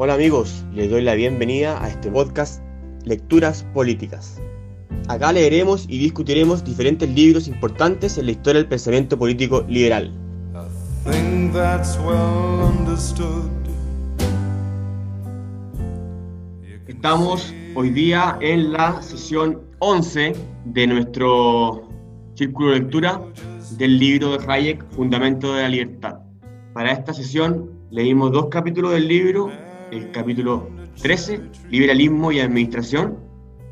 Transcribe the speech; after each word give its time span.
Hola 0.00 0.14
amigos, 0.14 0.64
les 0.72 0.88
doy 0.88 1.02
la 1.02 1.16
bienvenida 1.16 1.82
a 1.82 1.88
este 1.88 2.08
podcast 2.08 2.62
Lecturas 3.04 3.66
Políticas. 3.74 4.40
Acá 5.08 5.32
leeremos 5.32 5.86
y 5.88 5.98
discutiremos 5.98 6.62
diferentes 6.62 7.08
libros 7.08 7.48
importantes 7.48 8.16
en 8.16 8.26
la 8.26 8.30
historia 8.30 8.60
del 8.60 8.68
pensamiento 8.68 9.18
político 9.18 9.64
liberal. 9.68 10.12
Estamos 16.86 17.52
hoy 17.74 17.90
día 17.90 18.38
en 18.40 18.72
la 18.74 19.02
sesión 19.02 19.62
11 19.80 20.32
de 20.66 20.86
nuestro 20.86 21.88
círculo 22.34 22.70
de 22.70 22.78
lectura 22.78 23.20
del 23.72 23.98
libro 23.98 24.38
de 24.38 24.46
Hayek, 24.46 24.88
Fundamento 24.90 25.56
de 25.56 25.62
la 25.62 25.68
Libertad. 25.68 26.20
Para 26.72 26.92
esta 26.92 27.12
sesión 27.12 27.68
leímos 27.90 28.30
dos 28.30 28.46
capítulos 28.46 28.92
del 28.92 29.08
libro 29.08 29.50
el 29.90 30.10
capítulo 30.10 30.68
13, 31.02 31.40
Liberalismo 31.70 32.32
y 32.32 32.40
Administración, 32.40 33.18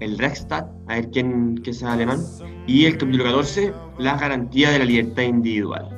el 0.00 0.18
Reichstag, 0.18 0.66
a 0.88 0.94
ver 0.94 1.10
quién, 1.10 1.60
es 1.64 1.82
alemán, 1.82 2.20
y 2.66 2.86
el 2.86 2.98
capítulo 2.98 3.24
14, 3.24 3.72
La 3.98 4.16
garantía 4.16 4.70
de 4.70 4.78
la 4.78 4.84
libertad 4.84 5.22
individual. 5.22 5.88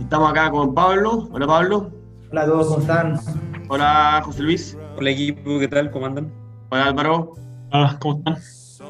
Estamos 0.00 0.30
acá 0.30 0.50
con 0.50 0.74
Pablo. 0.74 1.28
Hola 1.32 1.46
Pablo. 1.46 1.90
Hola 2.30 2.42
a 2.42 2.46
todos, 2.46 2.66
¿cómo 2.68 2.80
están? 2.80 3.20
Hola 3.68 4.22
José 4.24 4.42
Luis. 4.42 4.78
Hola 4.96 5.10
equipo, 5.10 5.58
¿qué 5.58 5.68
tal? 5.68 5.90
¿Cómo 5.90 6.06
andan? 6.06 6.32
Hola 6.70 6.86
Álvaro. 6.86 7.32
Hola, 7.72 7.98
¿cómo 8.00 8.18
están? 8.18 8.36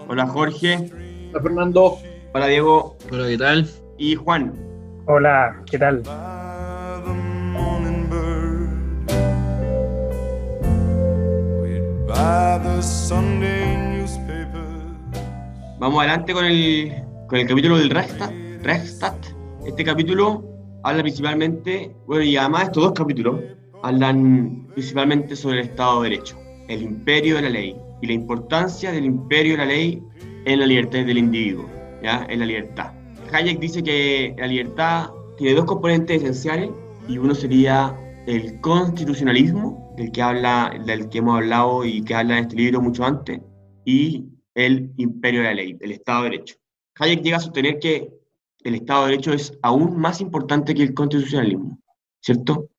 Hola 0.09 0.27
Jorge. 0.27 0.91
Hola 1.31 1.43
Fernando. 1.43 1.99
Hola 2.33 2.47
Diego. 2.47 2.97
Hola, 3.11 3.29
¿qué 3.29 3.39
tal? 3.39 3.69
Y 3.99 4.15
Juan. 4.17 4.74
Hola, 5.07 5.63
¿qué 5.71 5.79
tal? 5.79 6.03
Vamos 15.79 15.99
adelante 15.99 16.33
con 16.33 16.47
el, 16.47 16.95
con 17.29 17.39
el 17.39 17.47
capítulo 17.47 17.77
del 17.77 17.91
Reichstag. 17.91 19.15
Este 19.67 19.85
capítulo 19.85 20.43
habla 20.85 21.03
principalmente, 21.03 21.95
bueno, 22.07 22.25
y 22.25 22.39
además 22.39 22.65
estos 22.65 22.85
dos 22.85 22.93
capítulos 22.95 23.41
hablan 23.83 24.69
principalmente 24.73 25.37
sobre 25.37 25.61
el 25.61 25.67
Estado 25.67 26.01
de 26.01 26.09
Derecho, 26.09 26.39
el 26.69 26.81
imperio 26.81 27.37
de 27.37 27.43
la 27.43 27.51
ley 27.51 27.77
y 28.01 28.07
la 28.07 28.13
importancia 28.15 28.91
del 28.91 29.05
imperio 29.05 29.53
de 29.53 29.59
la 29.59 29.67
ley 29.67 30.03
en 30.47 30.61
la 30.61 30.65
libertad 30.65 31.05
del 31.05 31.19
individuo, 31.19 31.69
¿ya? 32.03 32.25
en 32.31 32.41
la 32.41 32.47
libertad. 32.47 32.94
Hayek 33.33 33.59
dice 33.59 33.83
que 33.83 34.35
la 34.39 34.47
libertad 34.47 35.11
tiene 35.37 35.55
dos 35.55 35.65
componentes 35.65 36.23
esenciales 36.23 36.71
y 37.09 37.19
uno 37.19 37.35
sería 37.35 37.97
el 38.27 38.61
constitucionalismo, 38.61 39.93
del 39.97 40.11
que, 40.11 40.23
habla, 40.23 40.73
del 40.87 41.09
que 41.09 41.19
hemos 41.19 41.37
hablado 41.37 41.85
y 41.85 42.03
que 42.03 42.15
habla 42.15 42.39
en 42.39 42.45
este 42.45 42.57
libro 42.57 42.81
mucho 42.81 43.05
antes, 43.05 43.41
y 43.85 44.25
el 44.55 44.93
imperio 44.97 45.41
de 45.41 45.47
la 45.47 45.55
ley, 45.55 45.77
el 45.81 45.93
Estado 45.93 46.25
de 46.25 46.31
Derecho. 46.31 46.57
Hayek 46.99 47.23
llega 47.23 47.37
a 47.37 47.41
sostener 47.41 47.79
que 47.79 48.13
el 48.63 48.75
Estado 48.77 49.05
de 49.05 49.11
Derecho 49.11 49.33
es 49.33 49.57
aún 49.63 49.99
más 49.99 50.21
importante 50.21 50.75
que 50.75 50.83
el 50.83 50.95
constitucionalismo, 50.95 51.79
¿cierto? 52.21 52.71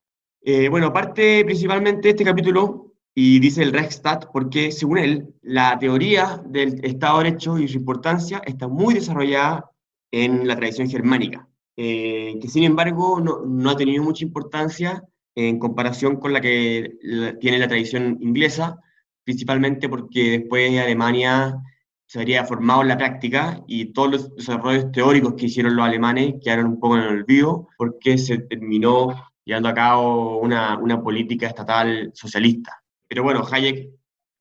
Eh, 0.42 0.68
bueno, 0.68 0.92
parte 0.92 1.44
principalmente 1.44 2.02
de 2.02 2.10
este 2.10 2.24
capítulo 2.24 2.94
y 3.14 3.38
dice 3.40 3.62
el 3.62 3.72
Reichstag 3.72 4.30
porque 4.32 4.72
según 4.72 4.98
él, 4.98 5.34
la 5.42 5.78
teoría 5.78 6.42
del 6.46 6.84
Estado 6.84 7.18
de 7.18 7.24
Derecho 7.24 7.58
y 7.58 7.68
su 7.68 7.78
importancia 7.78 8.42
está 8.44 8.68
muy 8.68 8.94
desarrollada 8.94 9.70
en 10.10 10.46
la 10.46 10.56
tradición 10.56 10.88
germánica, 10.88 11.48
eh, 11.76 12.38
que 12.40 12.48
sin 12.48 12.64
embargo 12.64 13.20
no, 13.20 13.70
ha 13.70 13.76
tenido 13.76 14.02
mucha 14.02 14.24
importancia 14.24 15.02
en 15.34 15.58
comparación 15.58 16.16
con 16.16 16.32
la 16.32 16.40
que 16.40 16.96
tiene 17.40 17.58
la 17.58 17.68
tradición 17.68 18.18
inglesa, 18.20 18.80
principalmente 19.24 19.88
porque 19.88 20.38
después 20.38 20.78
Alemania 20.78 21.62
se 22.06 22.20
habría 22.20 22.44
formado 22.44 22.82
en 22.82 22.88
la 22.88 22.96
práctica 22.96 23.62
y 23.66 23.92
todos 23.92 24.10
los 24.10 24.36
desarrollos 24.36 24.92
teóricos 24.92 25.34
que 25.34 25.46
hicieron 25.46 25.76
los 25.76 25.84
alemanes 25.84 26.36
quedaron 26.42 26.66
un 26.66 26.80
poco 26.80 26.96
en 26.96 27.02
el 27.02 27.08
olvido 27.08 27.68
porque 27.76 28.16
se 28.16 28.38
terminó 28.38 29.08
llevando 29.44 29.68
a 29.68 29.74
cabo 29.74 30.38
una, 30.38 30.78
una 30.78 31.02
política 31.02 31.48
estatal 31.48 32.10
socialista. 32.14 32.82
Pero 33.08 33.22
bueno, 33.22 33.44
Hayek 33.50 33.90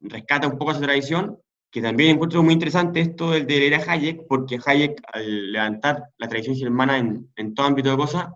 rescata 0.02 0.48
un 0.48 0.58
poco 0.58 0.72
esa 0.72 0.82
tradición 0.82 1.38
que 1.76 1.82
también 1.82 2.12
encuentro 2.12 2.42
muy 2.42 2.54
interesante 2.54 3.02
esto 3.02 3.32
del 3.32 3.46
de 3.46 3.60
leer 3.60 3.76
a 3.76 3.92
Hayek, 3.92 4.28
porque 4.30 4.58
Hayek, 4.66 5.02
al 5.12 5.52
levantar 5.52 6.06
la 6.18 6.30
tradición 6.30 6.56
germana 6.56 6.98
en, 6.98 7.30
en 7.36 7.54
todo 7.54 7.68
ámbito 7.68 7.92
de 7.92 7.98
cosas, 7.98 8.30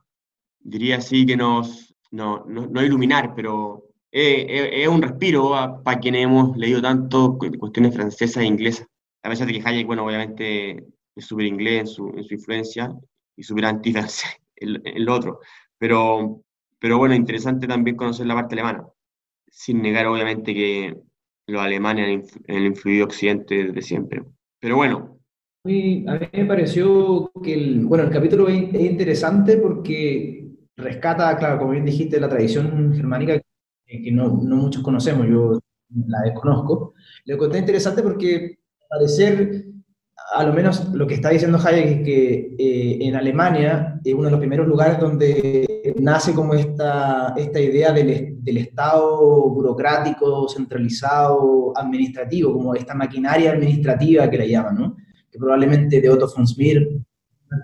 diría 0.59 0.97
así 0.97 1.25
que 1.25 1.38
nos, 1.38 1.95
no, 2.11 2.44
no, 2.45 2.67
no 2.67 2.83
iluminar, 2.83 3.33
pero 3.33 3.85
es, 4.11 4.85
un 4.89 5.01
respiro 5.01 5.81
para 5.85 6.01
quienes 6.01 6.25
hemos 6.25 6.57
leído 6.57 6.81
tanto 6.81 7.38
cuestiones 7.38 7.95
francesas 7.95 8.44
e 8.44 8.45
inglesas. 8.45 8.85
A 9.23 9.29
pesar 9.29 9.47
de 9.47 9.53
que 9.53 9.66
Hayek, 9.66 9.88
bueno, 9.88 10.06
obviamente 10.06 10.85
es 11.16 11.25
súper 11.25 11.45
inglés 11.45 11.79
en 11.79 11.88
su, 11.88 12.09
en 12.09 12.25
su, 12.25 12.33
influencia 12.33 12.94
y 13.38 13.44
súper 13.44 13.67
anti-francés 13.67 14.31
en 14.57 15.06
lo 15.06 15.13
otro. 15.13 15.39
Pero, 15.77 16.41
pero 16.77 16.97
bueno, 16.97 17.16
interesante 17.16 17.67
también 17.67 17.95
conocer 17.95 18.25
la 18.25 18.35
parte 18.35 18.56
alemana, 18.56 18.85
sin 19.47 19.81
negar 19.81 20.07
obviamente 20.07 20.53
que 20.53 21.09
los 21.50 21.62
alemanes 21.62 22.32
en 22.48 22.56
el 22.56 22.66
influido 22.66 23.06
Occidente 23.06 23.66
desde 23.66 23.82
siempre. 23.82 24.24
Pero 24.60 24.76
bueno. 24.78 25.20
a 25.66 25.68
mí 25.68 26.06
me 26.06 26.46
pareció 26.46 27.32
que 27.44 27.54
el, 27.54 27.86
bueno, 27.86 28.06
el 28.06 28.12
capítulo 28.12 28.48
es 28.48 28.74
interesante 28.74 29.58
porque 29.58 30.48
rescata, 30.78 31.38
claro, 31.38 31.60
como 31.60 31.72
bien 31.72 31.86
dijiste, 31.86 32.20
la 32.20 32.30
tradición 32.30 32.94
germánica 32.96 33.40
que 33.86 34.12
no, 34.12 34.40
no 34.42 34.56
muchos 34.56 34.84
conocemos, 34.84 35.28
yo 35.28 35.60
la 36.08 36.22
desconozco. 36.22 36.94
Lo 37.26 37.36
encontré 37.36 37.60
interesante 37.60 38.04
porque, 38.04 38.60
al 38.81 39.00
parecer, 39.00 39.66
a 40.34 40.44
lo 40.44 40.54
menos 40.54 40.90
lo 40.94 41.08
que 41.08 41.16
está 41.16 41.30
diciendo 41.30 41.58
Hayek 41.58 41.86
es 41.86 42.06
que 42.06 42.56
eh, 42.58 42.98
en 43.02 43.16
Alemania 43.16 44.00
es 44.04 44.14
uno 44.14 44.26
de 44.26 44.31
los 44.31 44.40
primeros 44.40 44.68
lugares 44.68 45.00
donde 45.00 45.94
nace 46.00 46.34
como 46.34 46.54
esta, 46.54 47.34
esta 47.36 47.60
idea 47.60 47.92
del, 47.92 48.38
del, 48.50 48.58
Estado 48.58 49.50
burocrático, 49.50 50.48
centralizado, 50.50 51.74
administrativo, 51.76 52.54
como 52.54 52.76
esta 52.76 52.94
maquinaria 52.94 53.52
administrativa 53.52 54.30
que 54.30 54.38
la 54.38 54.46
llaman, 54.46 54.76
¿no? 54.76 54.98
que 55.32 55.38
probablemente 55.38 56.02
de 56.02 56.10
Otto 56.10 56.32
von 56.36 56.48
Smir 56.48 57.02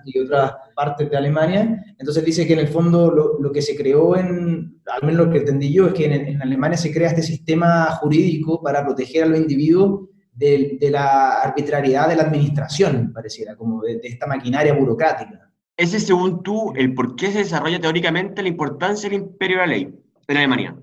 y 0.04 0.18
otras 0.18 0.52
partes 0.74 1.10
de 1.10 1.16
Alemania. 1.16 1.84
Entonces 1.98 2.24
dice 2.24 2.46
que 2.46 2.54
en 2.54 2.60
el 2.60 2.68
fondo 2.68 3.10
lo, 3.10 3.40
lo 3.40 3.52
que 3.52 3.62
se 3.62 3.76
creó 3.76 4.16
en, 4.16 4.80
al 4.86 5.02
menos 5.02 5.26
lo 5.26 5.32
que 5.32 5.38
entendí 5.38 5.72
yo, 5.72 5.88
es 5.88 5.94
que 5.94 6.06
en, 6.06 6.12
en 6.12 6.42
Alemania 6.42 6.76
se 6.76 6.92
crea 6.92 7.08
este 7.08 7.22
sistema 7.22 7.86
jurídico 7.92 8.62
para 8.62 8.84
proteger 8.84 9.24
a 9.24 9.26
los 9.26 9.38
individuos 9.38 10.08
de, 10.36 10.88
la 10.90 11.40
arbitrariedad 11.40 12.08
de 12.08 12.16
la 12.16 12.24
administración, 12.24 13.12
pareciera, 13.12 13.56
como 13.56 13.82
de, 13.82 14.00
esta 14.02 14.26
maquinaria 14.26 14.74
burocrática. 14.74 15.50
Ese, 15.76 16.00
según 16.00 16.42
tú, 16.42 16.72
el 16.76 16.94
por 16.94 17.16
qué 17.16 17.32
se 17.32 17.38
desarrolla 17.38 17.80
teóricamente 17.80 18.42
la 18.42 18.48
importancia 18.48 19.08
del 19.08 19.20
imperio 19.20 19.56
de 19.58 19.66
la 19.66 19.66
ley 19.66 19.94
en 20.28 20.36
Alemania. 20.36 20.76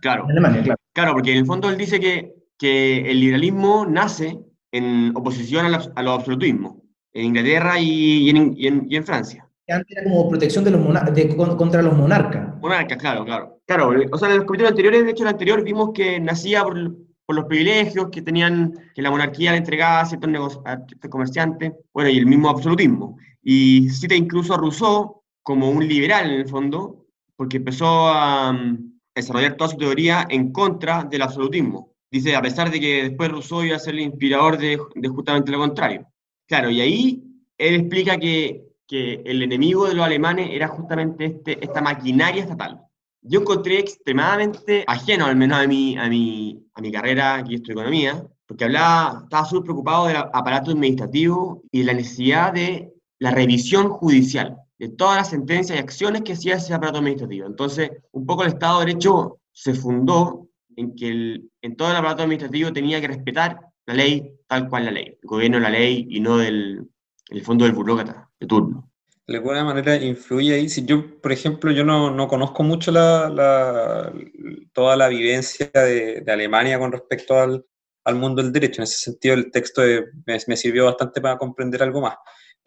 claro. 0.00 0.24
En 0.24 0.30
Alemania, 0.32 0.62
claro. 0.62 0.80
Claro, 0.92 1.12
porque 1.12 1.32
en 1.32 1.38
el 1.38 1.46
fondo 1.46 1.68
él 1.68 1.76
dice 1.76 2.00
que, 2.00 2.34
que 2.58 3.10
el 3.10 3.20
liberalismo 3.20 3.86
nace 3.86 4.38
en 4.72 5.12
oposición 5.14 5.66
a, 5.66 5.80
a 5.94 6.02
los 6.02 6.18
absolutismos, 6.18 6.76
en 7.12 7.26
Inglaterra 7.26 7.78
y, 7.78 8.28
en, 8.30 8.54
y, 8.56 8.96
en, 8.96 9.04
Francia. 9.04 9.48
Antes 9.68 9.96
era 9.96 10.04
como 10.04 10.28
protección 10.28 10.64
de 10.64 10.72
los 10.72 11.14
de, 11.14 11.36
contra 11.36 11.82
los 11.82 11.96
monarcas. 11.96 12.56
Monarcas, 12.60 12.98
claro, 12.98 13.24
claro. 13.24 13.60
Claro, 13.66 13.92
o 14.10 14.18
sea, 14.18 14.30
en 14.30 14.38
los 14.38 14.46
capítulos 14.46 14.70
anteriores, 14.70 15.04
de 15.04 15.10
hecho, 15.10 15.22
en 15.22 15.28
el 15.28 15.34
anterior 15.34 15.62
vimos 15.62 15.90
que 15.94 16.18
nacía 16.18 16.64
por, 16.64 16.96
por 17.26 17.36
los 17.36 17.44
privilegios 17.44 18.08
que 18.10 18.22
tenían, 18.22 18.72
que 18.94 19.02
la 19.02 19.10
monarquía 19.10 19.52
le 19.52 19.58
entregaba 19.58 20.00
a 20.00 20.06
ciertos, 20.06 20.60
comerciantes, 21.10 21.72
bueno, 21.92 22.08
y 22.08 22.16
el 22.16 22.26
mismo 22.26 22.48
absolutismo. 22.48 23.18
Y 23.42 23.90
cita 23.90 24.14
incluso 24.14 24.54
a 24.54 24.56
Rousseau 24.56 25.22
como 25.42 25.70
un 25.70 25.86
liberal 25.86 26.30
en 26.30 26.40
el 26.40 26.48
fondo, 26.48 27.06
porque 27.38 27.58
empezó 27.58 28.08
a, 28.08 28.52
mm, 28.52 28.98
desarrollar 29.14 29.56
toda 29.56 29.70
su 29.70 29.76
teoría 29.78 30.26
en 30.28 30.52
contra 30.52 31.04
del 31.04 31.22
absolutismo. 31.22 31.94
Dice, 32.10 32.34
a 32.36 32.42
pesar 32.42 32.70
de 32.70 32.80
que 32.80 33.04
después 33.04 33.30
Rousseau 33.30 33.64
iba 33.64 33.76
a 33.76 33.78
ser 33.78 33.94
el 33.94 34.00
inspirador 34.00 34.58
de, 34.58 34.78
de 34.94 35.08
justamente 35.08 35.52
lo 35.52 35.58
contrario. 35.58 36.06
Claro, 36.46 36.70
y 36.70 36.80
ahí 36.80 37.24
él 37.58 37.74
explica 37.76 38.18
que, 38.18 38.64
que 38.86 39.22
el 39.24 39.42
enemigo 39.42 39.86
de 39.86 39.94
los 39.94 40.04
alemanes 40.04 40.50
era 40.52 40.68
justamente 40.68 41.26
este, 41.26 41.64
esta 41.64 41.80
maquinaria 41.80 42.42
estatal 42.42 42.88
yo 43.22 43.40
encontré 43.40 43.78
extremadamente 43.78 44.84
ajeno, 44.86 45.26
al 45.26 45.36
menos 45.36 45.58
a 45.58 45.66
mi, 45.66 45.96
a 45.98 46.08
mi, 46.08 46.66
a 46.74 46.80
mi 46.80 46.92
carrera, 46.92 47.44
que 47.46 47.56
esto 47.56 47.72
economía, 47.72 48.26
porque 48.46 48.64
hablaba, 48.64 49.20
estaba 49.24 49.44
súper 49.44 49.64
preocupado 49.64 50.06
del 50.06 50.16
aparato 50.16 50.70
administrativo 50.70 51.62
y 51.70 51.80
de 51.80 51.84
la 51.84 51.94
necesidad 51.94 52.52
de 52.52 52.92
la 53.18 53.30
revisión 53.30 53.90
judicial 53.90 54.56
de 54.78 54.88
todas 54.90 55.16
las 55.16 55.30
sentencias 55.30 55.76
y 55.76 55.82
acciones 55.82 56.22
que 56.22 56.34
hacía 56.34 56.56
ese 56.56 56.72
aparato 56.72 56.98
administrativo. 56.98 57.46
Entonces, 57.46 57.90
un 58.12 58.26
poco 58.26 58.42
el 58.42 58.50
Estado 58.50 58.80
de 58.80 58.86
Derecho 58.86 59.40
se 59.52 59.74
fundó 59.74 60.48
en 60.76 60.94
que 60.94 61.08
el, 61.08 61.50
en 61.62 61.76
todo 61.76 61.90
el 61.90 61.96
aparato 61.96 62.22
administrativo 62.22 62.72
tenía 62.72 63.00
que 63.00 63.08
respetar 63.08 63.58
la 63.86 63.94
ley 63.94 64.38
tal 64.46 64.68
cual 64.68 64.86
la 64.86 64.90
ley, 64.90 65.18
el 65.22 65.28
gobierno 65.28 65.60
la 65.60 65.70
ley 65.70 66.06
y 66.08 66.20
no 66.20 66.38
del 66.38 66.88
el 67.30 67.42
fondo 67.42 67.64
del 67.64 67.74
burócrata 67.74 68.30
de 68.40 68.46
turno. 68.46 68.90
de 69.26 69.36
alguna 69.36 69.62
manera 69.62 69.96
influye 69.96 70.54
ahí. 70.54 70.68
Yo, 70.68 71.20
por 71.20 71.32
ejemplo, 71.32 71.70
yo 71.70 71.84
no, 71.84 72.10
no 72.10 72.26
conozco 72.26 72.62
mucho 72.62 72.90
la, 72.90 73.28
la, 73.28 74.12
toda 74.72 74.96
la 74.96 75.08
vivencia 75.08 75.70
de, 75.74 76.22
de, 76.22 76.32
Alemania 76.32 76.78
con 76.78 76.90
respecto 76.90 77.38
al, 77.38 77.64
al, 78.04 78.14
mundo 78.14 78.42
del 78.42 78.52
derecho. 78.52 78.80
En 78.80 78.84
ese 78.84 78.98
sentido, 78.98 79.34
el 79.34 79.50
texto 79.50 79.82
me, 80.24 80.56
sirvió 80.56 80.86
bastante 80.86 81.20
para 81.20 81.36
comprender 81.36 81.82
algo 81.82 82.00
más. 82.00 82.16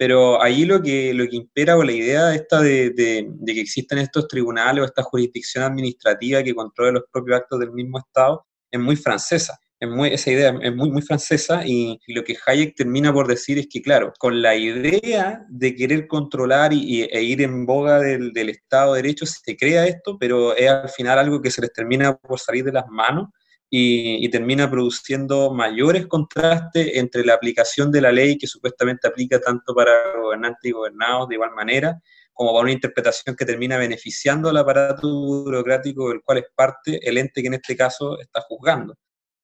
Pero 0.01 0.42
ahí 0.42 0.65
lo 0.65 0.81
que, 0.81 1.13
lo 1.13 1.27
que 1.27 1.36
impera 1.36 1.77
o 1.77 1.83
la 1.83 1.92
idea 1.92 2.33
esta 2.33 2.59
de, 2.59 2.89
de, 2.89 3.53
que 3.53 3.62
existen 3.62 4.00
estos 4.00 4.27
tribunales 4.27 4.81
o 4.81 4.86
esta 4.86 5.03
jurisdicción 5.03 5.63
administrativa 5.63 6.42
que 6.42 6.56
controle 6.56 6.94
los 6.94 7.03
propios 7.13 7.38
actos 7.38 7.59
del 7.59 7.71
mismo 7.71 8.00
Estado 8.00 8.44
es 8.71 8.80
muy 8.80 8.95
francesa. 8.95 9.59
Es 9.80 9.88
muy, 9.88 10.09
esa 10.09 10.31
idea 10.31 10.57
es 10.59 10.75
muy, 10.75 10.89
muy 10.89 11.03
francesa 11.03 11.62
y, 11.63 12.00
y, 12.07 12.13
lo 12.15 12.24
que 12.24 12.36
Hayek 12.48 12.75
termina 12.75 13.13
por 13.13 13.27
decir 13.27 13.59
es 13.59 13.68
que, 13.71 13.83
claro, 13.83 14.12
con 14.18 14.42
la 14.42 14.56
idea 14.56 15.45
de 15.50 15.75
querer 15.75 16.07
controlar 16.07 16.74
y, 16.74 17.04
e 17.04 17.21
ir 17.21 17.44
en 17.44 17.68
boga 17.68 18.00
del, 18.00 18.33
del, 18.33 18.50
Estado 18.50 18.95
de 18.95 19.04
Derecho 19.04 19.27
se 19.27 19.56
crea 19.56 19.86
esto, 19.86 20.18
pero 20.19 20.56
es 20.56 20.68
al 20.68 20.89
final 20.89 21.19
algo 21.19 21.44
que 21.44 21.51
se 21.51 21.62
les 21.62 21.71
termina 21.74 22.18
por 22.18 22.39
salir 22.39 22.65
de 22.65 22.71
las 22.71 22.88
manos 22.88 23.27
y, 23.73 24.27
termina 24.29 24.69
produciendo 24.69 25.53
mayores 25.53 26.06
contrastes 26.07 26.91
entre 26.95 27.23
la 27.23 27.35
aplicación 27.35 27.89
de 27.89 28.01
la 28.01 28.12
ley 28.12 28.38
que 28.38 28.45
supuestamente 28.45 29.07
aplica 29.07 29.39
tanto 29.39 29.73
para 29.73 30.18
gobernantes 30.18 30.65
y 30.65 30.71
gobernados 30.71 31.29
de 31.29 31.35
igual 31.35 31.51
manera, 31.56 32.01
como 32.33 32.51
para 32.51 32.63
una 32.63 32.73
interpretación 32.73 33.33
que 33.33 33.45
termina 33.45 33.77
beneficiando 33.77 34.50
al 34.50 34.57
aparato 34.57 35.07
burocrático 35.07 36.09
del 36.09 36.21
cual 36.21 36.39
es 36.39 36.45
parte 36.53 37.00
el 37.07 37.18
ente 37.18 37.41
que 37.41 37.47
en 37.47 37.53
este 37.56 37.77
caso 37.77 38.19
está 38.19 38.41
juzgando 38.41 38.95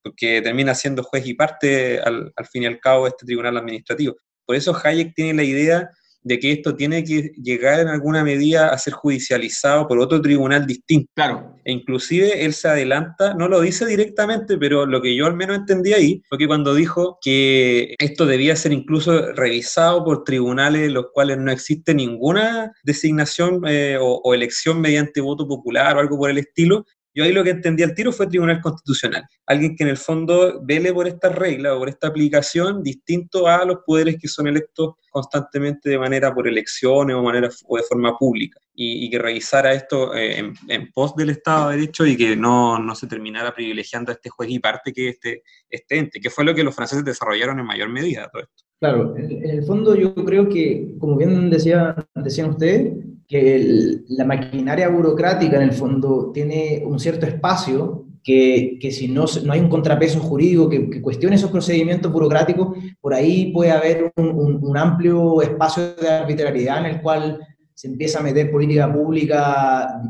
porque 0.03 0.41
termina 0.41 0.74
siendo 0.74 1.03
juez 1.03 1.25
y 1.25 1.33
parte 1.33 2.00
al, 2.00 2.31
al 2.35 2.45
fin 2.47 2.63
y 2.63 2.65
al 2.65 2.79
cabo 2.79 3.03
de 3.03 3.09
este 3.09 3.25
tribunal 3.25 3.57
administrativo. 3.57 4.15
Por 4.45 4.56
eso 4.56 4.74
Hayek 4.81 5.13
tiene 5.13 5.33
la 5.33 5.44
idea 5.44 5.89
de 6.27 6.39
que 6.39 6.51
esto 6.51 6.75
tiene 6.75 7.03
que 7.03 7.31
llegar 7.41 7.79
en 7.79 7.88
alguna 7.88 8.24
medida 8.24 8.69
a 8.69 8.77
ser 8.77 8.94
judicializado 8.94 9.88
por 9.88 10.00
otro 10.00 10.21
tribunal 10.21 10.68
distinto. 10.68 11.09
Claro. 11.15 11.56
E 11.63 11.71
inclusive 11.71 12.45
él 12.45 12.53
se 12.53 12.68
adelanta, 12.68 13.33
no 13.33 13.47
lo 13.47 13.62
dice 13.62 13.85
directamente, 13.85 14.57
pero 14.57 14.85
lo 14.85 15.01
que 15.01 15.15
yo 15.15 15.25
al 15.25 15.35
menos 15.35 15.57
entendí 15.57 15.94
ahí 15.94 16.21
fue 16.27 16.38
que 16.38 16.47
cuando 16.47 16.75
dijo 16.75 17.18
que 17.21 17.95
esto 18.00 18.25
debía 18.25 18.56
ser 18.56 18.74
incluso 18.74 19.33
revisado 19.33 20.03
por 20.03 20.24
tribunales 20.24 20.83
en 20.83 20.94
los 20.94 21.07
cuales 21.13 21.38
no 21.38 21.51
existe 21.51 21.94
ninguna 21.94 22.74
designación 22.83 23.62
eh, 23.68 23.97
o, 24.00 24.21
o, 24.24 24.33
elección 24.33 24.81
mediante 24.81 25.21
voto 25.21 25.47
popular 25.47 25.95
o 25.95 26.00
algo 26.00 26.18
por 26.18 26.29
el 26.29 26.38
estilo, 26.38 26.85
yo 27.18 27.24
ahí 27.24 27.34
lo 27.34 27.44
que 27.44 27.50
entendí 27.50 27.81
al 27.81 27.96
tiro 27.96 28.12
fue 28.12 28.28
Tribunal 28.28 28.62
Constitucional. 28.62 29.24
Alguien 29.48 29.75
que 29.75 29.84
en 29.84 29.90
el 29.90 29.98
fondo 29.98 30.62
vele 30.64 30.94
por 30.94 31.08
esta 31.08 31.30
regla 31.30 31.74
o 31.74 31.80
por 31.80 31.90
esta 31.90 32.10
aplicación 32.10 32.84
distinto 32.84 33.48
a 33.48 33.66
los 33.66 33.80
poderes 33.84 34.18
que 34.22 34.28
son 34.28 34.46
electos 34.46 34.94
constantemente 35.10 35.90
de 35.90 35.98
manera 35.98 36.31
por 36.31 36.48
elecciones 36.48 37.16
o, 37.16 37.24
manera, 37.24 37.50
o 37.66 37.78
de 37.78 37.81
forma 37.81 38.16
pública. 38.16 38.60
Y, 38.75 39.10
que 39.10 39.18
revisara 39.18 39.74
esto 39.74 40.14
eh, 40.14 40.38
en, 40.38 40.54
en, 40.68 40.92
pos 40.92 41.16
del 41.16 41.31
Estado 41.31 41.69
de 41.69 41.78
Derecho 41.78 42.06
y 42.06 42.16
que 42.16 42.36
no, 42.36 42.78
no, 42.78 42.94
se 42.94 43.08
terminara 43.08 43.52
privilegiando 43.52 44.12
a 44.12 44.13
este 44.13 44.30
juez 44.30 44.52
y 44.52 44.60
parte 44.60 44.94
que 44.94 45.10
este, 45.10 45.42
este 45.68 45.98
ente, 45.98 46.20
que 46.20 46.30
fue 46.30 46.46
lo 46.46 46.54
que 46.54 46.63
los 46.63 46.75
franceses 46.75 47.04
desarrollaron 47.04 47.60
en 47.60 47.66
mayor 47.66 47.90
medida 47.90 48.30
todo 48.31 48.44
esto. 48.44 48.63
Claro, 48.80 49.18
en, 49.18 49.44
en 49.44 49.50
el 49.50 49.63
fondo 49.63 49.96
yo 49.96 50.13
creo 50.13 50.48
que, 50.48 50.94
como 51.00 51.18
bien 51.18 51.50
decía, 51.50 51.96
decían 52.13 52.52
ustedes, 52.52 52.94
que 53.27 53.56
el, 53.56 54.06
la 54.09 54.25
maquinaria 54.25 54.88
burocrática 54.88 55.57
en 55.57 55.63
el 55.63 55.74
fondo 55.74 56.31
tiene 56.33 56.81
un 56.85 57.00
cierto 57.00 57.25
espacio 57.25 58.06
que, 58.24 58.77
que 58.81 58.91
si 58.91 59.07
no, 59.07 59.25
no, 59.44 59.53
hay 59.53 59.59
un 59.59 59.69
contrapeso 59.69 60.19
jurídico 60.19 60.69
que, 60.69 60.89
que, 60.89 61.01
cuestione 61.01 61.35
esos 61.35 61.51
procedimientos 61.51 62.12
burocráticos, 62.12 62.77
por 63.00 63.13
ahí 63.13 63.51
puede 63.53 63.71
haber 63.71 64.12
un, 64.15 64.29
un, 64.29 64.59
un, 64.62 64.77
amplio 64.77 65.41
espacio 65.41 65.95
de 65.95 66.09
arbitrariedad 66.09 66.79
en 66.79 66.95
el 66.95 67.01
cual 67.01 67.39
se 67.74 67.88
empieza 67.88 68.19
a 68.19 68.24
meter 68.24 68.51
política 68.51 68.91
pública 68.91 70.01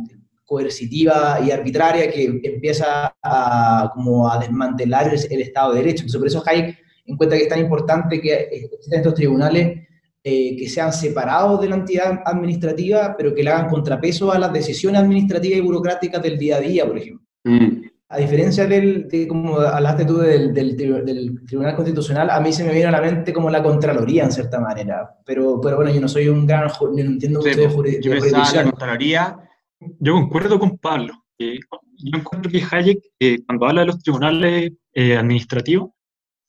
coercitiva 0.45 1.39
y 1.45 1.51
arbitraria 1.51 2.09
que 2.09 2.39
empieza 2.43 3.13
a, 3.21 3.91
como 3.93 4.31
a 4.31 4.39
desmantelar 4.39 5.13
el, 5.13 5.19
el 5.29 5.41
Estado 5.41 5.73
de 5.73 5.79
Derecho. 5.79 6.03
Entonces, 6.03 6.17
por 6.17 6.27
eso 6.27 6.43
Hayek 6.45 6.77
encuentra 7.05 7.37
que 7.37 7.43
es 7.43 7.49
tan 7.49 7.59
importante 7.59 8.21
que 8.21 8.33
existen 8.51 8.99
estos 8.99 9.13
tribunales 9.13 9.87
eh, 10.29 10.57
que 10.57 10.68
sean 10.68 10.91
separados 10.91 11.62
de 11.62 11.69
la 11.69 11.77
entidad 11.77 12.21
administrativa, 12.25 13.15
pero 13.18 13.33
que 13.33 13.44
le 13.44 13.50
hagan 13.50 13.69
contrapeso 13.69 14.29
a 14.29 14.38
las 14.38 14.51
decisiones 14.51 15.00
administrativas 15.00 15.57
y 15.57 15.62
burocráticas 15.62 16.21
del 16.21 16.38
día 16.38 16.57
a 16.57 16.59
día, 16.59 16.85
por 16.85 16.97
ejemplo. 16.97 17.25
Mm. 17.45 17.83
A 18.09 18.18
diferencia 18.18 18.68
del, 18.68 19.07
de, 19.07 19.25
como 19.25 19.57
hablaste 19.57 20.03
tú 20.03 20.18
del, 20.18 20.53
del, 20.53 20.75
del, 20.75 21.45
Tribunal 21.45 21.77
Constitucional, 21.77 22.29
a 22.29 22.41
mí 22.41 22.51
se 22.51 22.65
me 22.65 22.74
viene 22.74 22.88
a 22.88 22.91
la 22.91 23.00
mente 23.00 23.31
como 23.31 23.50
la 23.50 23.63
Contraloría, 23.63 24.25
en 24.25 24.33
cierta 24.33 24.59
manera. 24.59 25.09
Pero, 25.25 25.62
pero 25.62 25.77
bueno, 25.77 25.91
yo 25.91 26.01
no 26.01 26.09
soy 26.09 26.27
un 26.27 26.45
gran, 26.45 26.68
no 26.68 27.00
entiendo 27.00 27.41
sí, 27.41 27.50
mucho 27.51 27.81
de, 27.83 28.01
yo 28.01 28.12
de 28.12 28.31
la 28.31 28.63
Contraloría. 28.63 29.38
Yo 29.79 30.12
concuerdo 30.12 30.59
con 30.59 30.77
Pablo. 30.77 31.13
Eh, 31.39 31.57
yo 32.03 32.19
encuentro 32.19 32.51
que 32.51 32.63
Hayek, 32.69 33.00
eh, 33.18 33.39
cuando 33.45 33.65
habla 33.65 33.81
de 33.81 33.88
los 33.88 34.03
tribunales 34.03 34.74
eh, 34.94 35.15
administrativos, 35.15 35.91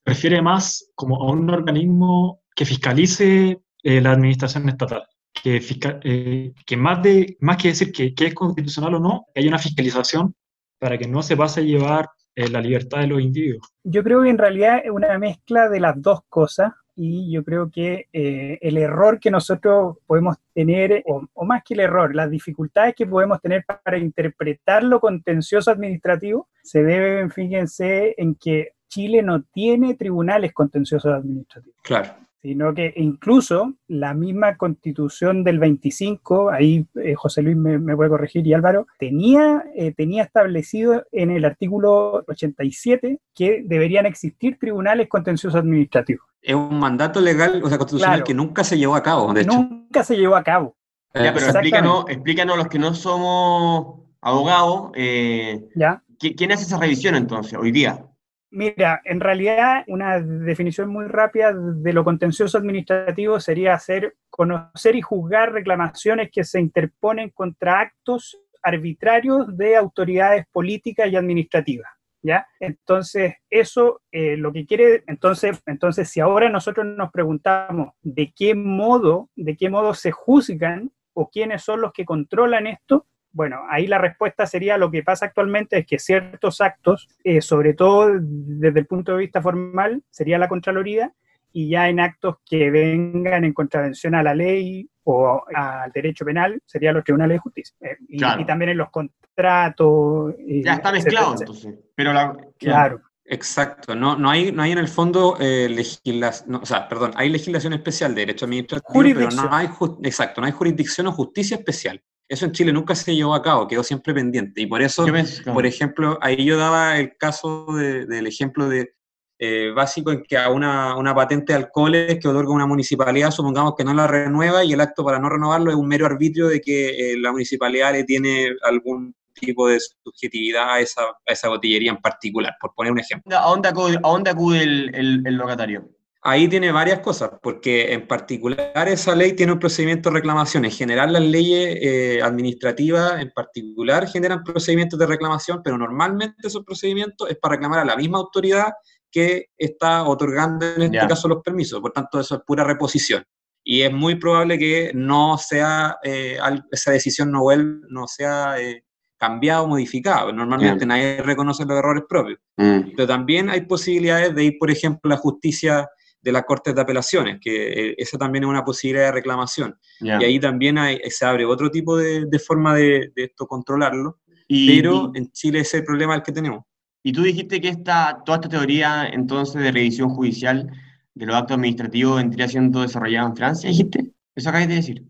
refiere 0.05 0.43
más 0.43 0.91
como 0.97 1.23
a 1.23 1.33
un 1.33 1.49
organismo 1.49 2.41
que 2.59 2.65
fiscalice 2.65 3.61
eh, 3.89 4.03
la 4.03 4.13
administración 4.13 4.69
estatal. 4.69 5.05
Que, 5.43 5.61
fiscal, 5.61 6.01
eh, 6.05 6.53
que, 6.67 6.77
más, 6.77 7.03
de, 7.03 7.37
más 7.41 7.57
que 7.57 7.69
decir 7.69 7.91
que, 7.91 8.15
que, 8.15 8.27
es 8.27 8.35
constitucional 8.35 8.97
o 8.97 9.01
no, 9.01 9.27
haya 9.35 9.49
una 9.49 9.59
fiscalización 9.59 10.35
para 10.79 10.99
que 10.99 11.07
no 11.07 11.23
se 11.23 11.37
pase 11.37 11.61
a 11.61 11.65
llevar 11.65 12.07
eh, 12.35 12.49
la 12.49 12.61
libertad 12.61 13.01
de 13.01 13.07
los 13.07 13.23
individuos. 13.23 13.67
Yo 13.85 14.03
creo 14.03 14.23
que 14.23 14.31
en 14.31 14.39
realidad 14.39 14.83
es 14.85 14.91
una 14.91 15.17
mezcla 15.19 15.69
de 15.71 15.81
las 15.81 16.01
dos 16.03 16.21
cosas 16.29 16.73
y 16.97 17.33
yo 17.33 17.45
creo 17.45 17.71
que 17.71 18.09
eh, 18.13 18.59
el 18.61 18.77
error 18.77 19.21
que 19.21 19.31
nosotros 19.31 19.97
podemos 20.07 20.37
tener, 20.53 21.03
o, 21.07 21.23
o, 21.33 21.45
más 21.47 21.63
que 21.65 21.75
el 21.75 21.81
error, 21.81 22.15
las 22.15 22.31
dificultades 22.31 22.95
que 22.95 23.07
podemos 23.07 23.41
tener 23.41 23.65
para 23.65 23.97
interpretar 23.97 24.83
lo 24.85 25.01
contencioso 25.01 25.71
administrativo, 25.71 26.49
se 26.63 26.83
deben, 26.83 27.31
fíjense, 27.31 28.15
en 28.19 28.35
que 28.35 28.73
Chile 28.89 29.23
no 29.23 29.45
tiene 29.45 29.95
tribunales 29.95 30.53
contenciosos 30.53 31.13
administrativos. 31.13 31.79
Claro 31.83 32.28
sino 32.43 32.73
que 32.73 32.93
incluso 32.97 33.75
la 33.89 34.15
misma 34.15 34.57
constitución 34.57 35.43
del 35.45 35.59
25, 35.59 36.51
ahí 36.51 36.87
eh, 36.95 37.15
José 37.15 37.43
Luis 37.43 37.57
me, 37.57 37.79
me, 37.79 37.97
puede 37.97 38.11
corregir 38.11 38.47
y 38.47 38.55
Álvaro, 38.55 38.87
tenía, 38.99 39.65
eh, 39.75 39.93
tenía 39.93 40.23
establecido 40.23 41.05
en 41.13 41.31
el 41.31 41.45
artículo 41.45 42.25
87 42.29 43.21
que 43.35 43.63
deberían 43.65 44.07
existir 44.07 44.59
tribunales 44.59 45.09
contenciosos 45.09 45.59
administrativos. 45.61 46.27
Es 46.41 46.55
un 46.55 46.79
mandato 46.79 47.21
legal, 47.21 47.61
o 47.63 47.69
sea, 47.69 47.79
constitucional 47.79 48.19
claro, 48.19 48.27
que 48.27 48.35
nunca 48.35 48.63
se 48.63 48.79
llevó 48.79 48.95
a 48.95 49.03
cabo, 49.03 49.33
de 49.33 49.45
nunca 49.45 49.57
hecho. 49.57 49.69
Nunca 49.69 50.05
se 50.05 50.17
llevó 50.17 50.37
a 50.37 50.45
cabo. 50.45 50.77
Ya, 51.15 51.35
pero 51.35 51.47
explícanos, 51.47 52.05
explícanos 52.09 52.57
los 52.57 52.69
que 52.69 52.79
no 52.79 52.95
somos 52.95 54.01
abogados, 54.21 54.93
eh, 54.95 55.69
¿Ya? 55.75 56.03
¿quién 56.19 56.53
hace 56.53 56.65
esa 56.65 56.79
revisión 56.79 57.15
entonces, 57.15 57.59
hoy 57.59 57.73
día? 57.73 58.05
Mira, 58.51 59.03
en 59.05 59.21
realidad 59.21 59.85
una 59.89 60.21
definición 60.21 60.89
muy 60.89 61.07
rápida 61.07 61.53
de 61.53 61.93
lo 61.93 62.03
contencioso 62.03 62.57
administrativo 62.57 63.41
sería 63.41 63.75
hacer, 63.75 64.17
conocer 64.31 64.97
y 64.97 65.03
juzgar 65.03 65.53
reclamaciones 65.53 66.31
que 66.33 66.45
se 66.45 66.59
interponen 66.59 67.31
contra 67.31 67.81
actos 67.81 68.39
arbitrarios 68.63 69.55
de 69.57 69.77
autoridades 69.77 70.47
políticas 70.51 71.11
y 71.11 71.17
administrativas. 71.17 71.91
¿Ya? 72.21 72.49
Entonces, 72.59 73.35
eso 73.49 74.01
eh, 74.11 74.37
lo 74.37 74.53
que 74.53 74.67
quiere, 74.67 75.05
entonces, 75.07 75.63
entonces, 75.67 76.09
si 76.11 76.19
ahora 76.19 76.49
nosotros 76.49 76.85
nos 76.85 77.13
preguntamos 77.13 77.93
de 78.03 78.33
qué 78.35 78.57
modo, 78.57 79.31
de 79.37 79.57
qué 79.57 79.71
modo 79.71 79.95
se 79.95 80.11
juzgan 80.11 80.91
o 81.13 81.31
quiénes 81.31 81.63
son 81.63 81.81
los 81.81 81.93
que 81.93 82.05
controlan 82.05 82.67
esto, 82.67 83.07
bueno, 83.33 83.63
ahí 83.69 83.87
la 83.87 83.99
respuesta 83.99 84.47
sería 84.47 84.79
lo 84.79 84.91
que 84.91 85.03
pasa 85.03 85.27
actualmente 85.27 85.79
es 85.79 85.87
que 85.87 85.99
ciertos 85.99 86.61
actos, 86.61 87.09
eh, 87.25 87.41
sobre 87.41 87.75
todo 87.75 88.11
desde 88.21 88.81
el 88.81 88.87
punto 88.87 89.13
de 89.13 89.19
vista 89.19 89.43
formal, 89.43 90.03
sería 90.11 90.39
la 90.39 90.49
Contraloría, 90.49 91.13
y 91.53 91.71
ya 91.71 91.89
en 91.89 92.01
actos 92.01 92.37
que 92.45 92.71
vengan 92.71 93.45
en 93.45 93.53
contravención 93.53 94.15
a 94.15 94.23
la 94.23 94.35
ley 94.35 94.89
o 95.05 95.43
al 95.55 95.91
derecho 95.93 96.25
penal, 96.25 96.61
serían 96.67 96.95
los 96.95 97.05
tribunales 97.05 97.37
de 97.37 97.39
justicia. 97.39 97.77
Eh, 97.81 97.97
y, 98.09 98.19
claro. 98.19 98.41
y, 98.41 98.45
también 98.47 98.71
en 98.71 98.79
los 98.79 98.91
contratos. 98.91 100.35
Eh, 100.39 100.63
ya 100.63 100.75
está 100.75 100.93
mezclado 100.93 101.33
etcétera. 101.33 101.53
entonces. 101.57 101.75
Pero 101.95 102.13
la, 102.13 102.37
claro. 102.59 103.01
Exacto, 103.31 103.95
no, 103.95 104.17
no, 104.17 104.31
hay, 104.31 104.53
no 104.53 104.63
hay 104.63 104.73
en 104.73 104.79
el 104.79 104.89
fondo 104.89 105.37
eh, 105.39 105.69
legislación, 105.69 106.51
no, 106.51 106.61
o 106.61 106.67
sea, 106.67 106.89
perdón, 106.89 107.13
hay 107.15 107.29
legislación 107.29 107.75
especial 107.75 108.15
de 108.15 108.23
derecho 108.23 108.47
administrativo, 108.47 109.03
pero 109.03 109.31
no 109.31 109.55
hay, 109.55 109.69
exacto, 110.03 110.41
no 110.41 110.47
hay 110.47 110.53
jurisdicción 110.53 111.09
o 111.09 111.13
justicia 111.13 111.59
especial. 111.59 112.03
Eso 112.29 112.45
en 112.45 112.53
Chile 112.53 112.73
nunca 112.73 112.95
se 112.95 113.15
llevó 113.15 113.35
a 113.35 113.43
cabo, 113.43 113.67
quedó 113.67 113.83
siempre 113.83 114.13
pendiente. 114.13 114.61
Y 114.61 114.67
por 114.67 114.83
eso, 114.83 115.07
por 115.53 115.65
ejemplo, 115.65 116.19
ahí 116.21 116.45
yo 116.45 116.59
daba 116.59 116.99
el 116.99 117.17
caso 117.17 117.67
de, 117.75 118.05
del 118.05 118.27
ejemplo 118.27 118.69
de 118.69 118.95
eh, 119.39 119.71
básico 119.75 120.11
en 120.13 120.25
que 120.25 120.37
a 120.37 120.51
una, 120.51 120.97
una, 120.97 121.15
patente 121.15 121.53
de 121.53 121.61
alcoholes 121.61 122.19
que 122.21 122.29
otorga 122.29 122.53
una 122.53 122.67
municipalidad, 122.67 123.31
supongamos 123.31 123.75
que 123.77 123.85
no 123.85 123.95
la 123.95 124.07
renueva 124.07 124.65
y 124.65 124.73
el 124.73 124.81
acto 124.81 125.05
para 125.05 125.19
no 125.21 125.29
renovarlo 125.29 125.71
es 125.71 125.77
un 125.77 125.87
mero 125.87 126.07
arbitrio 126.07 126.49
de 126.49 126.61
que 126.61 127.13
eh, 127.13 127.19
la 127.19 127.31
municipalidad 127.31 127.93
le 127.93 128.05
tiene 128.05 128.51
algún 128.63 129.15
tipo 129.35 129.69
de 129.69 129.79
subjetividad 129.79 130.75
a 130.75 130.81
esa, 130.81 131.03
a 131.03 131.33
esa 131.33 131.49
botillería 131.49 131.93
en 131.93 131.99
particular, 131.99 132.57
por 132.61 132.75
poner 132.75 132.93
un 132.93 132.99
ejemplo. 132.99 133.39
¿A 133.39 133.49
dónde 133.49 133.69
acude, 133.69 133.97
a 133.97 134.09
dónde 134.09 134.31
acude 134.31 134.63
el, 134.63 134.95
el, 134.95 135.23
el 135.25 135.35
locatario? 135.37 135.89
Ahí 136.23 136.49
tiene 136.49 136.73
varias 136.73 136.99
cosas, 136.99 137.31
porque 137.41 137.93
en 137.93 138.09
particular 138.09 138.89
esa 138.89 139.15
ley 139.15 139.35
tiene 139.35 139.53
un 139.53 139.61
procedimiento 139.61 140.11
de 140.11 140.17
reclamación. 140.17 140.65
En 140.65 140.73
general 140.73 141.13
las 141.13 141.23
leyes 141.23 141.79
eh, 141.81 142.21
administrativas 142.23 143.21
en 143.21 143.31
particular 143.31 144.09
generan 144.09 144.43
procedimientos 144.43 144.99
de 144.99 145.07
reclamación, 145.07 145.61
pero 145.63 145.79
normalmente 145.79 146.49
esos 146.49 146.65
procedimientos 146.65 147.31
es 147.31 147.37
para 147.39 147.55
reclamar 147.55 147.81
a 147.81 147.85
la 147.85 147.97
misma 147.97 148.19
autoridad 148.19 148.73
que 149.11 149.47
está 149.57 150.03
otorgando 150.03 150.67
en 150.67 150.95
este 150.95 151.07
caso 151.07 151.29
los 151.29 151.43
permisos. 151.43 151.81
Por 151.81 151.93
tanto, 151.93 152.19
eso 152.19 152.35
es 152.35 152.41
pura 152.45 152.65
reposición. 152.65 153.25
Y 153.63 153.83
es 153.83 153.93
muy 153.93 154.17
probable 154.17 154.59
que 154.59 154.91
no 154.95 155.39
sea, 155.39 155.99
eh, 156.03 156.39
esa 156.73 156.91
decisión 156.91 157.31
no, 157.31 157.43
vuelva, 157.43 157.87
no 157.91 158.09
sea 158.09 158.61
eh, 158.61 158.83
cambiado 159.19 159.65
o 159.65 159.69
modificado. 159.69 160.33
Normalmente 160.33 160.85
nadie 160.85 161.23
reconoce 161.23 161.65
los 161.65 161.79
errores 161.79 162.05
propios. 162.09 162.41
Mm. 162.57 162.93
Pero 162.97 163.07
también 163.07 163.51
hay 163.51 163.63
posibilidades 163.63 164.35
de 164.35 164.45
ir, 164.45 164.57
por 164.59 164.71
ejemplo, 164.71 165.13
a 165.13 165.15
la 165.15 165.21
justicia 165.21 165.89
de 166.29 166.33
las 166.33 166.45
Cortes 166.45 166.75
de 166.75 166.81
Apelaciones, 166.81 167.39
que 167.41 167.91
eh, 167.91 167.95
esa 167.97 168.19
también 168.19 168.45
es 168.45 168.51
una 168.51 168.65
posibilidad 168.65 169.07
de 169.07 169.13
reclamación. 169.13 169.79
Y 170.01 170.11
ahí 170.11 170.39
también 170.39 170.77
se 171.09 171.25
abre 171.25 171.45
otro 171.45 171.71
tipo 171.71 171.97
de, 171.97 172.39
forma 172.39 172.75
de, 172.75 173.11
esto 173.17 173.47
controlarlo, 173.47 174.19
pero 174.49 175.11
en 175.15 175.31
Chile 175.33 175.61
ese 175.61 175.79
es 175.79 175.81
el 175.81 175.85
problema 175.85 176.15
el 176.15 176.23
que 176.23 176.33
tenemos. 176.33 176.65
Y 177.03 177.13
tú 177.13 177.23
dijiste 177.23 177.61
que 177.61 177.69
esta, 177.69 178.23
toda 178.25 178.37
esta 178.37 178.49
teoría 178.49 179.09
entonces 179.09 179.63
de 179.63 179.73
revisión 179.73 180.11
judicial 180.11 180.71
de 181.15 181.27
los 181.27 181.35
actos 181.35 181.57
administrativos 181.57 182.17
vendría 182.17 182.49
siendo 182.49 182.83
desarrollada 182.83 183.29
en 183.29 183.37
Francia, 183.37 183.71
dijiste. 183.71 184.13
¿Eso 184.35 184.51
acabas 184.51 184.69
de 184.69 184.75
decir? 184.75 185.05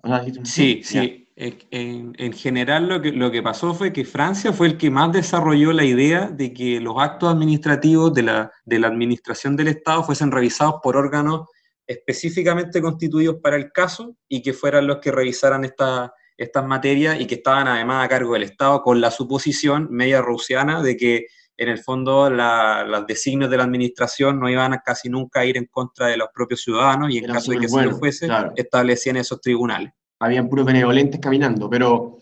sí, 0.44 0.80
sí. 0.82 1.27
En, 1.40 2.16
en, 2.18 2.32
general 2.32 2.88
lo 2.88 3.00
que, 3.00 3.12
lo 3.12 3.30
que 3.30 3.44
pasó 3.44 3.72
fue 3.72 3.92
que 3.92 4.04
Francia 4.04 4.52
fue 4.52 4.66
el 4.66 4.76
que 4.76 4.90
más 4.90 5.12
desarrolló 5.12 5.72
la 5.72 5.84
idea 5.84 6.26
de 6.26 6.52
que 6.52 6.80
los 6.80 6.96
actos 6.98 7.32
administrativos 7.32 8.12
de 8.12 8.24
la, 8.24 8.50
de 8.64 8.80
la 8.80 8.88
administración 8.88 9.54
del 9.54 9.68
Estado 9.68 10.02
fuesen 10.02 10.32
revisados 10.32 10.80
por 10.82 10.96
órganos 10.96 11.46
específicamente 11.86 12.82
constituidos 12.82 13.36
para 13.40 13.54
el 13.54 13.70
caso 13.70 14.16
y 14.28 14.42
que 14.42 14.52
fueran 14.52 14.88
los 14.88 14.98
que 14.98 15.12
revisaran 15.12 15.64
esta, 15.64 16.12
estas 16.36 16.66
materias 16.66 17.20
y 17.20 17.26
que 17.26 17.36
estaban 17.36 17.68
además 17.68 18.04
a 18.04 18.08
cargo 18.08 18.32
del 18.32 18.42
Estado 18.42 18.82
con 18.82 19.00
la 19.00 19.12
suposición 19.12 19.86
media 19.92 20.20
rusiana 20.20 20.82
de 20.82 20.96
que 20.96 21.26
en 21.56 21.68
el 21.68 21.78
fondo 21.78 22.30
los 22.30 23.06
designios 23.06 23.48
de 23.48 23.56
la 23.56 23.64
administración 23.64 24.40
no 24.40 24.48
iban 24.48 24.72
a 24.72 24.80
casi 24.80 25.08
nunca 25.08 25.40
a 25.40 25.44
ir 25.44 25.56
en 25.56 25.66
contra 25.66 26.06
de 26.06 26.16
los 26.16 26.28
propios 26.34 26.62
ciudadanos 26.62 27.10
y 27.10 27.18
en 27.18 27.26
caso 27.26 27.52
de 27.52 27.58
que 27.58 27.68
se 27.68 27.82
lo 27.82 27.96
fuese, 27.96 28.28
establecían 28.56 29.16
esos 29.16 29.40
tribunales. 29.40 29.92
Habían 30.20 30.48
puros 30.48 30.66
benevolentes 30.66 31.20
caminando, 31.20 31.68
pero... 31.68 32.18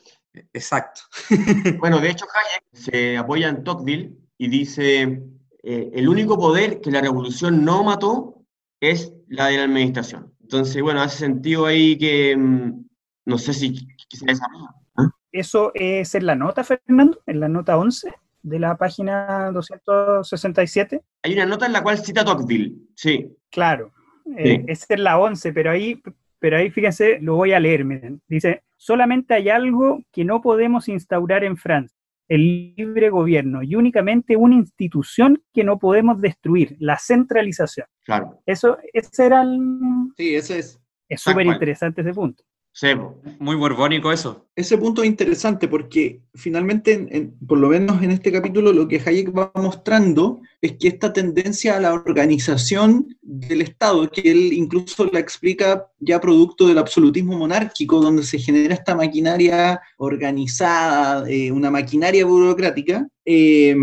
Exacto. 0.53 1.01
bueno, 1.79 1.99
de 1.99 2.11
hecho 2.11 2.27
Hayek 2.27 2.65
se 2.73 3.17
apoya 3.17 3.49
en 3.49 3.65
Tocqueville 3.65 4.19
y 4.37 4.49
dice, 4.49 5.23
eh, 5.63 5.91
el 5.95 6.09
único 6.09 6.39
poder 6.39 6.81
que 6.83 6.91
la 6.91 7.01
revolución 7.01 7.65
no 7.65 7.85
mató 7.85 8.45
es 8.79 9.15
la 9.29 9.47
de 9.47 9.57
la 9.57 9.65
administración. 9.65 10.35
Entonces, 10.43 10.83
bueno, 10.83 11.01
hace 11.01 11.19
sentido 11.19 11.65
ahí 11.65 11.97
que, 11.97 12.37
mm, 12.37 12.85
no 13.25 13.39
sé 13.39 13.55
si, 13.55 13.89
se 14.11 14.27
desarrolla. 14.27 14.75
¿Eso 15.33 15.73
es 15.75 16.15
en 16.15 16.27
la 16.27 16.35
nota, 16.35 16.65
Fernando? 16.65 17.23
¿En 17.27 17.41
la 17.41 17.49
nota 17.49 17.79
11? 17.79 18.13
de 18.47 18.61
la 18.61 18.77
página 18.77 19.51
267. 19.51 21.03
Hay 21.23 21.33
una 21.33 21.47
nota 21.47 21.67
en 21.67 21.73
la 21.73 21.83
cual 21.83 21.99
cita 21.99 22.25
Tocqueville, 22.25 22.77
sí. 22.95 23.37
Claro, 23.51 23.93
eh, 24.37 24.65
esa 24.69 24.87
es 24.95 25.01
la 25.01 25.19
11, 25.19 25.53
pero 25.53 25.73
ahí, 25.73 26.01
pero 26.47 26.59
ahí 26.59 26.71
fíjense, 26.71 27.19
lo 27.21 27.35
voy 27.35 27.55
a 27.55 27.59
leer, 27.59 27.85
miren. 27.85 28.23
Dice, 28.29 28.63
solamente 28.77 29.35
hay 29.35 29.49
algo 29.49 30.05
que 30.13 30.25
no 30.25 30.41
podemos 30.41 30.89
instaurar 30.89 31.43
en 31.43 31.57
Francia, 31.57 31.99
el 32.29 32.73
libre 32.77 33.11
gobierno, 33.11 33.65
y 33.65 33.75
únicamente 33.75 34.37
una 34.37 34.55
institución 34.55 35.43
que 35.53 35.65
no 35.65 35.81
podemos 35.81 36.21
destruir, 36.21 36.77
la 36.79 36.99
centralización. 36.99 37.89
Claro. 38.05 38.41
Eso, 38.47 38.79
ese 38.93 39.27
era 39.27 39.43
el... 39.43 39.59
Sí, 40.17 40.37
ese 40.37 40.61
es. 40.61 40.81
Es 41.09 41.21
súper 41.21 41.47
interesante 41.47 42.03
ese 42.03 42.15
punto. 42.15 42.45
Sí, 42.79 42.89
muy 43.39 43.57
borbónico 43.57 44.13
eso. 44.13 44.49
Ese 44.55 44.77
punto 44.77 45.03
es 45.03 45.09
interesante 45.09 45.67
porque 45.67 46.21
finalmente, 46.35 47.33
por 47.49 47.57
lo 47.57 47.69
menos 47.69 48.03
en 48.03 48.11
este 48.11 48.31
capítulo, 48.31 48.71
lo 48.71 48.87
que 48.87 49.01
Hayek 49.03 49.35
va 49.35 49.51
mostrando 49.55 50.43
es 50.61 50.73
que 50.73 50.89
esta 50.89 51.11
tendencia 51.11 51.79
a 51.79 51.81
la 51.81 51.95
organización 51.95 53.17
del 53.23 53.63
Estado, 53.63 54.11
que 54.11 54.31
él 54.31 54.53
incluso 54.53 55.07
la 55.07 55.21
explica 55.21 55.87
ya 56.01 56.21
producto 56.21 56.69
del 56.69 56.77
absolutismo 56.77 57.39
monárquico, 57.39 57.99
donde 57.99 58.25
se 58.25 58.39
genera 58.39 58.75
esta 58.75 58.95
maquinaria 58.95 59.81
organizada, 59.97 61.27
eh, 61.31 61.51
una 61.51 61.71
maquinaria 61.71 62.27
burocrática, 62.27 63.09
eh, 63.25 63.75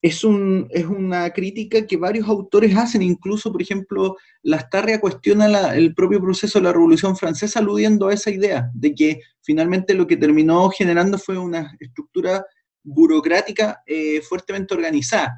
es, 0.00 0.22
un, 0.22 0.68
es 0.70 0.86
una 0.86 1.30
crítica 1.30 1.86
que 1.86 1.96
varios 1.96 2.28
autores 2.28 2.76
hacen, 2.76 3.02
incluso, 3.02 3.50
por 3.50 3.60
ejemplo, 3.60 4.16
Lastarria 4.42 5.00
cuestiona 5.00 5.74
el 5.74 5.94
propio 5.94 6.20
proceso 6.20 6.58
de 6.58 6.64
la 6.64 6.72
Revolución 6.72 7.16
Francesa 7.16 7.58
aludiendo 7.58 8.08
a 8.08 8.14
esa 8.14 8.30
idea 8.30 8.70
de 8.74 8.94
que 8.94 9.20
finalmente 9.42 9.94
lo 9.94 10.06
que 10.06 10.16
terminó 10.16 10.70
generando 10.70 11.18
fue 11.18 11.36
una 11.36 11.76
estructura 11.80 12.46
burocrática 12.84 13.82
eh, 13.86 14.20
fuertemente 14.22 14.74
organizada. 14.74 15.36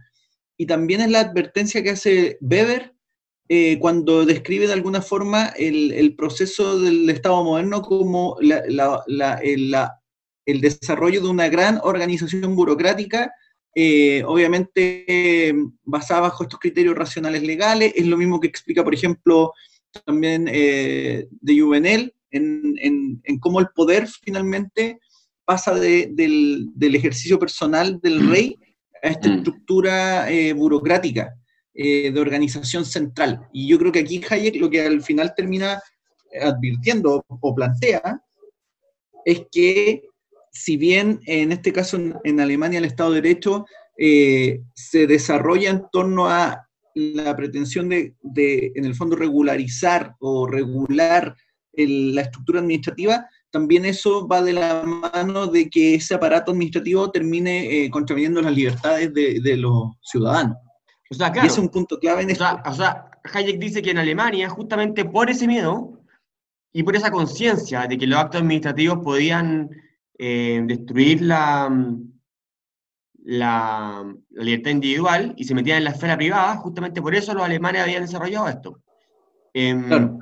Y 0.58 0.66
también 0.66 1.00
es 1.00 1.10
la 1.10 1.20
advertencia 1.20 1.82
que 1.82 1.90
hace 1.90 2.36
Weber 2.42 2.94
eh, 3.48 3.78
cuando 3.80 4.26
describe 4.26 4.66
de 4.66 4.74
alguna 4.74 5.00
forma 5.00 5.46
el, 5.56 6.14
proceso 6.16 6.78
del 6.78 7.08
Estado 7.08 7.42
moderno 7.42 7.80
como 7.82 8.36
el 8.40 8.76
desarrollo 10.60 11.22
de 11.22 11.28
una 11.28 11.48
gran 11.48 11.80
organización 11.82 12.54
burocrática 12.54 13.32
eh, 13.74 14.24
obviamente 14.26 15.04
eh, 15.06 15.54
basada 15.84 16.22
bajo 16.22 16.42
estos 16.42 16.58
criterios 16.58 16.96
racionales 16.96 17.42
legales. 17.42 17.92
Es 17.94 18.06
lo 18.06 18.16
mismo 18.16 18.40
que 18.40 18.48
explica, 18.48 18.82
por 18.82 18.94
ejemplo, 18.94 19.52
también 20.04 20.48
eh, 20.50 21.28
de 21.30 21.60
Juvenel, 21.60 22.14
en, 22.30 23.20
cómo 23.40 23.60
el 23.60 23.68
poder 23.74 24.06
finalmente 24.22 25.00
pasa 25.44 25.74
del, 25.74 26.70
ejercicio 26.80 27.38
personal 27.38 28.00
del 28.00 28.22
mm. 28.22 28.30
rey 28.30 28.56
a 29.02 29.08
esta 29.08 29.28
mm. 29.28 29.38
estructura 29.38 30.28
burocrática 30.54 31.34
de 31.72 32.14
organización 32.20 32.84
central. 32.84 33.48
Y 33.52 33.66
yo 33.66 33.78
creo 33.78 33.90
que 33.90 34.00
aquí 34.00 34.20
Hayek 34.28 34.56
lo 34.56 34.68
que 34.68 34.82
al 34.82 35.02
final 35.02 35.32
termina 35.34 35.80
advirtiendo 36.40 37.24
o 37.28 37.54
plantea 37.54 38.20
es 39.24 39.42
que 39.50 40.02
si 40.50 40.76
bien 40.76 41.20
en 41.26 41.52
este 41.52 41.72
caso 41.72 41.98
en, 42.24 42.40
Alemania 42.40 42.78
el 42.78 42.84
Estado 42.84 43.12
de 43.12 43.22
Derecho 43.22 43.66
eh, 43.98 44.62
se 44.74 45.06
desarrolla 45.06 45.70
en 45.70 45.84
torno 45.92 46.28
a 46.28 46.66
la 46.94 47.36
pretensión 47.36 47.88
de, 47.88 48.14
en 48.74 48.84
el 48.84 48.94
fondo, 48.94 49.16
regularizar 49.16 50.16
o 50.18 50.46
regular 50.46 51.36
la 51.72 52.22
estructura 52.22 52.60
administrativa, 52.60 53.26
también 53.50 53.84
eso 53.84 54.26
va 54.26 54.42
de 54.42 54.52
la 54.52 54.82
mano 54.82 55.46
de 55.46 55.70
que 55.70 55.94
ese 55.94 56.14
aparato 56.14 56.52
administrativo 56.52 57.10
termine 57.10 57.84
eh, 57.84 57.90
contraviniendo 57.90 58.42
las 58.42 58.54
libertades 58.54 59.12
de, 59.14 59.56
los 59.56 59.90
ciudadanos. 60.02 60.56
O 61.10 61.14
sea, 61.14 61.32
claro, 61.32 61.46
y 61.46 61.50
es 61.50 61.58
un 61.58 61.68
punto 61.68 61.98
clave 61.98 62.22
en 62.22 62.30
esto. 62.30 62.44
O 62.64 62.74
sea, 62.74 63.10
Hayek 63.32 63.58
dice 63.58 63.82
que 63.82 63.90
en 63.90 63.98
Alemania, 63.98 64.48
justamente 64.48 65.04
por 65.04 65.30
ese 65.30 65.46
miedo 65.46 66.00
y 66.72 66.82
por 66.82 66.94
esa 66.94 67.10
conciencia 67.10 67.86
de 67.86 67.98
que 67.98 68.06
los 68.06 68.18
actos 68.18 68.40
administrativos 68.40 68.98
podían 69.02 69.70
eh, 70.22 70.60
destruir 70.66 71.22
la, 71.22 71.74
la, 73.24 74.14
libertad 74.28 74.70
individual 74.70 75.32
y 75.34 75.44
se 75.44 75.54
metían 75.54 75.78
en 75.78 75.84
la 75.84 75.92
esfera 75.92 76.18
privada, 76.18 76.56
justamente 76.56 77.00
por 77.00 77.14
eso 77.14 77.32
los 77.32 77.42
alemanes 77.42 77.80
habían 77.80 78.02
desarrollado 78.02 78.46
esto. 78.46 78.82
Em, 79.54 80.18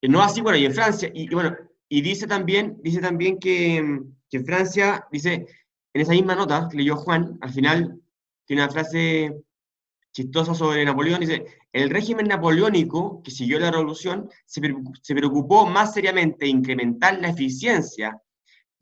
no 0.00 0.22
así, 0.22 0.40
bueno, 0.40 0.56
y 0.56 0.64
en 0.64 0.72
Francia, 0.72 1.10
y, 1.12 1.28
bueno, 1.28 1.54
y 1.86 2.00
dice 2.00 2.26
también, 2.26 2.78
dice 2.82 3.02
también 3.02 3.38
que, 3.38 4.00
que, 4.30 4.36
en 4.38 4.46
Francia, 4.46 5.06
dice, 5.12 5.46
en 5.92 6.00
esa 6.00 6.12
misma 6.12 6.34
nota 6.34 6.66
que 6.70 6.78
leyó 6.78 6.96
Juan, 6.96 7.36
al 7.42 7.52
final 7.52 8.00
tiene 8.46 8.62
una 8.62 8.72
frase 8.72 9.36
chistosa 10.12 10.54
sobre 10.54 10.82
Napoleón, 10.86 11.20
dice, 11.20 11.44
el 11.74 11.90
régimen 11.90 12.26
napoleónico 12.26 13.22
que 13.22 13.32
siguió 13.32 13.60
la 13.60 13.70
revolución 13.70 14.30
se, 14.46 14.62
se 15.02 15.14
preocupó 15.14 15.66
más 15.66 15.92
seriamente 15.92 16.46
de 16.46 16.52
incrementar 16.52 17.20
la 17.20 17.28
eficiencia 17.28 18.18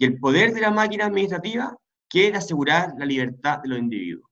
y 0.01 0.07
el 0.07 0.19
poder 0.19 0.55
de 0.55 0.63
la 0.63 0.71
máquina 0.71 1.05
administrativa 1.05 1.77
que 2.09 2.33
de 2.33 2.39
asegurar 2.39 2.95
la 2.99 3.05
libertad 3.05 3.59
de 3.59 3.69
los 3.69 3.79
individuos. 3.79 4.31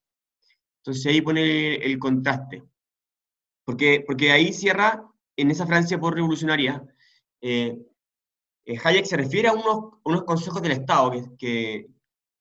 Entonces 0.78 1.04
ahí 1.04 1.20
pone 1.20 1.74
el 1.74 1.98
contraste. 1.98 2.62
Porque, 3.66 4.02
porque 4.06 4.32
ahí 4.32 4.54
cierra, 4.54 5.04
en 5.36 5.50
esa 5.50 5.66
Francia 5.66 6.00
por 6.00 6.14
revolucionaria, 6.14 6.82
eh, 7.42 7.78
eh, 8.64 8.78
Hayek 8.82 9.04
se 9.04 9.18
refiere 9.18 9.48
a 9.48 9.52
unos, 9.52 10.00
unos 10.04 10.24
consejos 10.24 10.62
del 10.62 10.72
Estado 10.72 11.10
que, 11.10 11.36
que, 11.38 11.86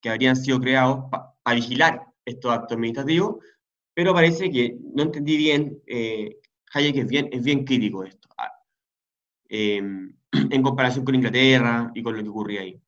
que 0.01 0.09
habrían 0.09 0.37
sido 0.37 0.61
creados 0.61 1.03
para 1.09 1.55
vigilar 1.55 2.07
estos 2.23 2.49
actos 2.49 2.77
administrativos, 2.77 3.43
pero 3.93 4.13
parece 4.13 4.49
que 4.49 4.77
no 4.95 5.03
entendí 5.03 5.35
bien, 5.35 5.83
eh, 5.85 6.39
Hayek 6.73 6.95
es 6.95 7.07
bien, 7.07 7.27
es 7.33 7.43
bien 7.43 7.65
crítico 7.65 8.03
de 8.03 8.09
esto, 8.09 8.29
ah, 8.37 8.53
en 9.49 10.63
comparación 10.63 11.03
con 11.03 11.15
Inglaterra 11.15 11.91
y 11.93 12.01
con 12.01 12.15
lo 12.15 12.23
que 12.23 12.29
ocurría 12.29 12.61
ahí. 12.61 12.81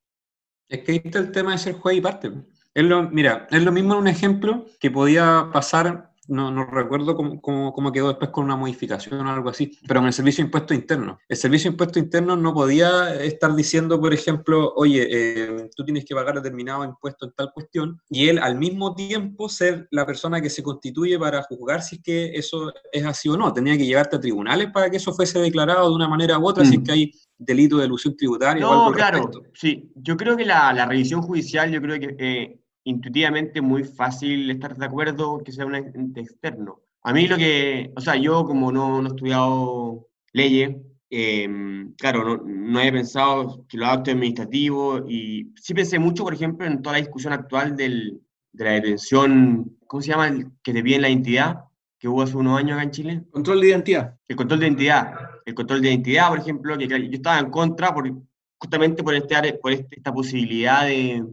Es 0.70 0.84
que 0.84 0.92
ahí 0.94 1.02
está 1.04 1.20
el 1.20 1.32
tema 1.32 1.52
de 1.52 1.58
ser 1.58 1.74
juez 1.74 1.98
y 1.98 2.02
parte. 2.02 2.32
Es 2.74 2.84
lo, 2.84 3.10
mira, 3.10 3.48
es 3.50 3.64
lo 3.64 3.72
mismo 3.72 3.98
un 3.98 4.08
ejemplo 4.08 4.66
que 4.80 4.92
podía 4.92 5.50
pasar 5.52 6.09
no, 6.30 6.52
no 6.52 6.66
recuerdo 6.66 7.16
cómo, 7.16 7.42
cómo, 7.42 7.74
cómo, 7.74 7.92
quedó 7.92 8.08
después 8.08 8.30
con 8.30 8.46
una 8.46 8.56
modificación 8.56 9.26
o 9.26 9.32
algo 9.32 9.50
así, 9.50 9.78
pero 9.88 10.00
en 10.00 10.06
el 10.08 10.14
servicio 10.14 10.44
de 10.44 10.48
impuestos 10.48 10.78
internos. 10.78 11.18
El 11.28 11.38
servicio 11.38 11.70
de 11.70 11.74
impuestos 11.74 12.02
internos 12.02 12.40
no 12.40 12.54
podía 12.54 13.16
estar 13.24 13.54
diciendo, 13.56 14.00
por 14.00 14.14
ejemplo, 14.14 14.74
oye, 14.76 15.08
eh, 15.10 15.70
tú 15.76 15.84
tienes 15.84 16.06
que 16.06 16.16
pagar 16.16 16.36
determinado 16.36 16.86
impuesto 16.86 17.26
en 17.26 17.34
tal 17.34 17.52
cuestión, 17.54 18.00
y 18.10 18.30
él 18.30 18.40
al 18.40 18.58
mismo 18.58 18.96
tiempo 18.96 19.50
ser 19.50 19.88
la 19.92 20.06
persona 20.06 20.40
que 20.42 20.50
se 20.50 20.64
constituye 20.64 21.18
para 21.18 21.42
juzgar 21.44 21.82
si 21.82 21.98
es 21.98 22.02
que 22.04 22.32
eso 22.36 22.72
es 22.92 23.06
así 23.06 23.28
o 23.30 23.36
no. 23.36 23.52
Tenía 23.52 23.78
que 23.78 23.86
llevarte 23.86 24.16
a 24.16 24.20
tribunales 24.20 24.70
para 24.72 24.90
que 24.90 24.98
eso 24.98 25.14
fuese 25.14 25.40
declarado 25.40 25.90
de 25.90 25.96
una 25.96 26.08
manera 26.08 26.38
u 26.38 26.48
otra, 26.48 26.64
si 26.64 26.76
es 26.76 26.82
mm. 26.82 26.84
que 26.84 26.92
hay 26.92 27.12
delito 27.38 27.78
de 27.78 27.86
ilusión 27.86 28.16
tributaria. 28.16 28.62
No, 28.62 28.92
claro, 28.92 29.32
sí. 29.54 29.92
Yo 29.96 30.16
creo 30.18 30.36
que 30.36 30.46
la, 30.46 30.74
la, 30.74 30.86
revisión 30.86 31.22
judicial, 31.22 31.72
yo 31.72 31.82
creo 31.82 32.00
que 32.00 32.16
eh, 32.20 32.60
intuitivamente 32.84 33.62
muy 33.62 33.84
fácil 33.84 34.50
estar 34.50 34.76
de 34.76 34.86
acuerdo 34.86 35.42
que 35.44 35.52
sea 35.52 35.66
un 35.66 35.76
ente 35.76 36.22
externo. 36.22 36.82
A 37.04 37.14
mí 37.14 37.28
lo 37.28 37.38
que, 37.38 37.92
o 37.96 38.02
sea, 38.02 38.16
yo 38.16 38.44
como 38.46 38.72
no, 38.72 39.02
no 39.02 39.08
he 39.08 39.12
estudiado 39.12 40.08
leyes, 40.34 40.76
em, 41.10 41.94
claro, 41.94 42.24
no, 42.24 42.44
no 42.46 42.80
he 42.82 42.92
pensado 42.92 43.66
que 43.68 43.78
lo 43.78 43.86
actos 43.86 44.14
administrativo 44.14 45.06
y 45.08 45.54
sí 45.56 45.74
pensé 45.74 45.98
mucho, 46.00 46.24
por 46.24 46.34
ejemplo, 46.34 46.68
en 46.68 46.82
toda 46.82 46.94
la 46.98 47.02
discusión 47.02 47.34
actual 47.34 47.76
del, 47.76 48.22
de 48.52 48.66
la 48.66 48.72
detención, 48.72 49.78
¿cómo 49.88 50.02
se 50.02 50.10
llama? 50.10 50.28
El 50.28 50.52
que 50.62 50.74
te 50.74 50.84
piden 50.84 51.02
la 51.02 51.10
identidad, 51.10 51.66
que 51.98 52.08
hubo 52.08 52.22
hace 52.22 52.38
unos 52.38 52.58
años 52.58 52.74
acá 52.74 52.84
en 52.84 52.92
Chile. 52.92 53.24
Control 53.32 53.62
de 53.62 53.68
identidad. 53.70 54.16
El 54.28 54.36
control 54.36 54.60
de 54.60 54.68
identidad. 54.68 55.14
El 55.46 55.54
control 55.54 55.82
de 55.82 55.90
identidad, 55.90 56.30
por 56.30 56.40
ejemplo, 56.40 56.78
que 56.78 56.88
yo 56.88 56.98
estaba 57.12 57.40
en 57.40 57.50
contra 57.50 57.94
por, 57.94 58.12
justamente 58.58 59.04
por, 59.04 59.16
este, 59.16 59.54
por 59.54 59.72
este, 59.72 59.98
esta 59.98 60.14
posibilidad 60.14 60.86
de, 60.86 61.26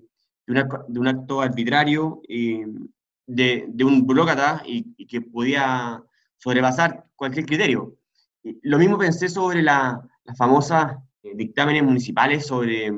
de, 0.47 1.00
un 1.00 1.09
acto 1.09 1.41
arbitrario 1.41 2.23
eh, 2.29 2.67
de, 3.26 3.67
de, 3.69 3.85
un 3.85 4.07
burócrata 4.07 4.62
y, 4.65 4.87
y, 4.97 5.07
que 5.07 5.21
podía 5.21 6.03
sobrepasar 6.37 7.05
cualquier 7.17 7.47
criterio. 7.47 7.97
Lo 8.62 8.79
mismo 8.79 8.97
pensé 8.97 9.29
sobre 9.29 9.62
las 9.62 9.99
la 10.25 10.35
famosas 10.35 10.97
eh, 11.23 11.33
dictámenes 11.35 11.83
municipales 11.83 12.47
sobre, 12.47 12.93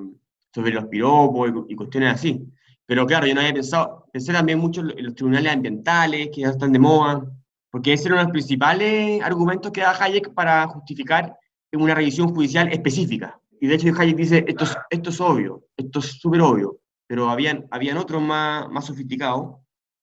sobre 0.53 0.73
los 0.73 0.87
piropos 0.87 1.51
y, 1.69 1.73
y, 1.73 1.77
cuestiones 1.77 2.15
así. 2.15 2.47
Pero 2.87 3.07
claro, 3.07 3.27
yo 3.27 3.35
no 3.35 3.41
había 3.41 3.55
pensado, 3.55 4.07
pensé 4.13 4.33
también 4.33 4.59
mucho 4.59 4.81
en 4.81 5.05
los 5.05 5.15
tribunales 5.15 5.53
ambientales, 5.53 6.31
que 6.35 6.43
ya 6.43 6.49
están 6.49 6.73
de 6.73 6.79
moda, 6.79 7.23
porque 7.71 7.93
ese 7.93 8.05
era 8.05 8.15
uno 8.15 8.21
de 8.21 8.25
los 8.25 8.33
principales 8.33 9.23
argumentos 9.23 9.71
que 9.73 9.83
da 9.83 9.93
Hayek 9.93 10.33
para 10.33 10.67
justificar 10.69 11.37
una 11.73 11.95
revisión 11.95 12.35
judicial 12.35 12.73
específica. 12.73 13.39
Y 13.61 13.67
de 13.67 13.75
hecho 13.75 13.93
Hayek 13.97 14.17
dice, 14.17 14.45
esto 14.47 14.65
es, 14.65 14.77
esto 14.91 15.11
es 15.11 15.21
obvio, 15.21 15.65
esto 15.77 15.99
es 15.99 16.07
súper 16.19 16.41
obvio, 16.41 16.79
pero 17.09 17.31
habían, 17.31 17.67
habían 17.73 17.97
otros 17.97 18.23
más, 18.23 18.69
más 18.69 18.87
sofisticados 18.87 19.57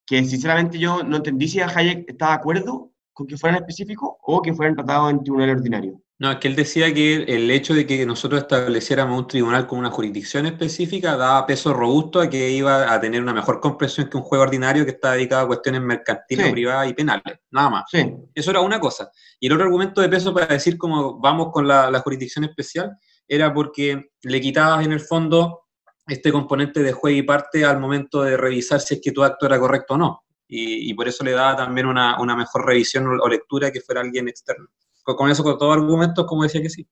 que 0.05 0.23
sinceramente 0.25 0.77
yo 0.77 1.03
no 1.03 1.17
entendí 1.17 1.47
si 1.47 1.61
Hayek 1.61 2.09
estaba 2.09 2.33
de 2.33 2.37
acuerdo 2.37 2.91
con 3.13 3.27
que 3.27 3.37
fueran 3.37 3.59
específicos 3.59 4.09
o 4.21 4.41
que 4.41 4.53
fueran 4.53 4.75
tratados 4.75 5.11
en 5.11 5.23
tribunal 5.23 5.51
ordinario. 5.51 6.01
No, 6.17 6.31
es 6.31 6.37
que 6.37 6.47
él 6.47 6.55
decía 6.55 6.93
que 6.93 7.23
el 7.23 7.51
hecho 7.51 7.73
de 7.73 7.85
que 7.85 8.05
nosotros 8.05 8.41
estableciéramos 8.41 9.19
un 9.19 9.27
tribunal 9.27 9.67
con 9.67 9.79
una 9.79 9.89
jurisdicción 9.89 10.45
específica 10.45 11.17
daba 11.17 11.45
peso 11.45 11.73
robusto 11.73 12.21
a 12.21 12.29
que 12.29 12.51
iba 12.51 12.93
a 12.93 13.01
tener 13.01 13.21
una 13.21 13.33
mejor 13.33 13.59
comprensión 13.59 14.07
que 14.07 14.15
un 14.15 14.23
juego 14.23 14.43
ordinario 14.43 14.85
que 14.85 14.91
está 14.91 15.11
dedicado 15.11 15.43
a 15.43 15.47
cuestiones 15.47 15.81
mercantiles, 15.81 16.51
privadas 16.51 16.89
y 16.89 16.93
penales, 16.93 17.39
nada 17.51 17.69
más. 17.69 17.83
Sí. 17.91 18.13
Eso 18.33 18.51
era 18.51 18.61
una 18.61 18.79
cosa. 18.79 19.11
Y 19.41 19.47
el 19.47 19.53
otro 19.53 19.65
argumento 19.65 19.99
de 19.99 20.07
peso 20.07 20.33
para 20.33 20.47
decir 20.47 20.77
cómo 20.77 21.19
vamos 21.19 21.49
con 21.51 21.67
la, 21.67 21.91
la 21.91 21.99
jurisdicción 21.99 22.45
especial 22.45 22.97
era 23.27 23.53
porque 23.53 24.11
le 24.23 24.39
quitabas 24.39 24.85
en 24.85 24.93
el 24.93 25.01
fondo 25.01 25.64
este 26.07 26.31
componente 26.31 26.83
de 26.83 26.91
juego 26.91 27.17
y 27.17 27.23
parte 27.23 27.65
al 27.65 27.79
momento 27.79 28.21
de 28.23 28.37
revisar 28.37 28.79
si 28.79 28.95
es 28.95 29.01
que 29.01 29.11
tu 29.11 29.23
acto 29.23 29.45
era 29.45 29.59
correcto 29.59 29.95
o 29.95 29.97
no. 29.97 30.23
Y, 30.47 30.89
y 30.89 30.93
por 30.93 31.07
eso 31.07 31.23
le 31.23 31.31
daba 31.31 31.55
también 31.55 31.87
una, 31.87 32.21
una, 32.21 32.35
mejor 32.35 32.65
revisión 32.65 33.07
o 33.07 33.27
lectura 33.27 33.71
que 33.71 33.81
fuera 33.81 34.01
alguien 34.01 34.27
externo. 34.27 34.67
Con 35.03 35.29
eso, 35.29 35.43
con 35.43 35.57
todos 35.57 35.75
argumentos, 35.75 36.25
como 36.25 36.43
decía 36.43 36.61
que 36.61 36.69
sí. 36.69 36.87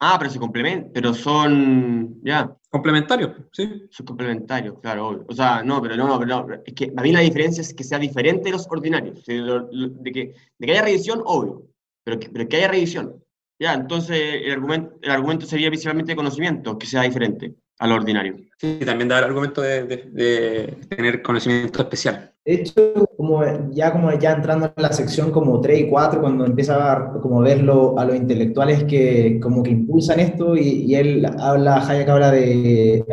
Ah, 0.00 0.16
pero 0.18 0.30
se 0.30 0.38
complementan, 0.38 0.92
pero 0.92 1.12
son, 1.12 2.20
ya. 2.22 2.54
Complementarios, 2.70 3.32
sí. 3.52 3.88
Son 3.90 4.06
complementarios, 4.06 4.78
claro, 4.80 5.24
O 5.26 5.34
sea, 5.34 5.62
no, 5.62 5.82
pero 5.82 5.96
no, 5.96 6.06
no, 6.06 6.18
pero 6.18 6.46
no. 6.46 6.54
Es 6.64 6.74
que 6.74 6.92
a 6.96 7.02
mí 7.02 7.10
la 7.10 7.20
diferencia 7.20 7.62
es 7.62 7.74
que 7.74 7.82
sea 7.82 7.98
diferente 7.98 8.44
de 8.44 8.52
los 8.52 8.66
ordinarios. 8.70 9.24
De, 9.24 10.12
que, 10.12 10.34
de 10.58 10.66
que 10.66 10.72
haya 10.72 10.82
revisión, 10.82 11.22
obvio, 11.24 11.66
pero 12.04 12.20
que, 12.20 12.28
pero 12.28 12.48
que 12.48 12.56
haya 12.56 12.68
revisión. 12.68 13.24
Ya, 13.58 13.74
entonces 13.74 14.16
el 14.44 14.52
argumento, 14.52 14.96
el 15.02 15.10
argumento 15.10 15.46
sería 15.46 15.68
principalmente 15.68 16.12
de 16.12 16.16
conocimiento, 16.16 16.78
que 16.78 16.86
sea 16.86 17.02
diferente 17.02 17.56
al 17.78 17.92
ordinario. 17.92 18.36
Sí, 18.58 18.80
también 18.84 19.08
da 19.08 19.18
el 19.18 19.24
argumento 19.24 19.62
de, 19.62 19.84
de, 19.84 19.96
de, 20.12 20.78
tener 20.88 21.22
conocimiento 21.22 21.80
especial. 21.82 22.32
De 22.44 22.54
hecho, 22.54 23.08
como 23.16 23.44
ya 23.70 23.92
como 23.92 24.12
ya 24.18 24.32
entrando 24.32 24.72
en 24.74 24.82
la 24.82 24.92
sección 24.92 25.30
como 25.30 25.60
3 25.60 25.80
y 25.80 25.88
4, 25.88 26.20
cuando 26.20 26.44
empieza 26.44 26.92
a 26.92 27.12
como 27.20 27.40
verlo 27.40 27.98
a 27.98 28.04
los 28.04 28.16
intelectuales 28.16 28.84
que 28.84 29.38
como 29.40 29.62
que 29.62 29.70
impulsan 29.70 30.20
esto, 30.20 30.56
y, 30.56 30.86
y 30.86 30.94
él 30.94 31.26
habla, 31.38 31.86
Hayek 31.86 32.08
habla 32.08 32.30
de 32.32 33.04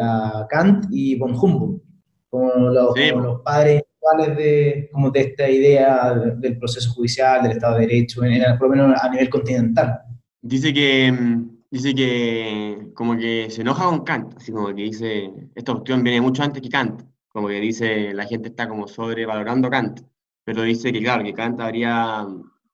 Kant 0.50 0.86
y 0.90 1.16
von 1.16 1.36
Humboldt, 1.36 1.84
como 2.30 2.52
los, 2.70 2.94
sí. 2.96 3.12
como 3.12 3.24
los 3.24 3.42
padres 3.42 3.84
de, 4.38 4.90
como 4.92 5.12
de 5.12 5.22
esta 5.22 5.50
idea 5.50 6.14
del 6.14 6.58
proceso 6.58 6.92
judicial, 6.92 7.44
del 7.44 7.54
Estado 7.54 7.76
de 7.76 7.88
Derecho, 7.88 8.24
en, 8.24 8.58
por 8.58 8.70
lo 8.70 8.76
menos 8.76 9.02
a 9.02 9.10
nivel 9.10 9.30
continental. 9.30 10.00
Dice 10.42 10.74
que 10.74 11.12
mm, 11.12 11.55
dice 11.76 11.94
que 11.94 12.92
como 12.94 13.18
que 13.18 13.50
se 13.50 13.60
enoja 13.60 13.84
con 13.84 14.06
Kant, 14.06 14.38
así 14.38 14.50
como 14.54 14.68
que 14.68 14.84
dice, 14.84 15.30
esta 15.54 15.74
cuestión 15.74 16.04
viene 16.04 16.22
mucho 16.22 16.42
antes 16.42 16.62
que 16.62 16.70
Kant, 16.70 17.02
como 17.28 17.50
que 17.50 17.60
dice, 17.60 18.14
la 18.14 18.26
gente 18.26 18.48
está 18.48 18.70
como 18.70 18.88
sobrevalorando 18.88 19.70
Kant, 19.70 20.00
pero 20.46 20.62
dice 20.62 20.94
que 20.94 21.02
claro, 21.02 21.22
que 21.26 21.34
Kant 21.34 21.60
habría, 21.60 22.26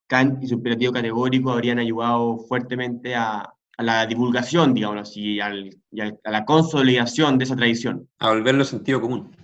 Kant 0.08 0.44
y 0.44 0.48
su 0.48 0.54
imperativo 0.54 0.94
categórico 0.94 1.50
habrían 1.50 1.80
ayudado 1.80 2.38
fuertemente 2.48 3.16
a, 3.16 3.52
a 3.78 3.84
la 3.84 4.06
divulgación, 4.06 4.76
digamos 4.76 5.02
así, 5.02 5.40
al, 5.40 5.76
y 5.92 6.02
al, 6.02 6.20
a 6.24 6.30
la 6.30 6.46
consolidación 6.46 7.40
de 7.40 7.46
esa 7.46 7.56
tradición. 7.56 8.08
A 8.20 8.30
volverlo 8.30 8.64
sentido 8.64 9.02
común. 9.02 9.36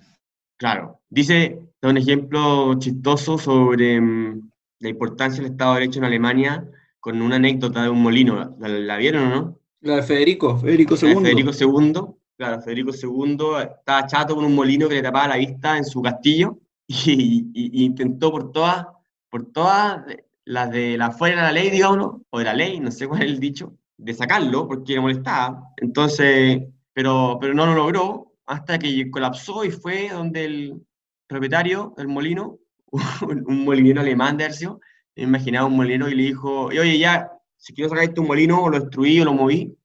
Claro. 0.56 1.00
Dice, 1.10 1.58
da 1.82 1.90
un 1.90 1.96
ejemplo 1.96 2.78
chistoso 2.78 3.38
sobre 3.38 3.98
um, 3.98 4.48
la 4.78 4.88
importancia 4.88 5.42
del 5.42 5.50
Estado 5.50 5.74
de 5.74 5.80
Derecho 5.80 5.98
en 5.98 6.04
Alemania, 6.04 6.70
con 7.00 7.20
una 7.22 7.36
anécdota 7.36 7.82
de 7.82 7.88
un 7.88 8.02
molino. 8.02 8.56
¿La, 8.58 8.68
la 8.68 8.96
vieron 8.96 9.26
o 9.26 9.30
no? 9.30 9.58
La 9.80 9.96
de 9.96 10.02
Federico, 10.02 10.58
Federico 10.58 10.96
II. 11.00 11.14
Federico 11.14 11.50
II, 11.58 11.92
claro, 12.36 12.60
Federico 12.62 12.90
II 12.90 13.38
estaba 13.62 14.06
chato 14.06 14.34
con 14.34 14.44
un 14.44 14.54
molino 14.54 14.88
que 14.88 14.96
le 14.96 15.02
tapaba 15.02 15.28
la 15.28 15.36
vista 15.36 15.76
en 15.76 15.84
su 15.84 16.02
castillo 16.02 16.58
y, 16.86 17.50
y, 17.54 17.82
y 17.82 17.84
intentó 17.84 18.30
por 18.30 18.50
todas, 18.50 18.86
por 19.30 19.52
todas 19.52 20.04
las 20.44 20.70
de 20.70 20.96
la 20.96 21.10
fuera 21.10 21.36
de 21.36 21.42
la 21.42 21.52
ley, 21.52 21.70
digamos, 21.70 22.22
o 22.30 22.38
de 22.38 22.44
la 22.44 22.54
ley, 22.54 22.80
no 22.80 22.90
sé 22.90 23.06
cuál 23.06 23.22
es 23.22 23.28
el 23.28 23.38
dicho, 23.38 23.74
de 23.98 24.14
sacarlo 24.14 24.66
porque 24.66 24.94
le 24.94 25.00
molestaba. 25.00 25.72
Entonces, 25.76 26.62
pero, 26.92 27.38
pero 27.40 27.54
no 27.54 27.66
lo 27.66 27.74
logró 27.74 28.32
hasta 28.46 28.78
que 28.78 29.10
colapsó 29.10 29.64
y 29.64 29.70
fue 29.70 30.08
donde 30.08 30.44
el 30.44 30.86
propietario 31.26 31.94
del 31.96 32.08
molino, 32.08 32.58
un, 33.22 33.44
un 33.46 33.64
molinero 33.64 34.00
alemán 34.00 34.36
de 34.38 34.44
Hercio, 34.44 34.80
imaginaba 35.22 35.66
un 35.66 35.76
molino 35.76 36.08
y 36.08 36.14
le 36.14 36.22
dijo, 36.24 36.66
oye, 36.66 36.98
ya, 36.98 37.30
si 37.56 37.74
quiero 37.74 37.90
sacar 37.90 38.04
este 38.04 38.20
molino, 38.20 38.62
o 38.62 38.70
lo 38.70 38.80
destruí 38.80 39.20
o 39.20 39.24
lo 39.24 39.34
moví, 39.34 39.76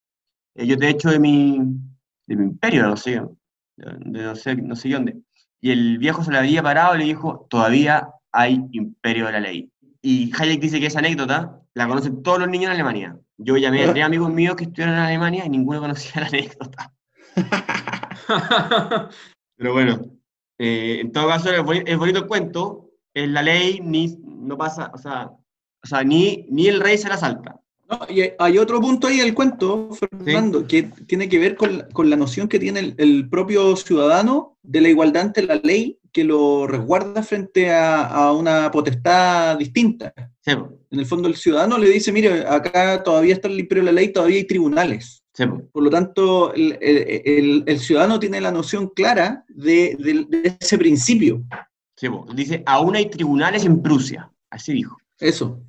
eh, 0.56 0.68
yo 0.68 0.78
te 0.78 0.90
echo 0.90 1.10
de 1.10 1.20
mi, 1.20 1.60
de 2.28 2.36
mi 2.36 2.44
imperio, 2.46 2.84
no 2.84 2.98
sé, 2.98 3.22
de, 3.78 4.00
no, 4.06 4.36
sé, 4.36 4.56
no 4.56 4.76
sé 4.76 4.90
dónde. 4.90 5.18
Y 5.62 5.72
el 5.72 5.98
viejo 5.98 6.24
se 6.24 6.32
le 6.32 6.38
había 6.38 6.62
parado 6.62 6.96
y 6.96 7.00
le 7.00 7.06
dijo, 7.06 7.48
todavía 7.50 8.10
hay 8.32 8.64
imperio 8.72 9.28
de 9.28 9.32
la 9.32 9.40
ley. 9.40 9.72
Y 10.02 10.32
Hayek 10.38 10.60
dice 10.60 10.80
que 10.80 10.88
esa 10.88 11.00
anécdota 11.00 11.62
la 11.74 11.88
conocen 11.88 12.22
todos 12.22 12.40
los 12.40 12.50
niños 12.50 12.66
en 12.66 12.74
Alemania. 12.74 13.18
Yo 13.38 13.58
llamé 13.58 13.84
a 13.84 13.92
tres 13.92 14.04
amigos 14.04 14.32
míos 14.32 14.56
que 14.56 14.66
estudiaron 14.66 14.96
en 14.96 15.02
Alemania 15.02 15.46
y 15.46 15.50
ninguno 15.50 15.80
conocía 15.80 16.22
la 16.22 16.28
anécdota. 16.28 16.94
Pero 19.58 19.74
bueno, 19.74 20.02
eh, 20.58 21.00
en 21.02 21.12
todo 21.12 21.28
caso 21.28 21.52
es 21.52 21.64
bonito, 21.64 21.86
es 21.90 21.98
bonito 21.98 22.20
el 22.20 22.28
cuento, 22.28 22.90
es 23.14 23.30
la 23.30 23.42
ley, 23.42 23.80
ni 23.82 24.18
no 24.44 24.58
pasa, 24.58 24.92
o 24.94 24.98
sea, 24.98 25.32
o 25.84 25.88
sea 25.88 26.04
ni, 26.04 26.46
ni 26.50 26.68
el 26.68 26.80
rey 26.80 26.98
se 26.98 27.10
la 27.10 27.18
salta. 27.18 27.60
No, 27.90 28.00
y 28.10 28.32
hay 28.40 28.58
otro 28.58 28.80
punto 28.80 29.08
ahí 29.08 29.18
del 29.18 29.34
cuento, 29.34 29.90
Fernando, 29.94 30.62
¿Sí? 30.62 30.68
que 30.68 30.84
tiene 31.06 31.28
que 31.28 31.38
ver 31.38 31.56
con, 31.56 31.86
con 31.92 32.10
la 32.10 32.16
noción 32.16 32.48
que 32.48 32.60
tiene 32.60 32.80
el, 32.80 32.96
el, 32.98 33.30
propio 33.30 33.76
ciudadano 33.76 34.58
de 34.64 34.82
la 34.82 34.90
igualdad 34.90 35.24
ante 35.24 35.44
la 35.44 35.56
ley 35.56 36.00
que 36.12 36.24
lo 36.24 36.66
resguarda 36.66 37.24
frente 37.24 37.72
a, 37.72 38.06
a 38.06 38.32
una 38.32 38.72
potestad 38.72 39.58
distinta. 39.58 40.14
Sí. 40.42 40.52
En 40.52 41.00
el 41.00 41.06
fondo 41.06 41.28
el 41.28 41.36
ciudadano 41.36 41.78
le 41.78 41.90
dice, 41.90 42.12
mire, 42.12 42.48
acá 42.48 43.04
todavía 43.04 43.34
está 43.34 43.48
el 43.48 43.60
imperio 43.60 43.84
de 43.84 43.92
la 43.92 44.00
ley, 44.00 44.14
todavía 44.14 44.38
hay 44.38 44.46
tribunales. 44.46 45.24
Sí. 45.34 45.46
Por 45.72 45.84
lo 45.84 45.90
tanto, 45.90 46.54
el, 46.54 46.78
el, 46.80 47.64
el, 47.66 47.80
ciudadano 47.80 48.20
tiene 48.20 48.40
la 48.40 48.52
noción 48.52 48.90
clara 48.90 49.44
de, 49.50 49.98
de, 50.00 50.26
de 50.30 50.58
ese 50.60 50.78
principio. 50.78 51.44
Sí, 51.96 52.08
dice, 52.36 52.62
aún 52.68 52.96
hay 52.96 53.10
tribunales 53.10 53.66
en 53.66 53.82
Prusia. 53.82 54.32
Así 54.54 54.72
dijo. 54.72 54.98
Eso. 55.20 55.64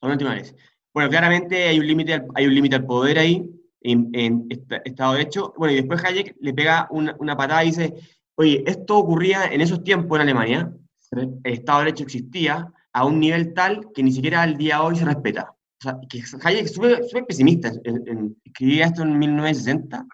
Aún 0.00 0.12
hay 0.12 0.18
tribunales. 0.18 0.54
Bueno, 0.92 1.08
claramente 1.10 1.68
hay 1.68 1.78
un 1.78 1.86
límite 1.86 2.22
hay 2.34 2.46
un 2.46 2.54
límite 2.54 2.76
al 2.76 2.86
poder 2.86 3.18
ahí, 3.18 3.48
en, 3.82 4.10
en 4.14 4.48
Estado 4.84 5.12
de 5.12 5.18
Derecho. 5.18 5.54
Bueno, 5.56 5.72
y 5.72 5.76
después 5.76 6.04
Hayek 6.04 6.36
le 6.40 6.52
pega 6.52 6.88
una, 6.90 7.14
una, 7.20 7.36
patada 7.36 7.62
y 7.62 7.68
dice, 7.68 7.94
oye, 8.34 8.64
esto 8.66 8.98
ocurría 8.98 9.44
en 9.46 9.60
esos 9.60 9.84
tiempos 9.84 10.16
en 10.16 10.22
Alemania, 10.22 10.72
el 11.12 11.38
Estado 11.44 11.78
de 11.78 11.84
Derecho 11.84 12.04
existía, 12.04 12.72
a 12.92 13.04
un 13.04 13.20
nivel 13.20 13.54
tal 13.54 13.92
que 13.94 14.02
ni 14.02 14.10
siquiera 14.10 14.42
al 14.42 14.56
día 14.56 14.76
de 14.76 14.82
hoy 14.82 14.96
se 14.96 15.04
respeta. 15.04 15.52
O 15.52 15.82
sea, 15.82 15.98
que 16.08 16.22
Hayek 16.42 16.64
es 16.64 16.74
súper 16.74 17.26
pesimista. 17.28 17.70
En, 17.84 18.08
en, 18.08 18.36
escribía 18.42 18.86
esto 18.86 19.02
en 19.02 19.16
1960. 19.18 20.04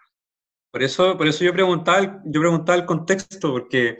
Por 0.70 0.82
eso, 0.82 1.16
por 1.16 1.26
eso 1.28 1.44
yo, 1.44 1.52
preguntaba, 1.52 2.20
yo 2.24 2.40
preguntaba 2.40 2.76
el 2.76 2.84
contexto, 2.84 3.52
porque 3.52 3.98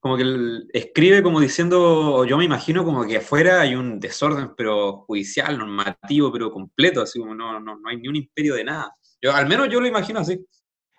como 0.00 0.16
que 0.16 0.24
escribe 0.72 1.22
como 1.22 1.40
diciendo, 1.40 2.24
yo 2.24 2.38
me 2.38 2.44
imagino 2.44 2.84
como 2.84 3.04
que 3.04 3.16
afuera 3.16 3.60
hay 3.60 3.74
un 3.74 3.98
desorden, 3.98 4.52
pero 4.56 4.98
judicial, 4.98 5.58
normativo, 5.58 6.32
pero 6.32 6.52
completo, 6.52 7.02
así 7.02 7.18
como 7.18 7.34
no, 7.34 7.58
no, 7.58 7.76
no 7.76 7.88
hay 7.88 7.96
ni 7.96 8.08
un 8.08 8.16
imperio 8.16 8.54
de 8.54 8.64
nada. 8.64 8.92
Yo, 9.20 9.34
al 9.34 9.48
menos 9.48 9.68
yo 9.68 9.80
lo 9.80 9.88
imagino 9.88 10.20
así. 10.20 10.40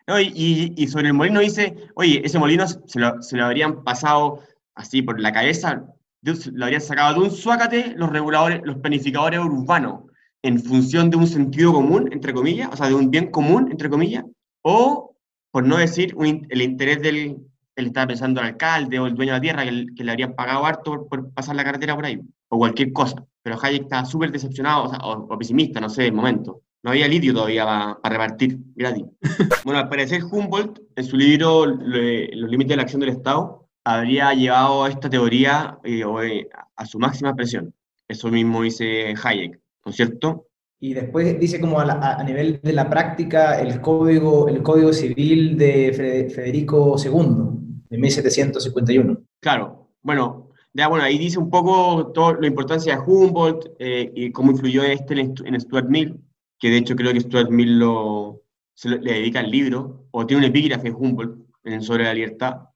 No, 0.05 0.19
y, 0.19 0.73
y, 0.75 0.87
sobre 0.87 1.07
el 1.07 1.13
molino 1.13 1.39
dice, 1.39 1.75
oye, 1.93 2.21
ese 2.25 2.39
molino 2.39 2.67
se 2.67 2.99
lo, 2.99 3.21
se 3.21 3.37
lo 3.37 3.45
habrían 3.45 3.83
pasado 3.83 4.41
así 4.73 5.01
por 5.01 5.19
la 5.19 5.31
cabeza, 5.31 5.85
lo 6.21 6.65
habrían 6.65 6.81
sacado 6.81 7.13
de 7.13 7.27
un 7.27 7.31
suácate 7.31 7.93
los 7.95 8.09
reguladores, 8.09 8.61
los 8.63 8.77
planificadores 8.77 9.39
urbanos, 9.39 10.05
en 10.41 10.59
función 10.59 11.09
de 11.09 11.17
un 11.17 11.27
sentido 11.27 11.73
común, 11.73 12.09
entre 12.11 12.33
comillas, 12.33 12.69
o 12.71 12.75
sea, 12.75 12.87
de 12.87 12.95
un 12.95 13.11
bien 13.11 13.29
común, 13.29 13.69
entre 13.71 13.89
comillas, 13.89 14.25
o, 14.63 15.15
por 15.51 15.65
no 15.65 15.77
decir, 15.77 16.15
el 16.49 16.61
interés 16.61 17.01
del, 17.01 17.37
él 17.79 17.87
estaba 17.87 18.07
pensando 18.07 18.41
el 18.41 18.47
alcalde 18.47 18.99
o 18.99 19.07
el 19.07 19.15
dueño 19.15 19.33
de 19.33 19.37
la 19.37 19.41
tierra 19.41 19.63
que, 19.65 20.03
le 20.03 20.11
habrían 20.11 20.35
pagado 20.35 20.65
harto 20.65 21.07
por, 21.07 21.31
pasar 21.33 21.55
la 21.55 21.63
carretera 21.63 21.95
por 21.95 22.05
ahí, 22.05 22.19
o 22.49 22.57
cualquier 22.57 22.93
cosa. 22.93 23.25
Pero 23.41 23.57
Hayek 23.61 23.83
estaba 23.83 24.05
súper 24.05 24.31
decepcionado 24.31 24.91
o, 25.03 25.37
pesimista, 25.37 25.79
no 25.79 25.89
sé, 25.89 26.07
el 26.07 26.13
momento. 26.13 26.61
No 26.83 26.91
había 26.91 27.07
litio 27.07 27.33
todavía 27.33 27.65
para 27.65 27.97
repartir 28.03 28.57
gratis. 28.75 29.05
bueno, 29.65 29.79
al 29.79 29.89
parecer 29.89 30.23
Humboldt, 30.23 30.79
en 30.95 31.03
su 31.03 31.17
libro 31.17 31.65
Los 31.65 32.49
límites 32.49 32.69
de 32.69 32.75
la 32.77 32.83
acción 32.83 33.01
del 33.01 33.09
Estado, 33.09 33.67
habría 33.83 34.33
llevado 34.33 34.87
esta 34.87 35.09
teoría 35.09 35.77
eh, 35.83 36.03
eh, 36.23 36.47
a 36.75 36.85
su 36.85 36.99
máxima 36.99 37.35
presión. 37.35 37.73
Eso 38.07 38.29
mismo 38.29 38.61
dice 38.63 39.13
Hayek, 39.21 39.59
¿no 39.85 39.91
es 39.91 39.95
cierto? 39.95 40.49
Y 40.81 40.93
después 40.93 41.37
dice 41.39 41.59
como 41.59 41.79
a, 41.79 42.23
nivel 42.23 42.61
de 42.63 42.71
la 42.71 42.89
práctica 42.89 43.59
el 43.59 43.81
código, 43.81 44.47
el 44.47 44.63
código 44.63 44.93
civil 44.93 45.57
de 45.57 46.29
Federico 46.33 46.95
II, 46.97 47.48
de 47.89 47.97
1751. 47.97 49.23
Claro, 49.39 49.89
bueno, 50.01 50.49
ya, 50.73 50.87
bueno, 50.87 51.03
ahí 51.03 51.17
dice 51.17 51.39
un 51.39 51.49
poco 51.49 52.11
toda 52.13 52.37
la 52.39 52.47
importancia 52.47 52.95
de 52.95 53.01
Humboldt 53.01 53.75
eh, 53.79 54.11
y 54.15 54.31
cómo 54.31 54.51
influyó 54.51 54.83
este 54.83 55.19
en 55.19 55.59
Stuart 55.59 55.89
Mill, 55.89 56.19
que 56.59 56.69
de 56.69 56.77
hecho 56.77 56.95
creo 56.95 57.11
que 57.11 57.21
Stuart 57.21 57.49
Mill 57.49 57.79
lo, 57.79 58.43
se 58.75 58.89
le 58.89 59.13
dedica 59.13 59.41
el 59.41 59.51
libro, 59.51 60.07
o 60.11 60.25
tiene 60.25 60.45
un 60.45 60.49
epígrafe 60.49 60.91
Humboldt 60.91 61.47
en 61.63 61.81
Sobre 61.81 62.03
la 62.03 62.13
Libertad, 62.13 62.69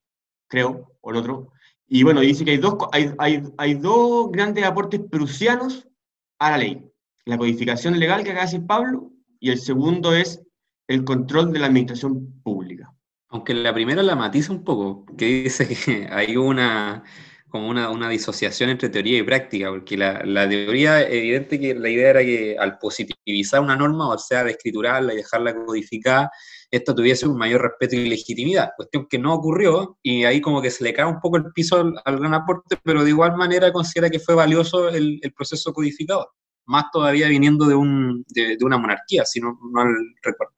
creo, 0.47 0.97
o 1.01 1.11
en 1.11 1.17
otro. 1.17 1.53
Y 1.87 2.03
bueno, 2.03 2.21
dice 2.21 2.43
que 2.43 2.51
hay 2.51 2.57
dos, 2.57 2.75
hay, 2.91 3.11
hay, 3.19 3.43
hay 3.57 3.73
dos 3.75 4.31
grandes 4.31 4.63
aportes 4.65 5.01
prusianos 5.09 5.87
a 6.39 6.51
la 6.51 6.57
ley. 6.57 6.89
La 7.25 7.37
codificación 7.37 7.99
legal 7.99 8.23
que 8.23 8.31
acaba 8.31 8.49
de 8.49 8.59
Pablo, 8.59 9.11
y 9.39 9.51
el 9.51 9.59
segundo 9.59 10.13
es 10.13 10.41
el 10.87 11.03
control 11.03 11.53
de 11.53 11.59
la 11.59 11.67
administración 11.67 12.41
pública. 12.43 12.92
Aunque 13.33 13.55
la 13.55 13.73
primera 13.73 14.03
la 14.03 14.15
matiza 14.15 14.53
un 14.53 14.63
poco, 14.63 15.05
que 15.17 15.25
dice 15.25 15.67
que 15.67 16.07
hay 16.11 16.37
una 16.37 17.03
como 17.49 17.67
una, 17.67 17.89
una 17.89 18.09
disociación 18.09 18.69
entre 18.69 18.89
teoría 18.89 19.19
y 19.19 19.23
práctica, 19.23 19.69
porque 19.69 19.95
la, 19.97 20.21
la, 20.23 20.47
teoría, 20.49 21.07
evidente 21.07 21.59
que 21.59 21.75
la 21.75 21.89
idea 21.89 22.09
era 22.11 22.21
que 22.21 22.55
al 22.57 22.79
positivizar 22.79 23.61
una 23.61 23.75
norma, 23.75 24.09
o 24.09 24.17
sea, 24.17 24.43
de 24.43 24.51
escriturarla 24.51 25.13
y 25.13 25.17
dejarla 25.17 25.53
codificada, 25.53 26.31
esto 26.71 26.95
tuviese 26.95 27.27
un 27.27 27.37
mayor 27.37 27.61
respeto 27.61 27.95
y 27.95 28.09
legitimidad, 28.09 28.71
cuestión 28.75 29.07
que 29.07 29.19
no 29.19 29.33
ocurrió, 29.35 29.99
y 30.01 30.23
ahí 30.25 30.41
como 30.41 30.61
que 30.63 30.71
se 30.71 30.83
le 30.83 30.93
cae 30.93 31.05
un 31.05 31.19
poco 31.19 31.37
el 31.37 31.51
piso 31.53 31.77
al, 32.05 32.19
gran 32.19 32.33
aporte, 32.33 32.77
pero 32.83 33.03
de 33.03 33.11
igual 33.11 33.35
manera 33.35 33.71
considera 33.71 34.09
que 34.09 34.19
fue 34.19 34.33
valioso 34.35 34.89
el, 34.89 35.19
el 35.21 35.33
proceso 35.33 35.73
codificador, 35.73 36.29
más 36.65 36.85
todavía 36.91 37.27
viniendo 37.27 37.67
de, 37.67 37.75
un, 37.75 38.25
de, 38.29 38.57
una 38.61 38.77
monarquía, 38.79 39.25
si 39.25 39.39
no, 39.39 39.59
no 39.71 39.85
recuerdo. 40.23 40.53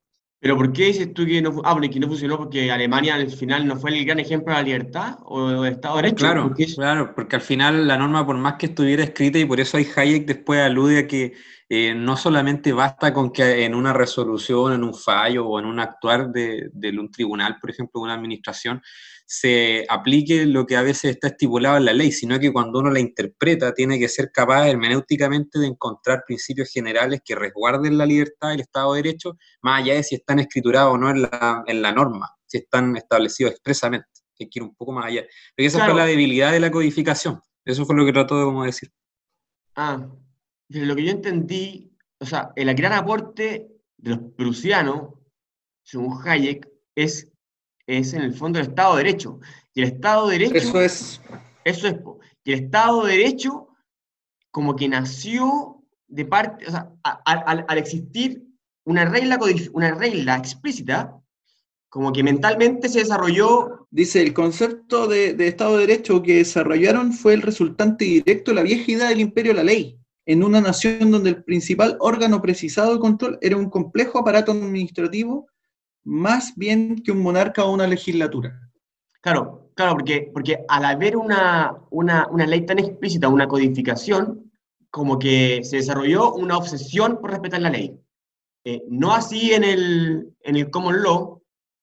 ¿Pero 0.46 0.58
por 0.58 0.72
qué 0.72 0.84
dices 0.84 1.12
tú 1.12 1.26
que 1.26 1.42
no, 1.42 1.60
ah, 1.64 1.76
que 1.80 1.98
no 1.98 2.06
funcionó? 2.06 2.38
¿Porque 2.38 2.70
Alemania 2.70 3.16
al 3.16 3.28
final 3.28 3.66
no 3.66 3.74
fue 3.74 3.90
el 3.90 4.04
gran 4.04 4.20
ejemplo 4.20 4.54
de 4.54 4.60
la 4.60 4.62
libertad 4.62 5.18
o 5.24 5.62
de 5.62 5.70
Estado 5.70 5.96
de 5.96 6.02
Derecho? 6.02 6.24
Claro, 6.24 6.54
claro, 6.76 7.12
porque 7.16 7.34
al 7.34 7.42
final 7.42 7.88
la 7.88 7.98
norma, 7.98 8.24
por 8.24 8.36
más 8.36 8.54
que 8.54 8.66
estuviera 8.66 9.02
escrita, 9.02 9.40
y 9.40 9.44
por 9.44 9.58
eso 9.58 9.76
hay 9.76 9.88
Hayek 9.96 10.24
después 10.24 10.60
alude 10.60 11.00
a 11.00 11.08
que 11.08 11.32
eh, 11.68 11.94
no 11.94 12.16
solamente 12.16 12.72
basta 12.72 13.12
con 13.12 13.32
que 13.32 13.64
en 13.64 13.74
una 13.74 13.92
resolución, 13.92 14.72
en 14.72 14.84
un 14.84 14.94
fallo 14.94 15.46
o 15.46 15.58
en 15.58 15.66
un 15.66 15.80
actuar 15.80 16.30
de, 16.30 16.70
de 16.72 16.98
un 16.98 17.10
tribunal, 17.10 17.58
por 17.60 17.70
ejemplo, 17.70 18.00
de 18.00 18.04
una 18.04 18.14
administración, 18.14 18.80
se 19.26 19.84
aplique 19.88 20.46
lo 20.46 20.66
que 20.66 20.76
a 20.76 20.82
veces 20.82 21.12
está 21.12 21.26
estipulado 21.28 21.76
en 21.76 21.84
la 21.84 21.92
ley, 21.92 22.12
sino 22.12 22.38
que 22.38 22.52
cuando 22.52 22.78
uno 22.78 22.90
la 22.90 23.00
interpreta 23.00 23.74
tiene 23.74 23.98
que 23.98 24.08
ser 24.08 24.30
capaz 24.32 24.68
hermenéuticamente 24.68 25.58
de 25.58 25.66
encontrar 25.66 26.22
principios 26.24 26.70
generales 26.70 27.20
que 27.24 27.34
resguarden 27.34 27.98
la 27.98 28.06
libertad 28.06 28.50
y 28.50 28.54
el 28.54 28.60
Estado 28.60 28.94
de 28.94 29.02
Derecho, 29.02 29.36
más 29.62 29.82
allá 29.82 29.94
de 29.94 30.04
si 30.04 30.14
están 30.14 30.38
escriturados 30.38 30.94
o 30.94 30.98
no 30.98 31.10
en 31.10 31.22
la, 31.22 31.64
en 31.66 31.82
la 31.82 31.90
norma, 31.90 32.30
si 32.46 32.58
están 32.58 32.96
establecidos 32.96 33.52
expresamente. 33.52 34.06
Hay 34.38 34.48
que 34.48 34.60
ir 34.60 34.62
un 34.62 34.76
poco 34.76 34.92
más 34.92 35.06
allá. 35.06 35.24
Pero 35.56 35.66
esa 35.66 35.84
fue 35.84 35.94
la 35.94 36.06
debilidad 36.06 36.52
de 36.52 36.60
la 36.60 36.70
codificación. 36.70 37.40
Eso 37.64 37.84
fue 37.84 37.96
lo 37.96 38.04
que 38.04 38.12
trató 38.12 38.38
de 38.38 38.44
como 38.44 38.64
decir. 38.64 38.92
Ah, 39.74 40.06
lo 40.68 40.96
que 40.96 41.04
yo 41.04 41.10
entendí, 41.10 41.90
o 42.18 42.26
sea, 42.26 42.52
el 42.56 42.74
gran 42.74 42.92
aporte 42.92 43.68
de 43.96 44.10
los 44.10 44.18
prusianos, 44.36 45.14
según 45.82 46.18
Hayek, 46.26 46.68
es 46.94 47.30
es 47.86 48.12
en 48.14 48.22
el 48.22 48.34
fondo 48.34 48.58
el 48.58 48.66
Estado 48.66 48.96
de 48.96 49.04
Derecho. 49.04 49.40
Y 49.74 49.82
el 49.82 49.88
Estado 49.88 50.28
de 50.28 50.38
Derecho... 50.38 50.56
Eso 50.56 50.80
es... 50.80 51.20
Eso 51.64 51.88
es. 51.88 51.96
Y 52.44 52.52
el 52.52 52.64
Estado 52.64 53.04
de 53.04 53.16
Derecho 53.16 53.68
como 54.50 54.76
que 54.76 54.88
nació 54.88 55.82
de 56.08 56.24
parte, 56.24 56.66
o 56.66 56.70
sea, 56.70 56.90
al, 57.02 57.78
existir 57.78 58.42
una 58.84 59.04
regla, 59.04 59.38
una 59.72 59.94
regla 59.94 60.36
explícita, 60.36 61.20
como 61.90 62.12
que 62.12 62.22
mentalmente 62.22 62.88
se 62.88 63.00
desarrolló... 63.00 63.86
Dice, 63.90 64.22
el 64.22 64.32
concepto 64.32 65.08
de, 65.08 65.34
de, 65.34 65.48
Estado 65.48 65.76
de 65.76 65.86
Derecho 65.86 66.22
que 66.22 66.36
desarrollaron 66.36 67.12
fue 67.12 67.34
el 67.34 67.42
resultante 67.42 68.04
directo 68.04 68.50
de 68.50 68.54
la 68.54 68.62
vieja 68.62 68.90
idea 68.90 69.08
del 69.08 69.20
imperio 69.20 69.52
de 69.52 69.56
la 69.56 69.64
ley, 69.64 69.98
en 70.26 70.42
una 70.42 70.60
nación 70.60 71.10
donde 71.10 71.30
el 71.30 71.44
principal 71.44 71.96
órgano 72.00 72.42
precisado 72.42 72.92
de 72.92 73.00
control 73.00 73.38
era 73.40 73.56
un 73.56 73.70
complejo 73.70 74.18
aparato 74.18 74.52
administrativo 74.52 75.46
más 76.04 76.54
bien 76.56 77.02
que 77.02 77.12
un 77.12 77.22
monarca 77.22 77.64
o 77.64 77.72
una 77.72 77.86
legislatura. 77.86 78.60
Claro, 79.20 79.70
claro, 79.74 79.94
porque, 79.94 80.30
porque 80.32 80.64
al 80.68 80.84
haber 80.84 81.16
una, 81.16 81.76
una, 81.90 82.28
una 82.28 82.46
ley 82.46 82.64
tan 82.64 82.78
explícita, 82.78 83.28
una 83.28 83.48
codificación, 83.48 84.52
como 84.90 85.18
que 85.18 85.62
se 85.64 85.76
desarrolló 85.76 86.34
una 86.34 86.58
obsesión 86.58 87.20
por 87.20 87.30
respetar 87.30 87.60
la 87.60 87.70
ley. 87.70 87.98
Eh, 88.64 88.82
no 88.88 89.12
así 89.14 89.52
en 89.52 89.64
el, 89.64 90.32
en 90.42 90.56
el 90.56 90.70
common 90.70 91.02
law, 91.02 91.42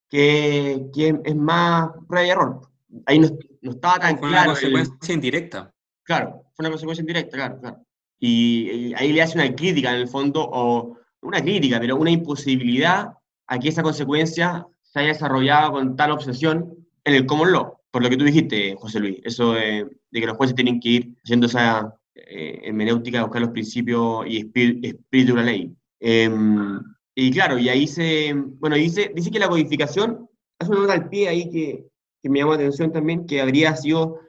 que, 0.10 0.86
que 0.93 1.19
es 1.23 1.36
más 1.36 1.91
prueba 2.08 2.27
y 2.27 2.29
error. 2.29 2.62
Ahí 3.06 3.19
no, 3.19 3.29
no 3.62 3.71
estaba 3.71 3.99
tan 3.99 4.17
fue 4.19 4.29
claro. 4.29 4.51
Una 4.51 4.60
consecuencia 4.60 5.13
indirecta. 5.13 5.73
Claro, 6.03 6.43
fue 6.53 6.63
una 6.63 6.69
consecuencia 6.69 7.01
indirecta, 7.01 7.38
claro, 7.38 7.60
claro. 7.60 7.86
Y, 8.19 8.93
ahí 8.95 9.13
le 9.13 9.21
hace 9.21 9.38
una 9.38 9.54
crítica 9.56 9.93
en 9.93 10.02
el 10.02 10.08
fondo, 10.08 10.47
o 10.52 10.97
una 11.21 11.41
crítica, 11.41 11.80
pero 11.80 11.97
una 11.97 12.12
imposibilidad 12.12 13.13
a 13.47 13.60
que 13.60 13.69
esa 13.69 13.84
consecuencia 13.84 14.65
se 14.82 14.99
haya 14.99 15.10
desarrollado 15.10 15.73
con 15.73 15.95
tal 15.95 16.12
obsesión 16.12 16.73
en 17.04 17.15
el 17.15 17.26
common 17.26 17.52
law, 17.52 17.78
por 17.91 18.04
lo 18.04 18.10
que 18.10 18.17
tú 18.17 18.26
dijiste, 18.26 18.76
José 18.76 18.99
Luis, 18.99 19.17
eso 19.23 19.54
de, 19.54 19.88
que 20.12 20.26
los 20.26 20.38
jueces 20.38 20.56
tienen 20.56 20.80
que 20.80 20.89
ir 20.89 21.15
haciendo 21.23 21.47
esa 21.47 21.95
eh, 22.15 22.62
hermenéutica 22.63 23.17
de 23.17 23.23
buscar 23.23 23.41
los 23.41 23.52
principios 23.52 24.26
y 24.28 24.39
espíritu 24.39 25.34
de 25.34 25.36
la 25.36 25.43
ley. 25.43 25.76
Em, 25.99 26.80
y 27.15 27.32
claro, 27.32 27.58
y 27.58 27.69
ahí 27.69 27.88
se, 27.88 28.34
bueno, 28.34 28.76
dice, 28.76 29.12
dice 29.13 29.32
que 29.32 29.39
la 29.39 29.49
codificación, 29.49 30.28
hace 30.60 30.71
una 30.71 30.82
nota 30.82 30.93
al 30.93 31.10
pie 31.10 31.28
ahí 31.30 31.49
que, 31.49 31.86
que 32.21 32.30
me 32.30 32.39
llama 32.39 32.52
la 32.52 32.62
atención 32.62 32.91
también, 32.91 33.26
que 33.26 33.41
habría 33.41 33.76
sido, 33.76 34.19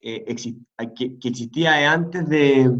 eh, 0.00 0.24
que, 0.96 1.18
que, 1.18 1.28
existía 1.28 1.92
antes 1.92 2.28
de, 2.28 2.70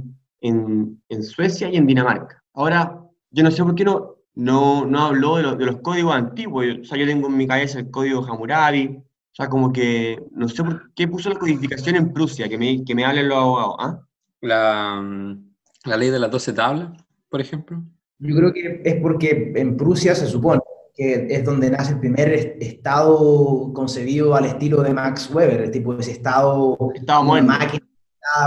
en, 0.40 1.03
en 1.09 1.22
Suecia 1.22 1.68
y 1.68 1.76
en 1.76 1.87
Dinamarca. 1.87 2.42
Ahora, 2.55 3.00
yo 3.31 3.42
no 3.42 3.50
sé 3.50 3.62
por 3.62 3.74
qué 3.74 3.85
no, 3.85 4.16
no, 4.35 4.87
no 4.87 5.07
habló 5.07 5.37
de, 5.37 5.57
de, 5.57 5.66
los 5.66 5.81
códigos 5.81 6.14
antiguos. 6.14 6.66
O 6.83 6.85
sea, 6.85 6.98
yo 6.98 7.07
tengo 7.07 7.29
en 7.29 7.37
mi 7.37 7.46
cabeza 7.46 7.79
el 7.79 7.90
código 7.90 8.24
Hammurabi. 8.24 8.87
O 8.87 9.35
sea, 9.35 9.48
como 9.48 9.72
que 9.72 10.18
no 10.33 10.48
sé 10.48 10.64
por 10.64 10.92
qué 10.94 11.07
puso 11.07 11.31
la 11.31 11.38
codificación 11.38 11.96
en 11.96 12.12
Prusia, 12.12 12.48
que 12.48 12.59
me, 12.59 12.85
que 12.85 12.94
me 12.94 13.05
hablen 13.05 13.29
los 13.29 13.38
abogados. 13.38 13.76
¿ah? 13.79 14.00
La, 14.40 15.37
la 15.85 15.96
ley 15.96 16.11
de 16.11 16.18
las 16.18 16.31
12 16.31 16.53
tablas, 16.53 16.90
por 17.29 17.40
ejemplo. 17.40 17.83
Yo 18.18 18.37
creo 18.37 18.53
que 18.53 18.83
es 18.85 19.00
porque 19.00 19.53
en 19.55 19.76
Prusia 19.76 20.14
se 20.14 20.26
supone 20.26 20.61
que 20.94 21.29
es 21.31 21.44
donde 21.44 21.70
nace 21.70 21.92
el 21.92 22.00
primer 22.00 22.29
estado 22.61 23.72
concebido 23.72 24.35
al 24.35 24.44
estilo 24.44 24.83
de 24.83 24.92
Max 24.92 25.31
Weber, 25.33 25.61
el 25.62 25.70
tipo 25.70 25.94
de 25.94 26.03
ese 26.03 26.12
estado, 26.12 26.76
estado 26.94 27.35
de 27.35 27.42
máquina 27.42 27.89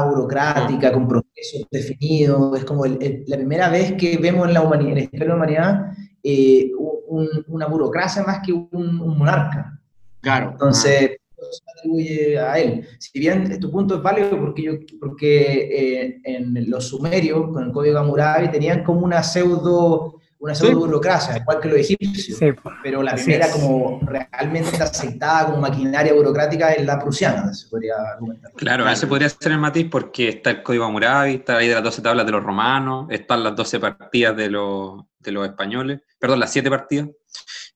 burocrática, 0.08 0.92
con 0.92 1.08
procesos 1.08 1.68
definidos. 1.72 2.58
Es 2.58 2.66
como 2.66 2.86
el, 2.86 3.24
la 3.28 3.38
primera 3.38 3.70
vez 3.70 3.94
que 3.94 4.18
vemos 4.18 4.48
en 4.48 4.54
la, 4.54 4.62
humanidad, 4.62 4.90
en 4.90 4.96
la 4.96 5.02
historia 5.02 5.26
de 5.26 5.30
la 5.30 5.36
humanidad 5.36 5.92
eh, 6.24 6.72
un, 7.08 7.30
una 7.48 7.68
burocracia 7.68 8.24
más 8.24 8.40
que 8.46 8.54
un, 8.54 8.96
monarca. 9.18 9.80
Claro. 10.22 10.52
Entonces, 10.52 11.18
se 11.52 11.64
atribuye 11.78 12.40
a 12.40 12.58
él. 12.58 12.88
Si 13.00 13.20
bien 13.20 13.60
tu 13.60 13.70
punto 13.70 13.96
es 13.96 14.02
válido 14.02 14.40
porque, 14.40 14.62
yo, 14.62 14.74
porque 15.00 16.06
eh, 16.06 16.22
en 16.24 16.70
los 16.70 16.88
sumerios, 16.88 17.52
con 17.52 17.66
el 17.66 17.72
código 17.72 18.00
Hammurabi, 18.00 18.50
tenían 18.50 18.84
como 18.84 19.02
una 19.02 19.22
pseudo 19.22 20.22
una 20.44 20.54
pseudo 20.54 20.80
burocracia, 20.80 21.38
igual 21.38 21.62
que 21.62 21.70
los 21.70 21.78
egipcios, 21.80 22.38
pero 22.84 23.02
la 23.02 23.16
primera 23.16 23.50
como 23.50 24.02
realmente 24.06 24.76
aceptada 24.84 25.46
como 25.46 25.62
maquinaria 25.62 26.14
burocrática 26.14 26.74
es 26.74 26.86
la 26.86 27.00
prusiana, 27.00 27.54
se 27.54 27.70
podría 27.70 27.94
argumentar. 28.14 28.52
Claro, 28.52 28.90
ese 28.90 29.08
podría 29.08 29.30
ser 29.30 29.54
el 29.54 29.60
matiz 29.60 29.88
porque 29.90 30.28
está 30.28 30.50
el 30.50 30.62
código 30.62 30.84
Hammurabi, 30.84 31.36
está 31.36 31.56
ahí 31.56 31.70
de 31.70 31.76
las 31.76 31.84
12 31.84 32.02
tablas 32.02 32.26
de 32.26 32.34
los 32.34 32.44
romanos, 32.44 33.08
están 33.10 33.42
las 33.42 33.56
12 33.56 33.80
partidas 33.80 34.36
de 34.36 34.50
los, 34.50 35.06
de 35.18 35.32
los 35.32 35.48
españoles, 35.48 36.02
perdón, 36.20 36.42
las 36.42 36.52
7 36.52 36.70
partidas. 36.70 37.08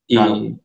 Y, 0.06 0.18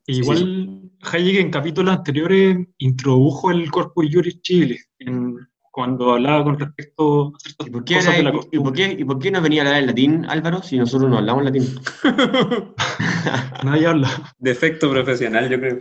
Igual 0.07 0.81
Hayek 1.09 1.39
en 1.39 1.51
capítulos 1.51 1.95
anteriores 1.95 2.57
introdujo 2.79 3.49
el 3.49 3.71
Corpus 3.71 4.07
Juris 4.11 4.41
Chile 4.41 4.77
en, 4.99 5.37
cuando 5.73 6.11
hablaba 6.11 6.43
con 6.43 6.59
respecto 6.59 7.33
a 7.59 7.65
¿Y 7.65 7.71
por 7.71 7.83
qué 7.83 7.95
cosas 7.95 8.17
de 8.17 8.23
la 8.23 8.31
¿y, 8.51 8.59
por 8.59 8.73
qué, 8.73 8.95
¿Y 8.99 9.03
por 9.03 9.17
qué 9.17 9.31
no 9.31 9.41
venía 9.41 9.63
a 9.63 9.65
hablar 9.65 9.81
en 9.81 9.87
latín, 9.87 10.25
Álvaro, 10.29 10.61
si 10.61 10.77
nosotros 10.77 11.09
no 11.09 11.17
hablamos 11.17 11.43
latín? 11.43 11.63
Nadie 13.63 13.87
habla. 13.87 14.35
Defecto 14.37 14.91
profesional, 14.91 15.49
yo 15.49 15.59
creo. 15.59 15.79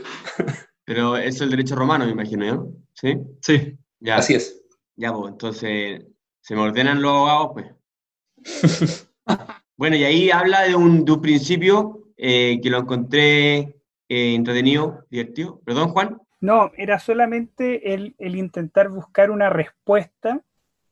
Pero 0.87 1.19
eso 1.19 1.29
es 1.29 1.41
el 1.43 1.51
derecho 1.51 1.77
romano, 1.77 2.07
me 2.07 2.13
imagino, 2.13 2.47
¿no? 2.47 2.73
¿Sí? 2.95 3.19
Sí. 3.43 3.79
Ya. 4.01 4.17
Así 4.17 4.33
es. 4.33 4.65
Ya, 4.97 5.13
pues, 5.13 5.31
entonces, 5.31 6.07
¿se 6.41 6.55
me 6.57 6.63
ordenan 6.63 7.03
los 7.03 7.13
abogados, 7.13 7.51
pues? 7.53 9.07
bueno, 9.77 9.97
y 9.97 10.05
ahí 10.05 10.31
habla 10.31 10.63
de 10.63 10.75
un, 10.75 11.05
de 11.05 11.13
un 11.13 11.21
principio 11.21 12.09
eh, 12.17 12.59
que 12.63 12.71
lo 12.71 12.79
encontré 12.79 13.59
eh, 14.09 14.35
entretenido, 14.35 15.05
divertido. 15.11 15.61
Perdón, 15.67 15.91
Juan. 15.91 16.22
No, 16.43 16.73
era 16.77 16.99
solamente 16.99 17.95
el, 17.95 18.17
intentar 18.19 18.89
buscar 18.89 19.31
una 19.31 19.49
respuesta, 19.49 20.41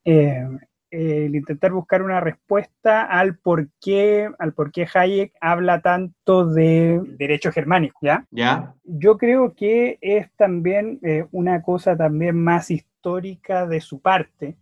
eh, 0.05 0.47
el 0.93 1.35
intentar 1.35 1.73
buscar 1.73 2.03
una 2.03 2.21
respuesta 2.21 3.03
al 3.03 3.37
por 3.37 3.69
qué, 3.81 4.31
al 4.39 4.53
por 4.53 4.71
qué 4.71 4.87
Hayek 4.95 5.33
habla 5.41 5.81
tanto 5.81 6.47
de 6.47 7.01
derecho 7.19 7.51
germánico, 7.51 7.99
¿ya? 8.01 8.29
¿Ya? 8.31 8.75
Yo 8.85 9.19
creo 9.19 9.55
que 9.57 9.99
es 10.01 10.31
también 10.37 11.01
eh, 11.03 11.27
una 11.33 11.63
cosa 11.63 11.97
también 11.97 12.41
más 12.41 12.71
histórica 12.71 13.67
de 13.67 13.81
su 13.81 14.01
parte, 14.01 14.57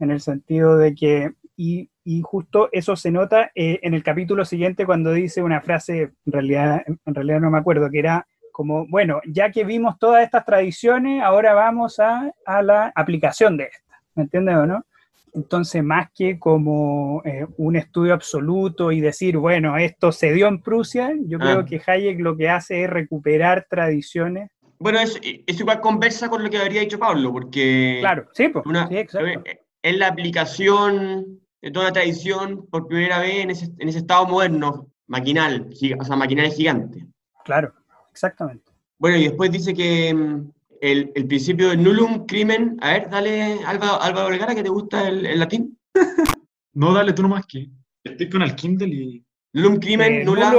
en 0.00 0.10
el 0.10 0.20
sentido 0.20 0.76
de 0.76 0.96
que, 0.96 1.32
y, 1.56 1.90
justo 2.22 2.68
eso 2.72 2.96
se 2.96 3.12
nota 3.12 3.52
eh, 3.54 3.78
en 3.82 3.94
el 3.94 4.02
capítulo 4.02 4.44
siguiente 4.44 4.84
cuando 4.84 5.12
dice 5.12 5.44
una 5.44 5.60
frase, 5.60 6.12
en 6.26 6.32
realidad, 6.32 6.82
en 6.86 7.14
realidad 7.14 7.40
no 7.40 7.52
me 7.52 7.58
acuerdo, 7.58 7.88
que 7.88 8.00
era 8.00 8.26
como, 8.54 8.86
bueno, 8.86 9.20
ya 9.26 9.50
que 9.50 9.64
vimos 9.64 9.98
todas 9.98 10.22
estas 10.22 10.44
tradiciones, 10.44 11.20
ahora 11.24 11.54
vamos 11.54 11.98
a, 11.98 12.32
la 12.62 12.92
aplicación 12.94 13.56
de 13.56 13.64
estas, 13.64 13.98
¿me 14.14 14.22
entiendes 14.22 14.54
o 14.54 14.64
no? 14.64 14.86
Entonces, 15.34 15.82
más 15.82 16.12
que 16.12 16.38
como 16.38 17.20
eh, 17.24 17.48
un 17.56 17.74
estudio 17.74 18.14
absoluto 18.14 18.92
y 18.92 19.00
decir, 19.00 19.38
bueno, 19.38 19.76
esto 19.76 20.12
se 20.12 20.32
dio 20.32 20.46
en 20.46 20.62
Prusia, 20.62 21.12
yo 21.26 21.40
creo 21.40 21.58
ah. 21.58 21.64
que 21.64 21.82
Hayek 21.84 22.20
lo 22.20 22.36
que 22.36 22.48
hace 22.48 22.84
es 22.84 22.90
recuperar 22.90 23.66
tradiciones. 23.68 24.52
Bueno, 24.78 25.00
eso, 25.00 25.18
igual 25.46 25.80
conversa 25.80 26.28
con 26.28 26.44
lo 26.44 26.48
que 26.48 26.58
habría 26.58 26.82
dicho 26.82 27.00
Pablo, 27.00 27.32
porque... 27.32 27.96
Claro, 28.02 28.28
sí, 28.34 28.50
pues, 28.50 28.64
sí 28.88 28.96
exacto. 28.96 29.50
Es 29.82 29.98
la 29.98 30.06
aplicación 30.06 31.40
de 31.60 31.72
toda 31.72 31.86
la 31.86 31.92
tradición 31.92 32.68
por 32.68 32.86
primera 32.86 33.18
vez 33.18 33.34
en 33.34 33.50
ese, 33.50 33.64
en 33.78 33.88
ese 33.88 33.98
estado 33.98 34.28
moderno, 34.28 34.86
maquinal, 35.08 35.70
o 35.98 36.04
sea, 36.04 36.14
maquinaria 36.14 36.52
gigante. 36.52 37.04
Claro 37.44 37.74
exactamente. 38.14 38.70
Bueno, 38.98 39.16
y 39.16 39.24
después 39.24 39.50
dice 39.50 39.74
que 39.74 40.14
mm, 40.14 40.50
el, 40.80 41.12
el, 41.14 41.26
principio 41.26 41.70
de 41.70 41.76
nullum 41.76 42.26
crimen. 42.26 42.76
A 42.80 42.92
ver, 42.92 43.10
dale, 43.10 43.58
Álvaro, 43.66 44.00
Álvaro 44.00 44.28
Vergara, 44.30 44.54
que 44.54 44.62
te 44.62 44.68
gusta 44.68 45.08
el, 45.08 45.38
latín. 45.38 45.76
no, 46.74 46.94
dale 46.94 47.12
tú 47.12 47.22
nomás 47.22 47.44
que 47.46 47.68
estoy 48.04 48.30
con 48.30 48.42
el 48.42 48.54
Kindle 48.54 48.88
y. 48.88 49.24
Nullum 49.52 49.78
crimen, 49.78 50.12
eh, 50.14 50.24
nula. 50.24 50.52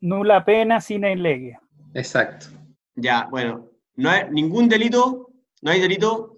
nula 0.00 0.44
pena 0.44 0.80
sine 0.80 1.16
lege. 1.16 1.58
Exacto. 1.94 2.46
Ya, 2.94 3.26
bueno, 3.30 3.68
no 3.96 4.10
hay 4.10 4.30
ningún 4.30 4.68
delito, 4.68 5.30
no 5.62 5.70
hay 5.70 5.80
delito 5.80 6.36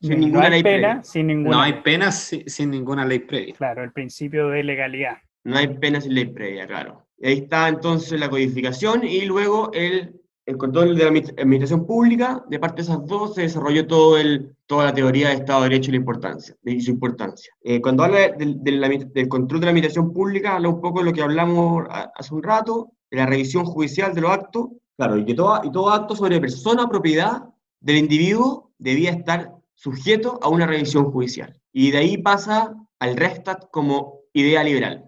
sin 0.00 0.20
ninguna 0.20 0.48
ley 0.48 0.62
pena, 0.62 1.02
Sin 1.02 1.26
ninguna 1.26 1.56
no 1.56 1.62
hay 1.62 1.72
pena 1.82 2.12
sin 2.12 2.70
ninguna 2.70 3.04
ley 3.04 3.20
previa. 3.20 3.54
Claro, 3.54 3.82
el 3.82 3.92
principio 3.92 4.48
de 4.48 4.62
legalidad. 4.62 5.18
No 5.44 5.56
hay 5.56 5.68
pena 5.68 6.00
sin 6.00 6.14
ley 6.14 6.26
previa, 6.26 6.66
claro. 6.66 7.07
Ahí 7.22 7.38
está 7.38 7.68
entonces 7.68 8.18
la 8.18 8.30
codificación 8.30 9.04
y 9.04 9.22
luego 9.22 9.70
el, 9.72 10.14
control 10.56 10.96
de 10.96 11.04
la 11.04 11.10
administración 11.10 11.86
pública. 11.86 12.44
De 12.48 12.58
parte 12.58 12.76
de 12.76 12.82
esas 12.82 13.04
dos 13.06 13.34
se 13.34 13.42
desarrolló 13.42 13.86
todo 13.86 14.16
el, 14.16 14.56
toda 14.66 14.86
la 14.86 14.94
teoría 14.94 15.28
de 15.28 15.34
Estado 15.34 15.62
de 15.62 15.68
Derecho 15.70 15.90
y, 15.90 15.92
la 15.92 15.98
importancia, 15.98 16.56
y 16.64 16.80
su 16.80 16.90
importancia. 16.90 17.52
Eh, 17.62 17.80
cuando 17.80 18.04
habla 18.04 18.30
del, 18.30 19.28
control 19.28 19.60
de 19.60 19.66
la 19.66 19.70
administración 19.70 20.12
pública, 20.12 20.56
habla 20.56 20.68
un 20.68 20.80
poco 20.80 21.00
de 21.00 21.06
lo 21.06 21.12
que 21.12 21.22
hablamos 21.22 21.84
hace 21.90 22.34
un 22.34 22.42
rato, 22.42 22.92
de 23.10 23.16
la 23.18 23.26
revisión 23.26 23.64
judicial 23.64 24.14
de 24.14 24.20
los 24.20 24.30
actos. 24.30 24.68
Claro, 24.96 25.16
y 25.16 25.24
que 25.24 25.34
todo, 25.34 25.60
y 25.64 25.70
todo 25.70 25.90
acto 25.90 26.16
sobre 26.16 26.40
persona 26.40 26.88
propiedad 26.88 27.44
del 27.80 27.96
individuo 27.96 28.72
debía 28.78 29.10
estar 29.10 29.54
sujeto 29.74 30.38
a 30.42 30.48
una 30.48 30.66
revisión 30.66 31.10
judicial. 31.10 31.60
Y 31.72 31.90
de 31.90 31.98
ahí 31.98 32.18
pasa 32.18 32.74
al 32.98 33.16
Rechtstat 33.16 33.70
como 33.70 34.20
idea 34.32 34.64
liberal. 34.64 35.07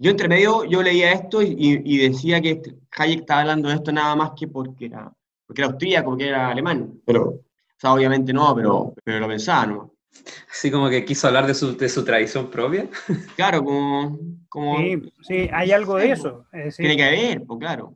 Yo 0.00 0.12
entre 0.12 0.28
medio, 0.28 0.64
yo 0.64 0.82
leía 0.82 1.12
esto 1.12 1.42
y, 1.42 1.98
decía 1.98 2.40
que 2.40 2.50
este, 2.52 2.74
Hayek 2.96 3.20
estaba 3.20 3.40
hablando 3.40 3.68
de 3.68 3.74
esto 3.74 3.90
nada 3.90 4.14
más 4.14 4.30
que 4.38 4.46
porque 4.46 4.86
era, 4.86 5.12
porque 5.46 5.62
era 5.62 5.70
austríaco, 5.70 6.10
porque 6.10 6.28
era 6.28 6.50
alemán. 6.50 7.00
Pero, 7.04 7.24
o 7.24 7.42
sea, 7.76 7.92
obviamente 7.92 8.32
no, 8.32 8.54
pero, 8.54 8.94
pero 9.02 9.18
lo 9.18 9.26
pensaba, 9.26 9.66
¿no? 9.66 9.94
Así 10.50 10.70
como 10.70 10.88
que 10.88 11.04
quiso 11.04 11.26
hablar 11.26 11.46
de 11.46 11.54
su, 11.54 11.76
de 11.76 11.88
su 11.88 12.04
tradición 12.04 12.48
propia. 12.48 12.86
Claro, 13.36 13.64
como... 13.64 14.18
como 14.48 14.78
sí, 15.22 15.48
hay 15.52 15.72
algo 15.72 15.96
de 15.96 16.12
eso. 16.12 16.46
tiene 16.76 16.96
que 16.96 17.04
haber, 17.04 17.44
pues 17.44 17.58
claro. 17.58 17.94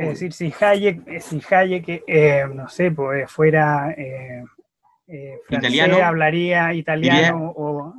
Es 0.00 0.08
decir, 0.08 0.32
si 0.32 0.52
Hayek, 0.58 1.20
si 1.20 1.40
Hayek 1.50 2.04
eh, 2.06 2.44
no 2.52 2.68
sé, 2.68 2.90
pues 2.90 3.30
fuera 3.30 3.90
eh, 3.92 4.44
eh, 5.06 5.38
francés, 5.46 5.70
italiano, 5.74 6.04
hablaría 6.04 6.74
italiano 6.74 7.52
o 7.56 7.94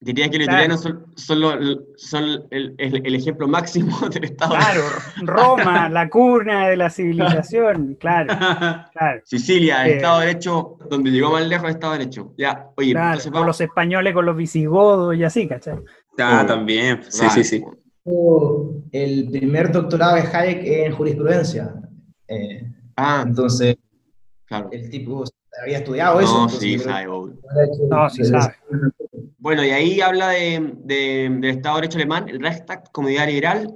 Diría 0.00 0.30
que 0.30 0.38
los 0.38 0.46
italianos 0.46 0.82
son, 0.82 1.06
son, 1.96 2.46
el, 2.50 2.74
el, 2.78 3.14
ejemplo 3.16 3.48
máximo 3.48 3.98
del 4.14 4.24
Estado. 4.24 4.54
Claro, 4.54 4.82
Roma, 5.22 5.88
la 5.88 6.08
cuna 6.08 6.68
de 6.68 6.76
la 6.76 6.88
civilización, 6.88 7.94
claro. 8.00 8.32
claro. 8.92 9.20
Sicilia, 9.24 9.84
el 9.84 9.94
Estado 9.94 10.20
de 10.20 10.26
Derecho, 10.26 10.78
donde 10.88 11.10
llegó 11.10 11.32
más 11.32 11.44
lejos 11.48 11.64
el 11.64 11.70
Estado 11.74 11.94
de 11.94 11.98
Derecho. 11.98 12.32
Ya, 12.38 12.68
oye, 12.76 12.92
claro, 12.92 13.44
los 13.44 13.60
españoles 13.60 14.14
con 14.14 14.24
los 14.24 14.36
visigodos 14.36 15.16
y 15.16 15.24
así, 15.24 15.48
¿cachai? 15.48 15.78
Ah, 16.16 16.44
también, 16.46 17.00
sí, 17.08 17.28
sí, 17.30 17.42
sí. 17.42 17.64
El 18.92 19.28
primer 19.30 19.72
doctorado 19.72 20.14
de 20.14 20.22
Hayek 20.22 20.64
en 20.64 20.92
jurisprudencia. 20.92 21.74
Eh, 22.28 22.62
ah, 22.96 23.24
entonces, 23.26 23.76
claro. 24.46 24.68
el 24.70 24.90
tipo 24.90 25.24
había 25.60 25.78
estudiado 25.78 26.20
eso. 26.20 26.42
No, 26.42 26.48
sí, 26.48 26.78
sabe. 26.78 27.06
No, 27.90 28.10
sí 28.10 28.24
sabe. 28.24 28.54
Bueno, 29.40 29.64
y 29.64 29.70
ahí 29.70 30.00
habla 30.00 30.30
de, 30.30 30.74
del 30.84 31.44
Estado 31.44 31.76
de 31.76 31.82
Derecho 31.82 31.98
alemán, 31.98 32.28
el 32.28 32.40
Reichstag, 32.40 32.90
Comunidad 32.90 33.28
Liberal, 33.28 33.72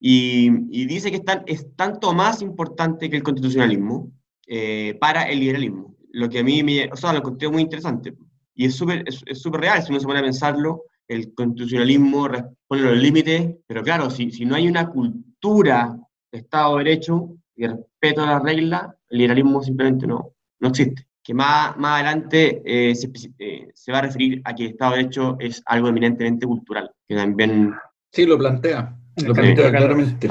y, 0.00 0.48
dice 0.86 1.10
que 1.10 1.22
es 1.46 1.76
tanto 1.76 2.14
más 2.14 2.40
importante 2.40 3.10
que 3.10 3.16
el 3.16 3.22
constitucionalismo 3.22 4.10
eh, 4.46 4.96
para 4.98 5.24
el 5.24 5.38
liberalismo. 5.38 5.94
Lo 6.12 6.30
que 6.30 6.38
a 6.38 6.42
mí 6.42 6.62
me, 6.62 6.88
o 6.90 6.96
sea, 6.96 7.12
lo 7.12 7.18
encontré 7.18 7.48
muy 7.48 7.62
interesante. 7.62 8.14
Y 8.54 8.66
es 8.66 8.74
súper 8.74 9.04
es, 9.06 9.22
súper 9.38 9.60
real, 9.60 9.82
si 9.82 9.90
uno 9.90 10.00
se 10.00 10.06
pone 10.06 10.18
a 10.18 10.22
pensarlo, 10.22 10.84
el 11.06 11.34
constitucionalismo 11.34 12.28
pone 12.66 12.82
los 12.82 12.96
límites, 12.96 13.54
pero 13.66 13.82
claro, 13.82 14.08
si, 14.08 14.30
si 14.30 14.46
no 14.46 14.54
hay 14.54 14.66
una 14.66 14.88
cultura 14.88 15.94
de 16.32 16.38
Estado 16.38 16.78
de 16.78 16.84
Derecho 16.84 17.36
y 17.54 17.66
respeto 17.66 18.22
a 18.22 18.26
las 18.26 18.42
reglas, 18.42 18.88
el 19.10 19.18
liberalismo 19.18 19.62
simplemente 19.62 20.06
no, 20.06 20.32
no 20.58 20.68
existe 20.68 21.06
que 21.22 21.34
más, 21.34 21.76
más 21.76 22.00
adelante 22.00 22.62
eh, 22.64 22.94
se, 22.94 23.10
eh, 23.38 23.68
se, 23.74 23.92
va 23.92 23.98
a 23.98 24.02
referir 24.02 24.40
a 24.44 24.54
que 24.54 24.64
el 24.64 24.70
Estado 24.70 24.92
de 24.92 24.96
Derecho 24.98 25.36
es 25.38 25.62
algo 25.66 25.88
eminentemente 25.88 26.46
cultural, 26.46 26.90
que 27.06 27.14
también... 27.14 27.74
Sí, 28.10 28.26
lo 28.26 28.38
plantea, 28.38 28.96
lo 29.24 29.34
plantea 29.34 29.70
claramente. 29.70 30.30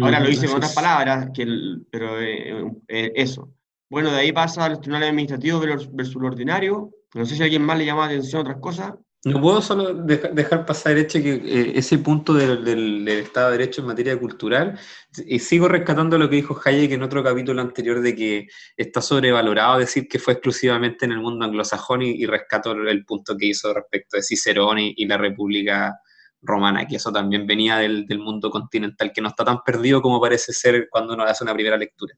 Ahora 0.00 0.20
lo 0.20 0.28
dice 0.28 0.46
con 0.46 0.56
otras 0.56 0.74
palabras, 0.74 1.30
que 1.34 1.46
pero 1.90 2.20
eh, 2.20 2.72
eso. 2.88 3.52
Bueno, 3.90 4.10
de 4.10 4.18
ahí 4.18 4.32
pasa 4.32 4.64
a 4.64 4.68
los 4.70 4.80
tribunales 4.80 5.10
administrativos 5.10 5.88
versus 5.92 6.22
lo 6.22 6.28
ordinario. 6.28 6.90
No 7.14 7.26
sé 7.26 7.36
si 7.36 7.42
a 7.42 7.44
alguien 7.44 7.62
más 7.62 7.78
le 7.78 7.84
llama 7.84 8.06
la 8.06 8.12
atención 8.12 8.40
otras 8.40 8.58
cosas. 8.58 8.94
No 9.24 9.40
puedo 9.40 9.62
solo 9.62 9.94
dejar 9.94 10.66
pasar 10.66 10.92
el 10.92 10.98
hecho 10.98 11.18
que 11.18 11.34
eh, 11.34 11.72
ese 11.76 11.96
punto 11.98 12.34
del, 12.34 13.08
Estado 13.08 13.50
de 13.50 13.58
Derecho 13.58 13.80
en 13.80 13.86
materia 13.86 14.18
cultural, 14.18 14.78
y 15.26 15.38
sigo 15.38 15.66
rescatando 15.66 16.18
lo 16.18 16.28
que 16.28 16.36
dijo 16.36 16.60
Hayek 16.62 16.92
en 16.92 17.02
otro 17.02 17.24
capítulo 17.24 17.62
anterior 17.62 18.02
de 18.02 18.14
que 18.14 18.48
está 18.76 19.00
sobrevalorado 19.00 19.78
decir 19.78 20.08
que 20.08 20.18
fue 20.18 20.34
exclusivamente 20.34 21.06
en 21.06 21.12
el 21.12 21.20
mundo 21.20 21.46
anglosajón 21.46 22.02
y, 22.02 22.26
rescato 22.26 22.72
el 22.72 23.04
punto 23.06 23.34
que 23.36 23.46
hizo 23.46 23.72
respecto 23.72 24.18
de 24.18 24.22
Cicerón 24.22 24.78
y, 24.78 25.06
la 25.06 25.16
República 25.16 25.98
Romana, 26.42 26.86
que 26.86 26.96
eso 26.96 27.10
también 27.10 27.46
venía 27.46 27.78
del, 27.78 28.06
mundo 28.18 28.50
continental, 28.50 29.10
que 29.10 29.22
no 29.22 29.28
está 29.28 29.42
tan 29.44 29.62
perdido 29.64 30.02
como 30.02 30.20
parece 30.20 30.52
ser 30.52 30.88
cuando 30.90 31.14
uno 31.14 31.24
hace 31.24 31.44
una 31.44 31.54
primera 31.54 31.78
lectura. 31.78 32.14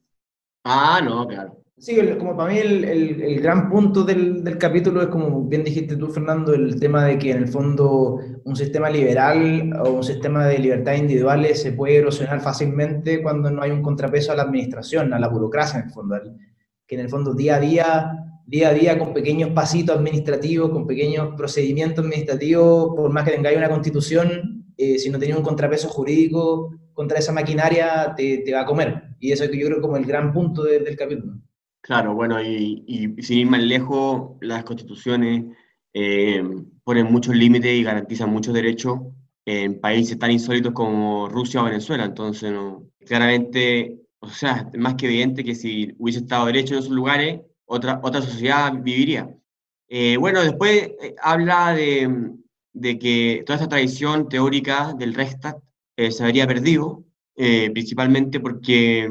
Ah, 0.68 1.00
no, 1.02 1.26
claro. 1.28 1.62
Sí, 1.78 1.96
como 2.18 2.36
para 2.36 2.52
mí 2.52 2.58
el, 2.58 2.84
el- 2.84 3.40
gran 3.40 3.68
punto 3.70 4.02
del, 4.02 4.42
del 4.42 4.56
capítulo 4.58 5.02
es 5.02 5.08
como 5.08 5.42
bien 5.44 5.62
dijiste 5.62 5.96
tú, 5.96 6.08
Fernando, 6.08 6.54
el 6.54 6.80
tema 6.80 7.04
de 7.04 7.18
que 7.18 7.30
en 7.30 7.36
el 7.38 7.48
fondo 7.48 8.18
un 8.44 8.56
sistema 8.56 8.88
liberal 8.90 9.72
o 9.84 9.90
un 9.90 10.02
sistema 10.02 10.46
de 10.46 10.58
libertades 10.58 11.00
individuales 11.00 11.60
se 11.62 11.72
puede 11.72 11.96
erosionar 11.96 12.40
fácilmente 12.40 13.22
cuando 13.22 13.50
no 13.50 13.62
hay 13.62 13.70
un 13.70 13.82
contrapeso 13.82 14.32
a 14.32 14.36
la 14.36 14.42
administración, 14.44 15.12
a 15.12 15.18
la 15.18 15.28
burocracia 15.28 15.78
en 15.80 15.86
el 15.86 15.92
fondo, 15.92 16.16
que 16.86 16.94
en 16.94 17.00
el 17.02 17.08
fondo 17.10 17.34
día 17.34 17.56
a 17.56 17.60
día, 17.60 18.10
día 18.46 18.68
a 18.70 18.72
día 18.72 18.98
con 18.98 19.12
pequeños 19.12 19.50
pasitos 19.50 19.96
administrativos, 19.96 20.70
con 20.70 20.86
pequeños 20.86 21.34
procedimientos 21.36 22.04
administrativos, 22.04 22.94
por 22.96 23.12
más 23.12 23.24
que 23.24 23.32
tengáis 23.32 23.58
una 23.58 23.68
constitución, 23.68 24.55
eh, 24.76 24.98
si 24.98 25.10
no 25.10 25.18
tenéis 25.18 25.38
un 25.38 25.44
contrapeso 25.44 25.88
jurídico 25.88 26.74
contra 26.92 27.18
esa 27.18 27.32
maquinaria, 27.32 28.14
te, 28.16 28.38
te 28.38 28.52
va 28.52 28.62
a 28.62 28.66
comer. 28.66 29.02
Y 29.20 29.32
eso 29.32 29.44
es 29.44 29.50
que 29.50 29.58
yo 29.58 29.66
creo 29.66 29.80
como 29.80 29.96
el 29.96 30.04
gran 30.06 30.32
punto 30.32 30.62
de- 30.64 30.80
del 30.80 30.96
capítulo. 30.96 31.34
Claro, 31.80 32.14
bueno, 32.14 32.42
y, 32.42 33.14
sin 33.22 33.38
ir 33.38 33.46
más 33.46 33.62
lejos, 33.62 34.32
las 34.40 34.64
constituciones 34.64 35.44
eh, 35.94 36.42
ponen 36.82 37.06
muchos 37.12 37.34
límites 37.36 37.72
y 37.72 37.82
garantizan 37.84 38.30
muchos 38.30 38.52
derechos 38.54 38.98
en 39.44 39.80
países 39.80 40.18
tan 40.18 40.32
insólitos 40.32 40.72
como 40.72 41.28
Rusia 41.28 41.62
o 41.62 41.64
Venezuela. 41.64 42.04
Entonces, 42.04 42.52
claramente, 43.06 44.00
o 44.18 44.28
sea, 44.28 44.68
es 44.72 44.80
más 44.80 44.94
que 44.96 45.06
evidente 45.06 45.44
que 45.44 45.54
si 45.54 45.94
hubiese 45.98 46.20
estado 46.20 46.46
derecho 46.46 46.74
en 46.74 46.80
esos 46.80 46.92
lugares, 46.92 47.40
otra, 47.66 48.00
otra 48.02 48.20
sociedad 48.20 48.72
viviría. 48.82 49.32
Eh, 49.88 50.16
bueno, 50.16 50.42
después 50.42 50.90
eh, 51.00 51.14
habla 51.22 51.72
de, 51.74 52.32
de 52.76 52.98
que 52.98 53.42
toda 53.46 53.56
esta 53.56 53.68
tradición 53.68 54.28
teórica 54.28 54.92
del 54.98 55.14
Reichstag 55.14 55.56
eh, 55.96 56.10
se 56.10 56.22
habría 56.22 56.46
perdido, 56.46 57.04
eh, 57.34 57.70
principalmente 57.70 58.38
porque 58.38 59.04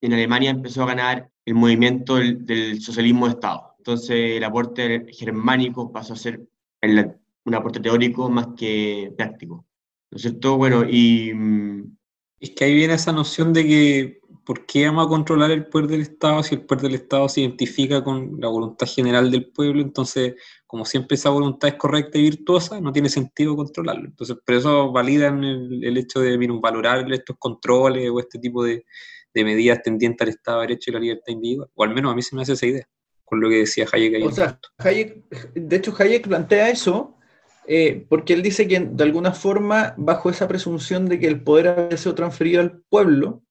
en 0.00 0.12
Alemania 0.12 0.50
empezó 0.50 0.82
a 0.82 0.86
ganar 0.86 1.30
el 1.44 1.54
movimiento 1.54 2.16
del, 2.16 2.80
socialismo 2.80 3.26
de 3.26 3.32
Estado. 3.32 3.74
Entonces 3.76 4.36
el 4.36 4.44
aporte 4.44 5.06
germánico 5.10 5.92
pasó 5.92 6.14
a 6.14 6.16
ser 6.16 6.42
un 6.82 7.54
aporte 7.54 7.80
teórico 7.80 8.30
más 8.30 8.48
que 8.56 9.12
práctico. 9.16 9.66
¿No 10.10 10.16
es 10.16 10.22
cierto? 10.22 10.56
Bueno, 10.56 10.84
y 10.88 11.32
mm, 11.34 11.96
Es 12.40 12.50
que 12.50 12.64
ahí 12.64 12.74
viene 12.74 12.94
esa 12.94 13.12
noción 13.12 13.52
de 13.52 13.66
que 13.66 14.17
¿por 14.48 14.64
qué 14.64 14.86
vamos 14.86 15.04
a 15.04 15.08
controlar 15.10 15.50
el 15.50 15.66
poder 15.66 15.88
del 15.88 16.00
Estado 16.00 16.42
si 16.42 16.54
el 16.54 16.62
poder 16.62 16.84
del 16.84 16.94
Estado 16.94 17.28
se 17.28 17.42
identifica 17.42 18.02
con 18.02 18.40
la 18.40 18.48
voluntad 18.48 18.86
general 18.86 19.30
del 19.30 19.52
pueblo? 19.52 19.82
Entonces, 19.82 20.36
como 20.66 20.86
siempre 20.86 21.16
esa 21.16 21.28
voluntad 21.28 21.68
es 21.68 21.74
correcta 21.74 22.16
y 22.16 22.22
virtuosa, 22.22 22.80
no 22.80 22.90
tiene 22.90 23.10
sentido 23.10 23.54
controlarlo. 23.54 24.06
Entonces, 24.06 24.38
por 24.42 24.54
eso 24.54 24.90
validan 24.90 25.44
el, 25.44 25.98
hecho 25.98 26.20
de 26.20 26.38
valorar 26.62 27.12
estos 27.12 27.36
controles 27.38 28.08
o 28.10 28.20
este 28.20 28.38
tipo 28.38 28.64
de, 28.64 28.86
de 29.34 29.44
medidas 29.44 29.82
tendientes 29.82 30.26
al 30.26 30.30
Estado 30.30 30.60
de 30.62 30.68
Derecho 30.68 30.92
y 30.92 30.94
la 30.94 31.00
libertad 31.00 31.32
individual. 31.34 31.68
O 31.74 31.84
al 31.84 31.94
menos 31.94 32.10
a 32.10 32.14
mí 32.16 32.22
se 32.22 32.34
me 32.34 32.40
hace 32.40 32.54
esa 32.54 32.64
idea, 32.64 32.88
con 33.26 33.42
lo 33.42 33.50
que 33.50 33.56
decía 33.56 33.86
Hayek 33.92 34.14
ahí. 34.14 34.22
O 34.22 34.32
sea, 34.32 34.58
Hayek, 34.78 35.28
de 35.56 35.76
hecho, 35.76 35.94
Hayek 35.98 36.26
plantea 36.26 36.70
eso 36.70 37.18
eh, 37.66 38.06
porque 38.08 38.32
él 38.32 38.40
dice 38.40 38.66
que 38.66 38.80
de 38.80 39.04
alguna 39.04 39.32
forma, 39.32 39.92
bajo 39.98 40.30
esa 40.30 40.48
presunción 40.48 41.04
de 41.04 41.18
que 41.18 41.26
el 41.26 41.42
poder 41.42 41.68
había 41.68 41.98
sido 41.98 42.14
transferido 42.14 42.62
al 42.62 42.80
pueblo, 42.88 43.42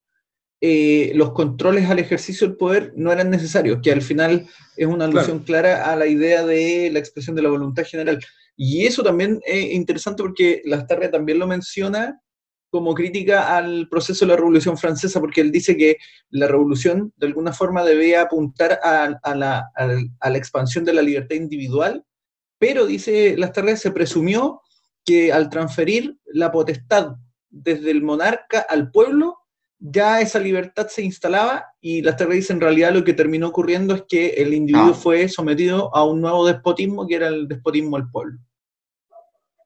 eh, 0.62 1.12
los 1.16 1.32
controles 1.34 1.90
al 1.90 2.00
ejercicio 2.00 2.48
del 2.48 2.58
poder 2.58 2.94
no 2.96 3.12
eran 3.12 3.30
necesarios, 3.30 3.80
que 3.84 3.92
al 3.92 4.02
final 4.02 4.48
es 4.76 4.88
una 4.88 5.06
alusión 5.06 5.40
clara 5.40 5.92
a 5.92 5.96
la 5.96 6.08
idea 6.08 6.46
de 6.46 6.90
la 6.92 7.00
expresión 7.00 7.36
de 7.36 7.42
la 7.44 7.50
voluntad 7.50 7.84
general. 7.86 8.20
Y 8.56 8.86
eso 8.88 9.04
también 9.04 9.40
es 9.46 9.72
interesante 9.72 10.24
porque 10.24 10.62
Lastarria 10.66 11.12
también 11.12 11.38
lo 11.40 11.46
menciona 11.48 12.20
como 12.70 12.94
crítica 12.96 13.56
al 13.56 13.88
proceso 13.88 14.26
de 14.26 14.30
la 14.32 14.36
Revolución 14.38 14.78
Francesa, 14.78 15.20
porque 15.22 15.42
él 15.42 15.52
dice 15.52 15.78
que 15.78 15.98
la 16.32 16.48
revolución 16.48 17.14
de 17.16 17.28
alguna 17.28 17.54
forma 17.54 17.84
debía 17.86 18.22
apuntar 18.24 18.80
a, 18.84 19.04
a 19.24 19.36
la, 19.36 19.64
a 19.76 19.86
la- 19.88 20.04
a 20.20 20.30
la 20.30 20.38
expansión 20.38 20.84
de 20.84 20.94
la 20.94 21.02
libertad 21.02 21.36
individual, 21.36 22.04
pero 22.60 22.86
dice 22.86 23.36
Lastarria, 23.38 23.78
se 23.78 23.92
presumió 23.92 24.62
que 25.06 25.32
al 25.32 25.50
transferir 25.50 26.18
la 26.26 26.52
potestad 26.52 27.12
desde 27.50 27.92
el 27.92 28.02
monarca 28.02 28.60
al 28.68 28.92
pueblo, 28.92 29.37
ya 29.80 30.22
esa 30.22 30.40
libertad 30.40 30.88
se 30.88 31.04
instalaba 31.04 31.66
y 31.80 32.02
Lastarria 32.02 32.36
dice 32.36 32.54
en 32.54 32.62
realidad 32.62 32.94
lo 32.94 33.04
que 33.04 33.14
terminó 33.14 33.48
ocurriendo 33.48 33.94
es 33.96 34.04
que 34.08 34.30
el 34.30 34.54
individuo 34.54 34.92
Ah. 34.92 34.94
fue 35.00 35.28
sometido 35.30 35.96
a 35.96 36.04
un 36.04 36.22
nuevo 36.22 36.46
despotismo 36.48 37.06
que 37.08 37.16
era 37.16 37.28
el 37.28 37.48
despotismo 37.48 37.98
del 37.98 38.10
pueblo. 38.10 38.40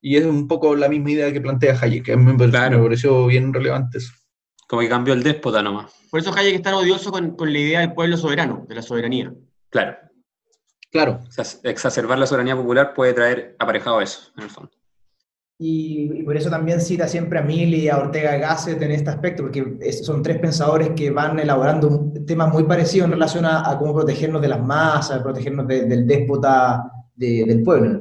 Y 0.02 0.18
es 0.18 0.26
un 0.26 0.48
poco 0.48 0.76
la 0.76 0.90
misma 0.90 1.12
idea 1.12 1.32
que 1.32 1.40
plantea 1.42 1.78
Hayek, 1.80 2.06
que 2.06 2.14
a 2.14 2.18
mí 2.18 2.24
me 2.24 2.34
pareció, 2.34 2.52
Claro. 2.60 2.78
me 2.80 2.84
pareció 2.86 3.26
bien 3.28 3.54
relevante 3.54 4.00
eso. 4.00 4.12
Como 4.68 4.82
que 4.82 4.90
cambió 4.90 5.14
el 5.14 5.22
déspota 5.24 5.62
nomás. 5.62 5.92
por 6.10 6.20
eso 6.20 6.34
Hayek 6.36 6.56
es 6.56 6.62
tan 6.62 6.74
odioso 6.74 7.12
con, 7.12 7.36
con 7.36 7.52
la 7.54 7.60
idea 7.60 7.80
del 7.82 7.94
pueblo 7.94 8.18
soberano, 8.18 8.66
de 8.68 8.76
la 8.76 8.82
soberanía. 8.82 9.34
Claro. 9.70 9.96
Claro, 10.92 11.22
O 11.26 11.32
sea, 11.32 11.46
exacerbar 11.64 12.18
la 12.20 12.28
soberanía 12.28 12.54
popular 12.58 12.94
puede 12.94 13.14
traer 13.14 13.56
aparejado 13.60 14.02
eso, 14.02 14.30
en 14.36 14.44
el 14.44 14.50
fondo. 14.50 14.72
Y, 15.64 16.10
y 16.12 16.24
por 16.24 16.36
eso 16.36 16.50
también 16.50 16.82
cita 16.82 17.08
siempre 17.08 17.38
a 17.38 17.44
Mill 17.44 17.72
y 17.76 17.88
a 17.88 18.00
Ortega 18.00 18.36
Gasset 18.38 18.82
en 18.82 18.90
este 18.92 19.12
aspecto, 19.12 19.44
porque 19.44 19.78
es- 19.82 20.04
son 20.04 20.24
tres 20.24 20.40
pensadores 20.40 20.90
que 20.96 21.12
van 21.12 21.38
elaborando 21.38 22.12
temas 22.26 22.52
muy 22.52 22.64
parecidos 22.64 23.06
en 23.06 23.12
relación 23.12 23.46
a, 23.46 23.70
a 23.70 23.78
cómo 23.78 23.94
protegernos 23.94 24.42
de 24.42 24.48
las 24.48 24.60
masas, 24.66 25.22
protegernos 25.22 25.68
de- 25.68 25.86
del 25.86 26.08
déspota 26.08 26.82
de- 27.16 27.46
del 27.46 27.62
pueblo. 27.62 28.00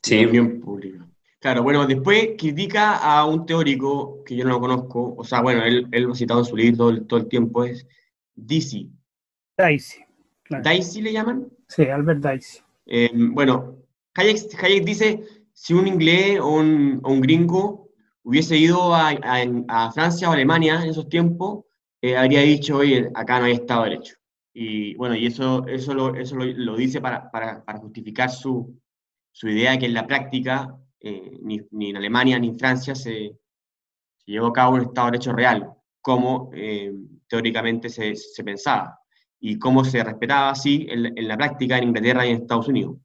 Sí, 0.00 0.24
opinión 0.24 0.60
pública. 0.60 1.04
Claro, 1.40 1.64
bueno, 1.64 1.84
después 1.88 2.30
critica 2.38 2.98
a 2.98 3.24
un 3.26 3.44
teórico 3.46 4.22
que 4.24 4.36
yo 4.36 4.44
no 4.44 4.50
lo 4.50 4.60
conozco, 4.60 5.14
o 5.18 5.24
sea, 5.24 5.40
bueno, 5.42 5.64
él, 5.64 5.88
él 5.90 6.02
lo 6.04 6.12
ha 6.12 6.14
citado 6.14 6.38
en 6.40 6.46
su 6.46 6.56
libro 6.56 6.76
todo, 6.76 6.90
el- 6.90 7.06
todo 7.08 7.18
el 7.18 7.26
tiempo, 7.26 7.64
es 7.64 7.84
Dicey. 8.36 8.92
Dicey. 9.58 10.04
claro. 10.44 10.62
¿Dicey 10.70 11.02
le 11.02 11.12
llaman? 11.12 11.48
Sí, 11.66 11.82
Albert 11.88 12.24
Dicey. 12.24 12.60
Eh, 12.86 13.10
bueno, 13.12 13.74
Hayek, 14.14 14.62
Hayek 14.62 14.84
dice, 14.84 15.20
si 15.62 15.72
un 15.74 15.86
inglés 15.88 16.38
o 16.40 16.48
un, 16.62 17.00
o 17.02 17.12
un 17.12 17.20
gringo 17.20 17.88
hubiese 18.22 18.56
ido 18.58 18.94
a, 18.94 19.10
a- 19.10 19.44
a 19.68 19.92
Francia 19.92 20.28
o 20.28 20.32
Alemania 20.32 20.82
en 20.82 20.90
esos 20.90 21.08
tiempos, 21.08 21.64
eh, 22.02 22.16
habría 22.16 22.40
dicho, 22.42 22.76
oye, 22.78 23.10
acá 23.14 23.38
no 23.40 23.46
hay 23.46 23.52
Estado 23.54 23.84
de 23.84 23.90
Derecho. 23.90 24.14
Y 24.52 24.94
bueno, 24.96 25.14
y 25.16 25.26
eso, 25.26 25.66
eso, 25.66 25.94
lo, 25.94 26.14
eso 26.14 26.36
lo, 26.36 26.44
lo 26.44 26.76
dice 26.76 27.00
para, 27.00 27.30
para, 27.30 27.64
para 27.64 27.78
justificar 27.78 28.30
su, 28.30 28.78
su 29.32 29.48
idea 29.48 29.78
que 29.78 29.86
en 29.86 29.94
la 29.94 30.06
práctica 30.06 30.74
eh, 31.00 31.38
ni, 31.42 31.60
ni 31.72 31.90
en 31.90 31.96
Alemania 31.96 32.38
ni 32.38 32.48
en 32.48 32.58
Francia 32.58 32.94
se, 32.94 33.12
se 34.18 34.32
llevó 34.32 34.48
a 34.48 34.52
cabo 34.52 34.74
un 34.76 34.82
Estado 34.82 35.06
de 35.08 35.12
Derecho 35.12 35.32
real, 35.32 35.72
como 36.02 36.50
eh, 36.54 36.92
teóricamente 37.28 37.88
se, 37.88 38.14
se 38.16 38.44
pensaba, 38.44 38.98
y 39.40 39.58
cómo 39.58 39.84
se 39.84 40.02
respetaba 40.04 40.50
así 40.50 40.86
en, 40.90 41.16
en 41.18 41.28
la 41.28 41.36
práctica 41.36 41.78
en 41.78 41.84
Inglaterra 41.88 42.26
y 42.26 42.30
en 42.30 42.42
Estados 42.42 42.68
Unidos. 42.68 42.96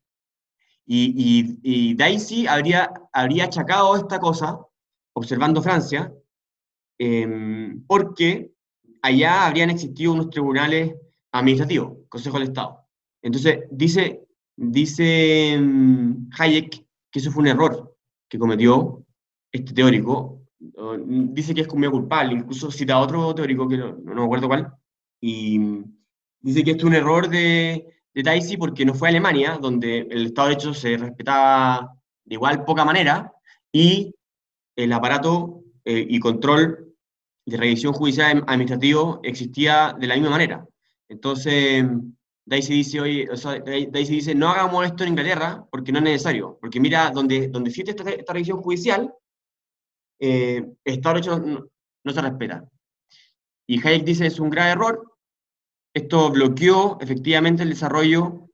Y, 0.86 1.14
y, 1.16 1.60
y 1.64 1.94
Dicey 1.94 2.48
habría, 2.48 2.92
habría 3.14 3.46
achacado 3.46 3.96
esta 3.96 4.20
cosa, 4.20 4.60
observando 5.14 5.62
Francia, 5.62 6.14
em, 6.98 7.84
porque 7.86 8.52
allá 9.02 9.48
habrían 9.48 9.70
existido 9.70 10.14
unos 10.14 10.30
tribunales 10.30 10.96
administrativos, 11.32 12.00
Consejo 12.10 12.40
del 12.40 12.50
Estado. 12.50 12.80
Entonces, 13.22 13.60
dice, 13.72 14.22
dice 14.56 15.54
em, 15.54 16.30
Hayek 16.38 16.86
que 17.12 17.20
eso 17.20 17.32
fue 17.32 17.42
un 17.42 17.48
error 17.48 17.96
que 18.30 18.40
cometió 18.40 19.06
este 19.52 19.74
teórico. 19.74 20.42
Dice 21.06 21.54
que 21.54 21.62
es 21.62 21.68
como 21.68 21.90
culpable, 21.90 22.34
incluso 22.34 22.72
cita 22.72 22.94
a 22.94 23.00
otro 23.00 23.34
teórico 23.34 23.68
que 23.68 23.78
no, 23.78 23.94
no 23.94 24.16
me 24.16 24.24
acuerdo 24.24 24.48
cuál, 24.48 24.74
y 25.20 25.84
dice 26.40 26.64
que 26.64 26.72
esto 26.72 26.84
es 26.84 26.90
un 26.90 26.96
error 26.96 27.30
de, 27.30 27.86
de 28.14 28.24
Dicey 28.24 28.58
porque 28.58 28.86
no 28.86 28.94
fue 28.94 29.08
a 29.08 29.12
Alemania, 29.12 29.58
donde 29.62 30.00
el 30.10 30.28
Estado 30.28 30.50
de 30.50 30.56
Derecho 30.56 30.74
se 30.74 30.98
respetaba 30.98 31.96
de 32.26 32.36
igual 32.36 32.66
poca 32.66 32.86
manera, 32.86 33.32
y 33.72 34.14
el 34.76 34.94
aparato 34.94 35.64
eh, 35.86 36.06
y 36.10 36.20
control 36.20 36.94
de 37.46 37.58
revisión 37.58 37.94
judicial 37.94 38.44
administrativo 38.48 39.20
existía 39.24 39.96
de 40.00 40.08
la 40.08 40.16
misma 40.16 40.30
manera. 40.30 40.66
Entonces, 41.10 41.86
Dicey 42.46 42.78
dice, 42.78 43.02
oye, 43.02 43.28
o 43.30 43.92
dice, 43.92 44.36
no 44.36 44.50
hagamos 44.50 44.86
esto 44.86 45.04
en 45.04 45.10
Inglaterra 45.10 45.66
porque 45.70 45.92
no 45.92 46.00
es 46.00 46.04
necesario, 46.04 46.58
porque 46.60 46.80
mira, 46.80 47.12
donde, 47.12 47.48
donde 47.48 47.70
existe 47.70 47.92
esta, 47.92 48.10
esta 48.10 48.34
revisión 48.34 48.62
judicial, 48.62 49.14
eh, 50.20 50.66
Estado 50.84 51.16
de 51.16 51.22
Derecho 51.22 51.40
no, 51.40 51.68
no 52.04 52.14
se 52.14 52.22
respeta. 52.22 52.64
Y 53.68 53.86
Hayek 53.86 54.04
dice, 54.04 54.26
es 54.26 54.40
un 54.40 54.50
grave 54.50 54.72
error, 54.72 55.11
esto 55.94 56.30
bloqueó 56.32 56.98
efectivamente 57.02 57.64
el 57.64 57.70
desarrollo, 57.70 58.50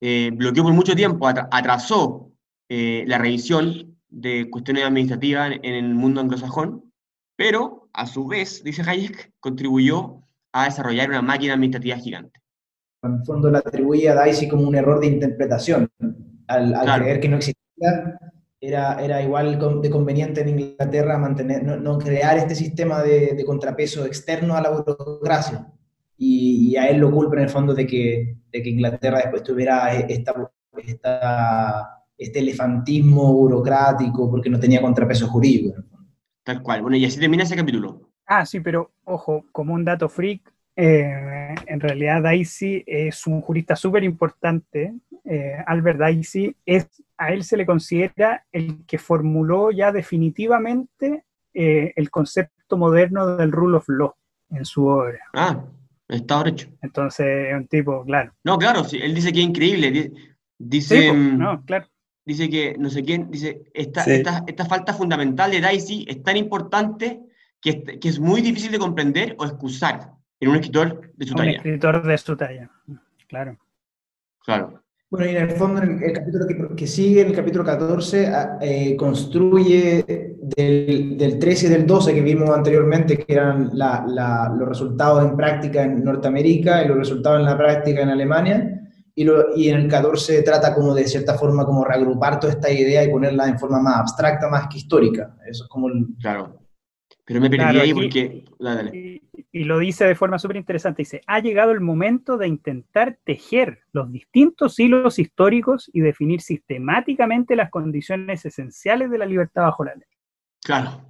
eh, 0.00 0.30
bloqueó 0.34 0.62
por 0.64 0.72
mucho 0.72 0.94
tiempo, 0.94 1.26
atra- 1.26 1.48
atrasó 1.50 2.30
eh, 2.68 3.04
la 3.06 3.18
revisión 3.18 3.96
de 4.08 4.48
cuestiones 4.50 4.84
administrativas 4.84 5.52
en, 5.52 5.64
en 5.64 5.84
el 5.84 5.94
mundo 5.94 6.20
anglosajón, 6.20 6.92
pero 7.36 7.88
a 7.92 8.06
su 8.06 8.26
vez, 8.26 8.62
dice 8.62 8.82
Hayek, 8.82 9.32
contribuyó 9.40 10.22
a 10.52 10.64
desarrollar 10.64 11.08
una 11.08 11.22
máquina 11.22 11.54
administrativa 11.54 11.96
gigante. 11.96 12.40
En 13.02 13.14
el 13.14 13.24
fondo 13.24 13.50
le 13.50 13.58
atribuye 13.58 14.08
a 14.08 14.22
Dicey 14.24 14.48
como 14.48 14.66
un 14.66 14.74
error 14.74 15.00
de 15.00 15.06
interpretación, 15.06 15.90
al, 16.48 16.74
al 16.74 16.84
Claro. 16.84 17.02
creer 17.04 17.20
que 17.20 17.28
no 17.28 17.36
existía, 17.36 18.18
era, 18.60 19.02
era 19.04 19.22
igual 19.22 19.58
de 19.82 19.90
conveniente 19.90 20.40
en 20.40 20.58
Inglaterra 20.58 21.18
mantener, 21.18 21.62
no, 21.62 21.76
no 21.76 21.98
crear 21.98 22.38
este 22.38 22.54
sistema 22.54 23.02
de, 23.02 23.34
de 23.34 23.44
contrapeso 23.44 24.06
externo 24.06 24.56
a 24.56 24.62
la 24.62 24.70
burocracia. 24.70 25.66
Y, 26.16 26.70
y 26.70 26.76
a 26.76 26.88
él 26.88 26.98
lo 26.98 27.10
culpa 27.10 27.36
en 27.36 27.42
el 27.42 27.48
fondo 27.48 27.74
de 27.74 27.86
que, 27.86 28.36
de 28.52 28.62
que 28.62 28.70
Inglaterra 28.70 29.18
después 29.18 29.42
tuviera 29.42 29.94
esta, 29.94 30.34
esta, 30.76 32.04
este 32.16 32.38
elefantismo 32.38 33.32
burocrático 33.32 34.30
porque 34.30 34.50
no 34.50 34.58
tenía 34.58 34.80
contrapeso 34.80 35.26
jurídico. 35.28 35.82
Tal 36.42 36.62
cual. 36.62 36.82
Bueno, 36.82 36.96
y 36.96 37.04
así 37.04 37.18
termina 37.18 37.42
ese 37.42 37.56
capítulo. 37.56 38.10
Ah, 38.26 38.46
sí, 38.46 38.60
pero 38.60 38.92
ojo, 39.04 39.44
como 39.52 39.74
un 39.74 39.84
dato 39.84 40.08
freak, 40.08 40.52
eh, 40.76 41.54
en 41.66 41.80
realidad 41.80 42.22
Dicey 42.30 42.84
es 42.86 43.26
un 43.26 43.40
jurista 43.40 43.74
súper 43.76 44.04
importante. 44.04 44.94
Eh, 45.24 45.56
Albert 45.66 46.00
Dicey 46.00 46.54
es, 46.64 46.88
a 47.16 47.32
él 47.32 47.44
se 47.44 47.56
le 47.56 47.66
considera 47.66 48.44
el 48.52 48.84
que 48.86 48.98
formuló 48.98 49.70
ya 49.70 49.90
definitivamente 49.90 51.24
eh, 51.54 51.92
el 51.96 52.10
concepto 52.10 52.76
moderno 52.76 53.36
del 53.36 53.52
rule 53.52 53.78
of 53.78 53.88
law 53.88 54.14
en 54.50 54.64
su 54.64 54.86
obra. 54.86 55.20
Ah, 55.32 55.64
está 56.08 56.46
hecho. 56.48 56.68
Entonces, 56.82 57.26
es 57.48 57.54
un 57.54 57.66
tipo, 57.66 58.04
claro. 58.04 58.32
No, 58.44 58.58
claro, 58.58 58.84
sí, 58.84 58.98
él 59.02 59.14
dice 59.14 59.32
que 59.32 59.40
es 59.40 59.46
increíble. 59.46 59.90
di- 59.90 60.12
Dice, 60.58 61.02
Sí, 61.02 61.12
mm, 61.12 61.38
no, 61.38 61.62
claro. 61.66 61.86
dice 62.24 62.48
que 62.48 62.76
no 62.78 62.88
sé 62.88 63.02
quién, 63.04 63.30
dice, 63.30 63.62
esta, 63.74 64.02
Sí. 64.04 64.12
esta, 64.12 64.42
esta 64.46 64.64
falta 64.64 64.94
fundamental 64.94 65.50
de 65.50 65.60
Dicey 65.60 66.06
es 66.08 66.22
tan 66.22 66.36
importante 66.38 67.20
que, 67.60 67.70
es- 67.70 67.98
que 68.00 68.08
es 68.08 68.18
muy 68.18 68.40
difícil 68.40 68.72
de 68.72 68.78
comprender 68.78 69.36
o 69.38 69.44
excusar 69.44 70.12
en 70.40 70.48
un 70.48 70.56
escritor 70.56 71.12
de 71.14 71.26
su 71.26 71.32
Un 71.34 71.38
talla. 71.38 71.50
escritor 71.58 72.02
de 72.06 72.18
su 72.18 72.36
talla. 72.36 72.70
Claro. 73.28 73.58
Claro. 74.44 74.82
Bueno, 75.08 75.26
y 75.26 75.36
en 75.36 75.42
el 75.42 75.50
fondo, 75.52 75.80
en 75.82 75.98
el, 75.98 76.02
el 76.02 76.12
capítulo 76.12 76.46
que, 76.48 76.74
que 76.74 76.86
sigue, 76.86 77.20
el 77.22 77.32
capítulo 77.32 77.64
14, 77.64 78.26
a- 78.26 78.58
eh, 78.60 78.96
construye 78.96 80.04
del, 80.40 81.16
del 81.16 81.38
13 81.38 81.66
y 81.66 81.70
del 81.70 81.86
12 81.86 82.12
que 82.12 82.22
vimos 82.22 82.50
anteriormente, 82.50 83.16
que 83.18 83.32
eran 83.32 83.70
la- 83.72 84.04
la- 84.08 84.52
los 84.58 84.68
resultados 84.68 85.24
en 85.24 85.36
práctica 85.36 85.84
en 85.84 86.02
Norteamérica 86.02 86.82
y 86.84 86.88
los 86.88 86.96
resultados 86.98 87.38
en 87.38 87.46
la 87.46 87.56
práctica 87.56 88.02
en 88.02 88.08
Alemania, 88.08 88.80
y, 89.14 89.22
lo- 89.24 89.56
y 89.56 89.68
en 89.68 89.76
el 89.82 89.88
14 89.88 90.42
trata 90.42 90.74
como 90.74 90.92
de 90.92 91.04
cierta 91.04 91.34
forma 91.34 91.64
como 91.64 91.84
reagrupar 91.84 92.40
toda 92.40 92.52
esta 92.52 92.70
idea 92.70 93.04
y 93.04 93.08
ponerla 93.10 93.46
en 93.48 93.58
forma 93.60 93.80
más 93.80 93.98
abstracta, 93.98 94.48
más 94.48 94.66
que 94.68 94.78
histórica. 94.78 95.36
Eso 95.48 95.64
es 95.64 95.68
como 95.68 95.88
el... 95.88 96.04
Claro. 96.20 96.60
Pero 97.24 97.40
me 97.40 97.48
perdí 97.48 97.62
Claro, 97.64 97.80
ahí 97.80 97.90
aquí- 97.90 98.00
porque. 98.00 98.44
Dale, 98.58 98.76
dale. 98.76 99.22
Y, 99.56 99.64
lo 99.64 99.78
dice 99.78 100.04
de 100.04 100.14
forma 100.14 100.38
súper 100.38 100.56
interesante. 100.56 101.02
Dice, 101.02 101.20
ha 101.26 101.40
llegado 101.40 101.72
el 101.72 101.80
momento 101.80 102.36
de 102.36 102.48
intentar 102.48 103.18
tejer 103.24 103.80
los 103.92 104.12
distintos 104.12 104.78
hilos 104.78 105.18
históricos 105.18 105.90
y 105.92 106.00
definir 106.00 106.40
sistemáticamente 106.40 107.56
las 107.56 107.70
condiciones 107.70 108.44
esenciales 108.44 109.10
de 109.10 109.18
la 109.18 109.26
libertad 109.26 109.62
bajo 109.62 109.84
la 109.84 109.94
ley. 109.94 110.08
Claro. 110.62 111.00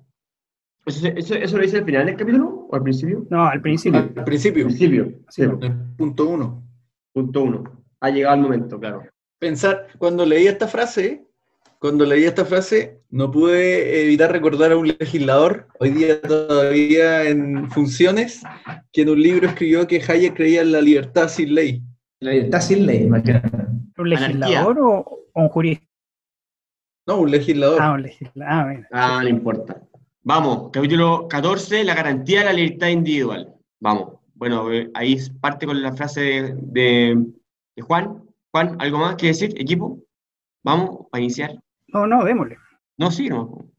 ¿Eso, 0.84 1.08
eso, 1.08 1.34
eso 1.34 1.56
lo 1.56 1.62
dice 1.62 1.78
al 1.78 1.84
final 1.84 2.06
del 2.06 2.16
capítulo 2.16 2.68
o 2.70 2.74
al 2.76 2.82
principio? 2.82 3.26
No, 3.30 3.46
al 3.46 3.60
principio. 3.60 3.98
Al 3.98 4.24
principio, 4.24 4.66
Al 4.66 4.74
principio. 4.74 5.10
Sí, 5.28 5.42
Sí, 5.42 5.42
el 5.42 5.74
punto 5.96 6.28
uno. 6.28 6.62
punto 7.12 7.42
uno. 7.42 7.84
Ha 8.00 8.10
llegado 8.10 8.36
el 8.36 8.42
momento, 8.42 8.78
claro. 8.78 9.02
Pensar, 9.40 9.88
cuando 9.98 10.24
leí 10.24 10.46
esta 10.46 10.68
frase, 10.68 11.26
cuando 11.80 12.04
leí 12.04 12.24
esta 12.24 12.44
frase, 12.44 13.00
no 13.10 13.30
pude 13.30 14.02
evitar 14.04 14.32
recordar 14.32 14.72
a 14.72 14.76
un 14.76 14.88
legislador, 14.88 15.68
hoy 15.78 15.90
día 15.90 16.20
todavía 16.22 17.24
en 17.28 17.70
funciones, 17.70 18.42
que 18.92 19.02
en 19.02 19.10
un 19.10 19.20
libro 19.22 19.48
escribió 19.48 19.86
que 19.86 20.02
Hayek 20.06 20.34
creía 20.34 20.62
en 20.62 20.72
la 20.72 20.80
libertad 20.80 21.28
sin 21.28 21.54
ley. 21.54 21.82
La 22.20 22.32
libertad 22.32 22.60
sin 22.60 22.86
ley, 22.86 23.02
imagínate. 23.04 23.48
¿Un 23.98 24.10
legislador 24.10 24.78
o, 24.80 24.98
o 25.32 25.40
un 25.42 25.48
jurista? 25.48 25.84
No, 27.06 27.20
un 27.20 27.30
legislador. 27.30 27.78
Ah, 27.80 27.92
un 27.92 28.02
legislador. 28.02 28.86
Ah. 28.92 29.18
Ah, 29.18 29.22
no 29.22 29.28
importa. 29.28 29.80
Vamos, 30.22 30.70
capítulo 30.72 31.28
14, 31.28 31.84
la 31.84 31.94
garantía 31.94 32.40
de 32.40 32.44
la 32.46 32.52
libertad 32.52 32.88
individual. 32.88 33.54
Vamos. 33.80 34.14
Bueno, 34.34 34.72
eh, 34.72 34.90
ahí 34.94 35.16
parte 35.40 35.66
con 35.66 35.80
la 35.80 35.92
frase 35.92 36.20
de, 36.20 36.54
de- 36.58 37.26
de 37.76 37.82
Juan. 37.82 38.22
Juan, 38.50 38.76
¿algo 38.80 38.98
más 38.98 39.16
que 39.16 39.28
decir, 39.28 39.54
equipo? 39.60 40.02
Vamos, 40.64 41.06
para 41.10 41.22
iniciar. 41.22 41.54
No, 41.88 42.06
no, 42.06 42.24
démosle. 42.24 42.58
No, 42.98 43.10
sí, 43.10 43.28
no. 43.28 43.70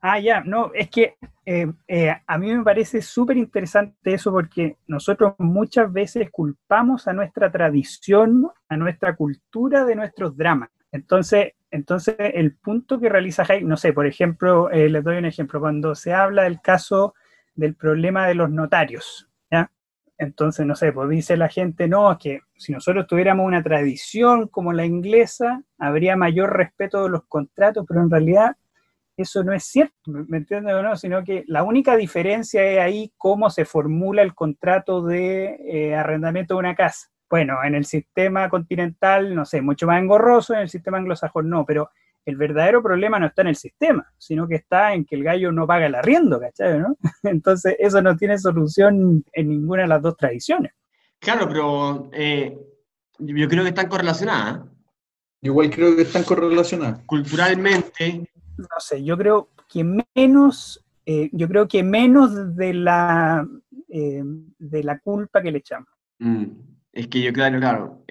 Ah, 0.00 0.18
ya, 0.18 0.40
no, 0.40 0.72
es 0.74 0.90
que 0.90 1.14
eh, 1.46 1.66
eh, 1.86 2.12
a 2.26 2.38
mí 2.38 2.52
me 2.52 2.64
parece 2.64 3.00
súper 3.00 3.36
interesante 3.36 4.14
eso 4.14 4.32
porque 4.32 4.76
nosotros 4.88 5.34
muchas 5.38 5.92
veces 5.92 6.28
culpamos 6.30 7.06
a 7.06 7.12
nuestra 7.12 7.52
tradición, 7.52 8.50
a 8.68 8.76
nuestra 8.76 9.14
cultura 9.14 9.84
de 9.84 9.94
nuestros 9.94 10.36
dramas. 10.36 10.70
Entonces, 10.90 11.52
entonces 11.70 12.16
el 12.18 12.56
punto 12.56 12.98
que 12.98 13.08
realiza 13.08 13.44
Hayek, 13.48 13.64
no 13.64 13.76
sé, 13.76 13.92
por 13.92 14.06
ejemplo, 14.06 14.70
eh, 14.70 14.88
les 14.88 15.04
doy 15.04 15.18
un 15.18 15.24
ejemplo, 15.24 15.60
cuando 15.60 15.94
se 15.94 16.12
habla 16.12 16.42
del 16.42 16.60
caso 16.60 17.14
del 17.54 17.76
problema 17.76 18.26
de 18.26 18.34
los 18.34 18.50
notarios. 18.50 19.28
Entonces, 20.22 20.64
no 20.64 20.76
sé, 20.76 20.92
pues 20.92 21.08
dice 21.10 21.36
la 21.36 21.48
gente, 21.48 21.88
no, 21.88 22.12
es 22.12 22.18
que 22.18 22.40
si 22.56 22.70
nosotros 22.70 23.08
tuviéramos 23.08 23.44
una 23.44 23.60
tradición 23.60 24.46
como 24.46 24.72
la 24.72 24.86
inglesa, 24.86 25.64
habría 25.78 26.14
mayor 26.14 26.56
respeto 26.56 27.02
de 27.02 27.10
los 27.10 27.24
contratos, 27.26 27.84
pero 27.88 28.02
en 28.02 28.08
realidad 28.08 28.56
eso 29.16 29.42
no 29.42 29.52
es 29.52 29.64
cierto, 29.64 29.96
¿me 30.06 30.38
entiendes 30.38 30.74
o 30.74 30.82
no? 30.82 30.94
Sino 30.94 31.24
que 31.24 31.42
la 31.48 31.64
única 31.64 31.96
diferencia 31.96 32.62
es 32.62 32.78
ahí 32.78 33.12
cómo 33.18 33.50
se 33.50 33.64
formula 33.64 34.22
el 34.22 34.32
contrato 34.32 35.02
de 35.02 35.56
eh, 35.66 35.96
arrendamiento 35.96 36.54
de 36.54 36.60
una 36.60 36.76
casa. 36.76 37.08
Bueno, 37.28 37.56
en 37.64 37.74
el 37.74 37.84
sistema 37.84 38.48
continental, 38.48 39.34
no 39.34 39.44
sé, 39.44 39.60
mucho 39.60 39.88
más 39.88 40.00
engorroso, 40.00 40.54
en 40.54 40.60
el 40.60 40.68
sistema 40.68 40.98
anglosajón 40.98 41.50
no, 41.50 41.66
pero 41.66 41.90
el 42.24 42.36
verdadero 42.36 42.82
problema 42.82 43.18
no 43.18 43.26
está 43.26 43.42
en 43.42 43.48
el 43.48 43.56
sistema, 43.56 44.06
sino 44.16 44.46
que 44.46 44.56
está 44.56 44.94
en 44.94 45.04
que 45.04 45.16
el 45.16 45.24
gallo 45.24 45.50
no 45.50 45.66
paga 45.66 45.86
el 45.86 45.94
arriendo, 45.94 46.38
¿cachai? 46.38 46.78
¿no? 46.78 46.96
Entonces, 47.24 47.76
eso 47.78 48.00
no 48.00 48.16
tiene 48.16 48.38
solución 48.38 49.24
en 49.32 49.48
ninguna 49.48 49.82
de 49.82 49.88
las 49.88 50.02
dos 50.02 50.16
tradiciones. 50.16 50.72
Claro, 51.18 51.48
pero 51.48 52.10
eh, 52.12 52.56
yo 53.18 53.48
creo 53.48 53.62
que 53.62 53.70
están 53.70 53.88
correlacionadas. 53.88 54.58
¿eh? 54.58 54.68
Igual 55.42 55.70
creo 55.70 55.96
que 55.96 56.02
están 56.02 56.22
correlacionadas. 56.22 57.00
Culturalmente, 57.06 58.28
no 58.56 58.66
sé, 58.78 59.02
yo 59.02 59.16
creo 59.16 59.48
que 59.68 59.84
menos, 60.14 60.84
eh, 61.06 61.28
yo 61.32 61.48
creo 61.48 61.66
que 61.66 61.82
menos 61.82 62.56
de 62.56 62.74
la, 62.74 63.46
eh, 63.88 64.22
de 64.24 64.84
la 64.84 64.98
culpa 65.00 65.42
que 65.42 65.50
le 65.50 65.58
echamos. 65.58 65.88
mm, 66.18 66.44
es 66.92 67.08
que 67.08 67.22
yo, 67.22 67.32
claro, 67.32 67.58
claro. 67.58 68.04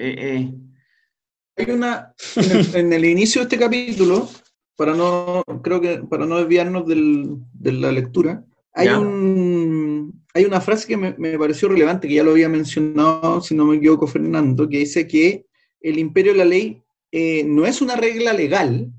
Hay 1.57 1.69
una, 1.71 2.13
en 2.35 2.51
el, 2.51 2.75
en 2.75 2.93
el 2.93 3.05
inicio 3.05 3.41
de 3.41 3.43
este 3.43 3.59
capítulo, 3.59 4.29
para 4.75 4.93
no, 4.95 5.43
creo 5.63 5.79
que 5.81 5.99
para 6.09 6.25
no 6.25 6.37
desviarnos 6.37 6.87
del- 6.87 7.37
de 7.53 7.71
la 7.73 7.91
lectura, 7.91 8.43
hay, 8.73 8.87
un, 8.89 10.23
hay 10.33 10.45
una 10.45 10.61
frase 10.61 10.87
que 10.87 10.97
me, 10.97 11.13
me 11.17 11.37
pareció 11.37 11.67
relevante, 11.67 12.07
que 12.07 12.15
ya 12.15 12.23
lo 12.23 12.31
había 12.31 12.49
mencionado, 12.49 13.41
si 13.41 13.53
no 13.53 13.65
me 13.65 13.75
equivoco, 13.77 14.07
Fernando, 14.07 14.67
que 14.67 14.79
dice 14.79 15.07
que 15.07 15.45
el 15.81 15.99
imperio 15.99 16.31
de 16.31 16.37
la 16.37 16.45
ley 16.45 16.81
eh, 17.11 17.43
no 17.43 17.65
es 17.65 17.81
una 17.81 17.95
regla 17.95 18.31
legal, 18.33 18.89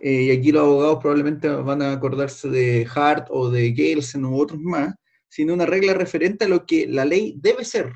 eh, 0.00 0.22
y 0.24 0.30
aquí 0.30 0.50
los 0.50 0.62
abogados 0.62 0.98
probablemente 1.00 1.46
van 1.48 1.82
a 1.82 1.92
acordarse 1.92 2.48
de 2.48 2.86
Hart 2.92 3.28
o 3.30 3.50
de 3.50 3.72
Gelsen 3.72 4.24
u 4.24 4.36
otros 4.40 4.58
más, 4.60 4.94
sino 5.28 5.54
una 5.54 5.66
regla 5.66 5.94
referente 5.94 6.46
a 6.46 6.48
lo 6.48 6.66
que 6.66 6.86
la 6.88 7.04
ley 7.04 7.34
debe 7.38 7.64
ser, 7.64 7.92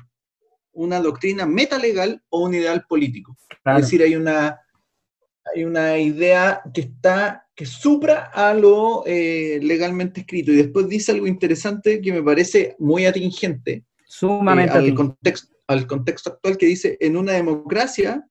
una 0.75 0.99
doctrina 0.99 1.45
metalegal 1.45 2.21
o 2.29 2.45
un 2.45 2.53
ideal 2.53 2.85
político. 2.87 3.35
Claro. 3.63 3.79
Es 3.79 3.85
decir, 3.85 4.03
hay 4.03 4.15
una, 4.15 4.61
hay 5.53 5.63
una 5.63 5.97
idea 5.97 6.61
que 6.73 6.81
está, 6.81 7.47
que 7.55 7.65
supra 7.65 8.31
a 8.33 8.53
lo 8.53 9.03
eh, 9.05 9.59
legalmente 9.61 10.21
escrito. 10.21 10.51
Y 10.51 10.57
después 10.57 10.87
dice 10.87 11.11
algo 11.11 11.27
interesante 11.27 12.01
que 12.01 12.13
me 12.13 12.23
parece 12.23 12.75
muy 12.79 13.05
atingente 13.05 13.85
Sumamente 14.07 14.73
eh, 14.73 14.77
al, 14.77 14.93
contexto, 14.93 15.55
al 15.67 15.87
contexto 15.87 16.29
actual, 16.31 16.57
que 16.57 16.67
dice, 16.67 16.97
en 16.99 17.17
una 17.17 17.33
democracia, 17.33 18.25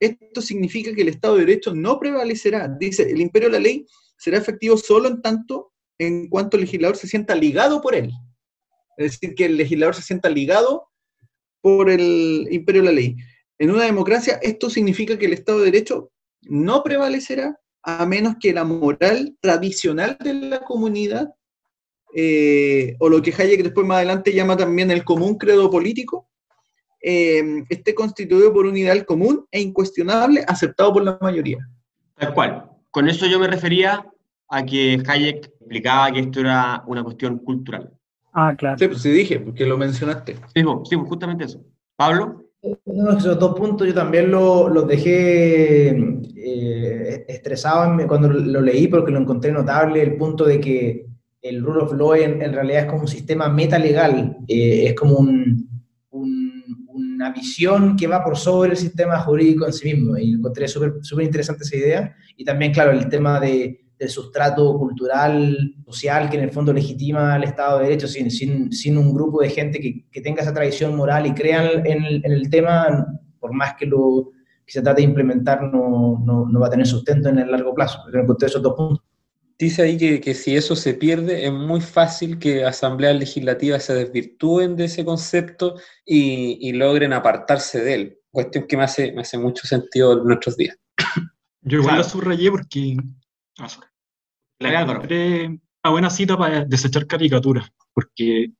esto 0.00 0.42
significa 0.42 0.92
que 0.92 1.02
el 1.02 1.08
Estado 1.08 1.36
de 1.36 1.46
Derecho 1.46 1.74
no 1.74 1.98
prevalecerá. 1.98 2.68
Dice, 2.68 3.10
el 3.10 3.20
imperio 3.20 3.48
de 3.48 3.54
la 3.54 3.62
ley 3.62 3.86
será 4.18 4.38
efectivo 4.38 4.76
solo 4.76 5.08
en 5.08 5.22
tanto 5.22 5.72
en 5.98 6.28
cuanto 6.28 6.56
el 6.56 6.62
legislador 6.62 6.96
se 6.96 7.06
sienta 7.06 7.34
ligado 7.34 7.80
por 7.80 7.94
él. 7.94 8.10
Es 8.96 9.12
decir, 9.12 9.34
que 9.34 9.46
el 9.46 9.56
legislador 9.56 9.94
se 9.94 10.02
sienta 10.02 10.28
ligado 10.28 10.88
por 11.62 11.88
el 11.88 12.48
imperio 12.50 12.82
de 12.82 12.88
la 12.88 12.94
ley. 12.94 13.16
En 13.58 13.70
una 13.70 13.84
democracia, 13.84 14.38
esto 14.42 14.68
significa 14.68 15.18
que 15.18 15.26
el 15.26 15.32
Estado 15.32 15.60
de 15.60 15.66
Derecho 15.66 16.10
no 16.42 16.82
prevalecerá 16.82 17.58
a 17.84 18.04
menos 18.04 18.36
que 18.40 18.52
la 18.52 18.64
moral 18.64 19.36
tradicional 19.40 20.16
de 20.20 20.34
la 20.34 20.60
comunidad, 20.60 21.30
eh, 22.14 22.96
o 22.98 23.08
lo 23.08 23.22
que 23.22 23.32
Hayek 23.32 23.62
después 23.62 23.86
más 23.86 23.96
adelante 23.98 24.34
llama 24.34 24.56
también 24.56 24.90
el 24.90 25.04
común 25.04 25.38
credo 25.38 25.70
político, 25.70 26.28
eh, 27.00 27.64
esté 27.68 27.94
constituido 27.94 28.52
por 28.52 28.66
un 28.66 28.76
ideal 28.76 29.04
común 29.04 29.46
e 29.50 29.60
incuestionable 29.60 30.44
aceptado 30.46 30.92
por 30.92 31.04
la 31.04 31.18
mayoría. 31.20 31.58
Tal 32.16 32.34
cual. 32.34 32.68
Con 32.90 33.08
eso 33.08 33.26
yo 33.26 33.40
me 33.40 33.48
refería 33.48 34.06
a 34.48 34.64
que 34.64 35.02
Hayek 35.06 35.46
explicaba 35.46 36.12
que 36.12 36.20
esto 36.20 36.40
era 36.40 36.84
una 36.86 37.02
cuestión 37.02 37.38
cultural. 37.38 37.92
Ah, 38.32 38.54
claro. 38.56 38.78
Sí, 38.78 38.88
pues 38.88 39.02
sí 39.02 39.10
dije, 39.10 39.40
porque 39.40 39.66
lo 39.66 39.76
mencionaste. 39.76 40.34
Sí, 40.54 40.62
pues, 40.62 40.88
sí, 40.88 40.96
pues, 40.96 41.08
justamente 41.08 41.44
eso. 41.44 41.64
Pablo, 41.96 42.38
No, 42.86 43.18
esos 43.18 43.38
dos 43.40 43.58
puntos 43.58 43.88
yo 43.88 43.92
también 43.92 44.30
lo- 44.30 44.68
los 44.68 44.86
dejé 44.86 45.88
eh, 45.88 47.26
mi- 47.96 48.04
cuando 48.06 48.28
lo 48.28 48.60
leí 48.60 48.86
porque 48.88 49.10
lo 49.12 49.18
encontré 49.18 49.50
notable, 49.52 50.00
el 50.02 50.16
punto 50.16 50.44
de 50.44 50.60
que 50.60 51.06
el 51.40 51.62
rule 51.62 51.82
of 51.82 51.92
law 51.94 52.14
en, 52.14 52.40
en 52.40 52.52
realidad 52.52 52.82
es 52.82 52.86
como 52.86 53.02
un 53.02 53.08
sistema 53.08 53.48
metalegal, 53.48 54.36
eh, 54.46 54.86
es 54.86 54.94
como 54.94 55.16
un, 55.16 55.68
un, 56.10 56.86
una 56.88 57.32
visión 57.32 57.96
que 57.96 58.06
va 58.06 58.22
por 58.22 58.36
sobre 58.36 58.70
el 58.72 58.76
sistema 58.76 59.18
jurídico 59.18 59.66
en 59.66 59.72
sí 59.72 59.92
mismo. 59.92 60.16
Y 60.16 60.34
encontré 60.34 60.68
súper 60.68 60.92
interesante 61.20 61.64
esa 61.64 61.76
idea. 61.76 62.16
Y 62.36 62.44
también, 62.44 62.72
claro, 62.72 62.92
el 62.92 63.08
tema 63.08 63.40
de, 63.40 63.80
del 64.02 64.10
sustrato 64.10 64.76
cultural, 64.76 65.76
social, 65.86 66.28
que 66.28 66.36
en 66.36 66.42
el 66.42 66.50
fondo 66.50 66.72
legitima 66.72 67.34
al 67.34 67.44
Estado 67.44 67.78
de 67.78 67.84
Derecho, 67.84 68.08
sin, 68.08 68.32
sin, 68.32 68.72
sin 68.72 68.98
un 68.98 69.14
grupo 69.14 69.40
de 69.40 69.48
gente 69.48 69.78
que, 69.78 70.04
que, 70.10 70.20
tenga 70.20 70.42
esa 70.42 70.52
tradición 70.52 70.96
moral 70.96 71.24
y 71.24 71.34
crean 71.34 71.86
en 71.86 72.04
el, 72.04 72.20
en 72.24 72.32
el 72.32 72.50
tema, 72.50 73.06
por 73.38 73.52
más 73.52 73.74
que 73.78 73.86
lo 73.86 74.32
que 74.66 74.72
se 74.72 74.82
trate 74.82 75.02
de 75.02 75.06
implementar, 75.06 75.62
no, 75.62 76.20
no, 76.26 76.46
no 76.46 76.60
va 76.60 76.66
a 76.66 76.70
tener 76.70 76.84
sustento 76.84 77.28
en 77.28 77.38
el 77.38 77.48
largo 77.48 77.72
plazo. 77.74 78.00
Encontré 78.12 78.48
esos 78.48 78.60
dos 78.60 78.74
puntos 78.74 79.04
dice 79.56 79.82
ahí 79.82 79.96
que, 79.96 80.20
que, 80.20 80.34
si 80.34 80.56
eso 80.56 80.74
se 80.74 80.94
pierde, 80.94 81.46
es 81.46 81.52
muy 81.52 81.80
fácil 81.80 82.40
que 82.40 82.64
asambleas 82.64 83.14
legislativas 83.14 83.84
se 83.84 83.94
desvirtúen 83.94 84.74
de 84.74 84.86
ese 84.86 85.04
concepto 85.04 85.76
y, 86.04 86.58
y, 86.68 86.72
logren 86.72 87.12
apartarse 87.12 87.80
de 87.80 87.94
él. 87.94 88.18
Cuestión 88.32 88.66
que 88.66 88.76
me 88.76 88.82
hace, 88.82 89.12
me 89.12 89.20
hace 89.20 89.38
mucho 89.38 89.64
sentido 89.68 90.18
en 90.18 90.24
nuestros 90.24 90.56
días. 90.56 90.76
Yo 91.60 91.78
igual 91.78 91.94
claro. 91.94 92.02
la 92.02 92.08
subrayé 92.08 92.50
porque 92.50 92.96
ah, 93.58 93.68
es 94.66 95.48
una 95.84 95.90
buena 95.90 96.10
cita 96.10 96.36
para 96.36 96.64
desechar 96.64 97.06
caricaturas, 97.06 97.68
porque 97.92 98.52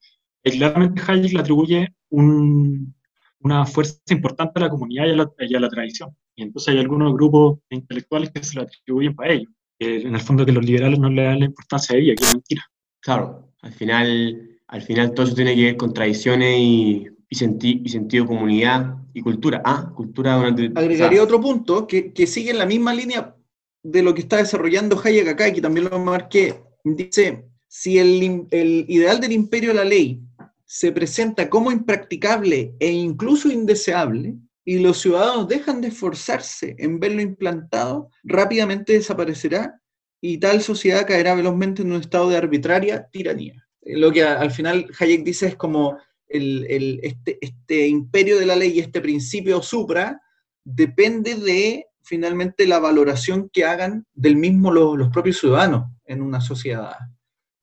claramente 0.42 1.02
Hayek 1.06 1.32
le 1.32 1.40
atribuye 1.40 1.94
un, 2.10 2.94
una 3.40 3.66
fuerza 3.66 3.98
importante 4.10 4.52
a 4.56 4.64
la 4.64 4.70
comunidad 4.70 5.06
y 5.06 5.10
a 5.10 5.16
la, 5.16 5.30
y 5.38 5.54
a 5.54 5.60
la 5.60 5.68
tradición. 5.68 6.10
Y 6.34 6.42
entonces 6.42 6.74
hay 6.74 6.80
algunos 6.80 7.12
grupos 7.12 7.58
intelectuales 7.70 8.30
que 8.30 8.42
se 8.42 8.56
lo 8.56 8.62
atribuyen 8.62 9.14
para 9.14 9.34
ello 9.34 9.48
en 9.82 10.14
el 10.14 10.20
fondo 10.20 10.46
que 10.46 10.52
los 10.52 10.64
liberales 10.64 10.98
no 10.98 11.08
le 11.08 11.22
dan 11.22 11.40
la 11.40 11.46
importancia 11.46 11.96
a 11.96 11.98
ella, 11.98 12.14
que 12.14 12.24
es 12.24 12.34
mentira. 12.34 12.62
Claro, 13.00 13.52
al 13.62 13.72
final, 13.72 14.60
al 14.68 14.82
final 14.82 15.12
todo 15.12 15.26
eso 15.26 15.34
tiene 15.34 15.54
que 15.54 15.64
ver 15.64 15.76
con 15.76 15.92
tradiciones 15.92 16.56
y, 16.58 17.06
y, 17.28 17.34
senti 17.34 17.82
y 17.84 17.88
sentido 17.88 18.24
de 18.24 18.28
comunidad 18.28 18.96
y 19.12 19.20
cultura. 19.20 19.62
Ah, 19.64 19.92
cultura 19.94 20.36
durante... 20.36 20.66
Agregaría 20.74 21.06
o 21.06 21.10
sea, 21.10 21.24
otro 21.24 21.40
punto 21.40 21.86
que, 21.86 22.12
que 22.12 22.26
sigue 22.26 22.50
en 22.50 22.58
la 22.58 22.66
misma 22.66 22.94
línea 22.94 23.34
de 23.82 24.02
lo 24.02 24.14
que 24.14 24.22
está 24.22 24.36
desarrollando 24.36 25.00
Hayek 25.02 25.28
acá 25.28 25.48
y 25.48 25.54
que 25.54 25.60
también 25.60 25.88
lo 25.90 25.98
marqué. 25.98 26.54
Dice, 26.84 27.44
si 27.68 27.98
el, 27.98 28.46
el 28.50 28.84
ideal 28.88 29.20
del 29.20 29.32
imperio 29.32 29.70
de 29.70 29.76
la 29.76 29.84
ley 29.84 30.20
se 30.64 30.92
presenta 30.92 31.50
como 31.50 31.70
impracticable 31.70 32.74
e 32.78 32.90
incluso 32.90 33.50
indeseable, 33.50 34.36
y 34.64 34.78
los 34.78 35.00
ciudadanos 35.00 35.48
dejan 35.48 35.80
de 35.80 35.88
esforzarse 35.88 36.76
en 36.78 37.00
verlo 37.00 37.20
implantado, 37.20 38.10
rápidamente 38.22 38.92
desaparecerá 38.92 39.80
y 40.20 40.38
tal 40.38 40.62
sociedad 40.62 41.06
caerá 41.06 41.34
velozmente 41.34 41.82
en 41.82 41.92
un 41.92 42.00
estado 42.00 42.30
de 42.30 42.36
arbitraria 42.36 43.08
tiranía. 43.10 43.66
Lo 43.82 44.12
que 44.12 44.22
al 44.22 44.52
final 44.52 44.86
Hayek 44.98 45.24
dice 45.24 45.48
es 45.48 45.56
como 45.56 45.98
el, 46.28 46.64
el, 46.70 47.00
este, 47.02 47.38
este, 47.40 47.88
imperio 47.88 48.38
de 48.38 48.46
la 48.46 48.56
ley 48.56 48.78
este 48.78 49.00
principio 49.00 49.60
supra 49.60 50.22
depende 50.64 51.34
de 51.34 51.86
finalmente 52.12 52.66
la 52.66 52.78
valoración 52.78 53.48
que 53.50 53.64
hagan 53.64 54.04
del 54.12 54.36
mismo 54.36 54.70
los, 54.70 54.98
los 54.98 55.08
propios 55.08 55.38
ciudadanos 55.38 55.86
en 56.04 56.20
una 56.20 56.42
sociedad. 56.42 56.94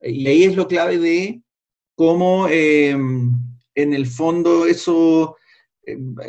Y 0.01 0.25
ahí 0.25 0.43
es 0.43 0.55
lo 0.55 0.67
clave 0.67 0.97
de 0.97 1.43
cómo 1.93 2.47
eh, 2.49 2.89
en 2.89 3.93
el 3.93 4.07
fondo 4.07 4.65
eso 4.65 5.35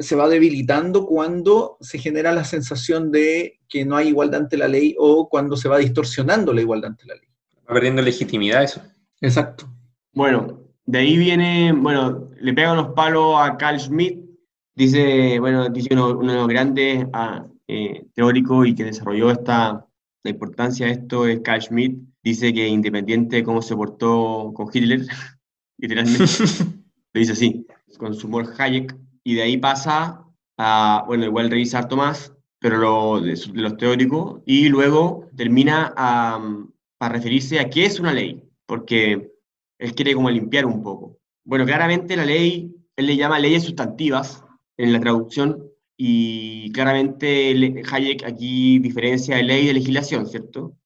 se 0.01 0.17
va 0.17 0.29
debilitando 0.29 1.07
cuando 1.07 1.79
se 1.81 1.99
genera 1.99 2.31
la 2.33 2.45
sensación 2.45 3.11
de 3.11 3.59
que 3.71 3.87
no 3.87 3.97
hay 3.97 4.09
igualdad 4.09 4.43
ante 4.43 4.59
la 4.59 4.69
ley 4.69 4.95
o 4.99 5.27
cuando 5.31 5.57
se 5.57 5.71
va 5.71 5.79
distorsionando 5.79 6.53
la 6.53 6.61
igualdad 6.61 6.91
ante 6.91 7.07
la 7.07 7.15
ley. 7.15 7.29
Va 7.67 7.73
perdiendo 7.73 8.03
legitimidad 8.03 8.65
eso. 8.65 8.83
Exacto. 9.23 9.67
Bueno, 10.13 10.61
de 10.85 10.99
ahí 10.99 11.17
viene, 11.17 11.73
bueno, 11.73 12.29
le 12.39 12.53
pega 12.53 12.75
unos 12.75 12.93
palos 12.93 13.37
a 13.39 13.57
Carl 13.57 13.81
Schmitt, 13.81 14.21
dice, 14.75 15.39
bueno, 15.39 15.71
dice 15.71 15.89
uno, 15.93 16.19
uno 16.19 16.33
de 16.33 16.39
los 16.39 16.49
grandes 16.49 17.07
ah, 17.15 17.47
eh, 17.73 18.05
teóricos 18.15 18.67
y 18.67 18.75
que 18.75 18.83
desarrolló 18.83 19.31
esta, 19.31 19.87
la 20.25 20.31
importancia 20.31 20.87
de 20.87 20.93
esto 20.93 21.25
es 21.29 21.39
Carl 21.39 21.63
Schmitt, 21.63 22.01
dice 22.21 22.53
que 22.53 22.67
independiente 22.67 23.37
de 23.37 23.45
cómo 23.45 23.63
se 23.63 23.77
portó 23.77 24.53
con 24.53 24.69
Hitler, 24.73 25.07
literalmente, 25.79 26.25
lo 27.15 27.21
dice 27.21 27.33
así, 27.33 27.65
con 27.97 28.15
su 28.15 28.27
humor 28.27 28.53
Hayek, 28.59 28.97
y 29.23 29.35
de 29.37 29.43
ahí 29.43 29.57
pasa 29.57 30.25
a, 30.59 31.05
bueno, 31.07 31.27
igual 31.27 31.49
revisar 31.49 31.87
Tomás, 31.87 32.35
pero 32.59 32.79
lo, 32.79 33.21
de, 33.21 33.35
de, 33.35 33.63
los 33.63 33.77
teóricos, 33.77 34.43
y 34.47 34.69
luego 34.69 35.29
termina 35.37 35.95
a, 35.97 36.43
a, 36.99 37.09
referirse 37.09 37.61
a 37.61 37.71
qué 37.71 37.87
es 37.87 38.01
una 38.01 38.13
ley, 38.13 38.43
porque 38.67 39.31
él 39.79 39.95
quiere 39.95 40.15
como 40.17 40.29
limpiar 40.29 40.67
un 40.67 40.83
poco. 40.83 41.21
Bueno, 41.45 41.65
claramente 41.65 42.17
la 42.17 42.25
ley, 42.25 42.75
él 42.97 43.07
le 43.07 43.17
llama 43.17 43.39
leyes 43.39 43.63
sustantivas 43.63 44.43
en 44.77 44.93
la 44.93 44.99
traducción, 44.99 45.70
y 46.03 46.73
claramente 46.73 47.83
Hayek 47.93 48.25
aquí 48.25 48.79
diferencia 48.79 49.37
de 49.37 49.43
ley 49.43 49.67
de 49.67 49.75
legislación, 49.75 50.27
¿cierto? 50.27 50.79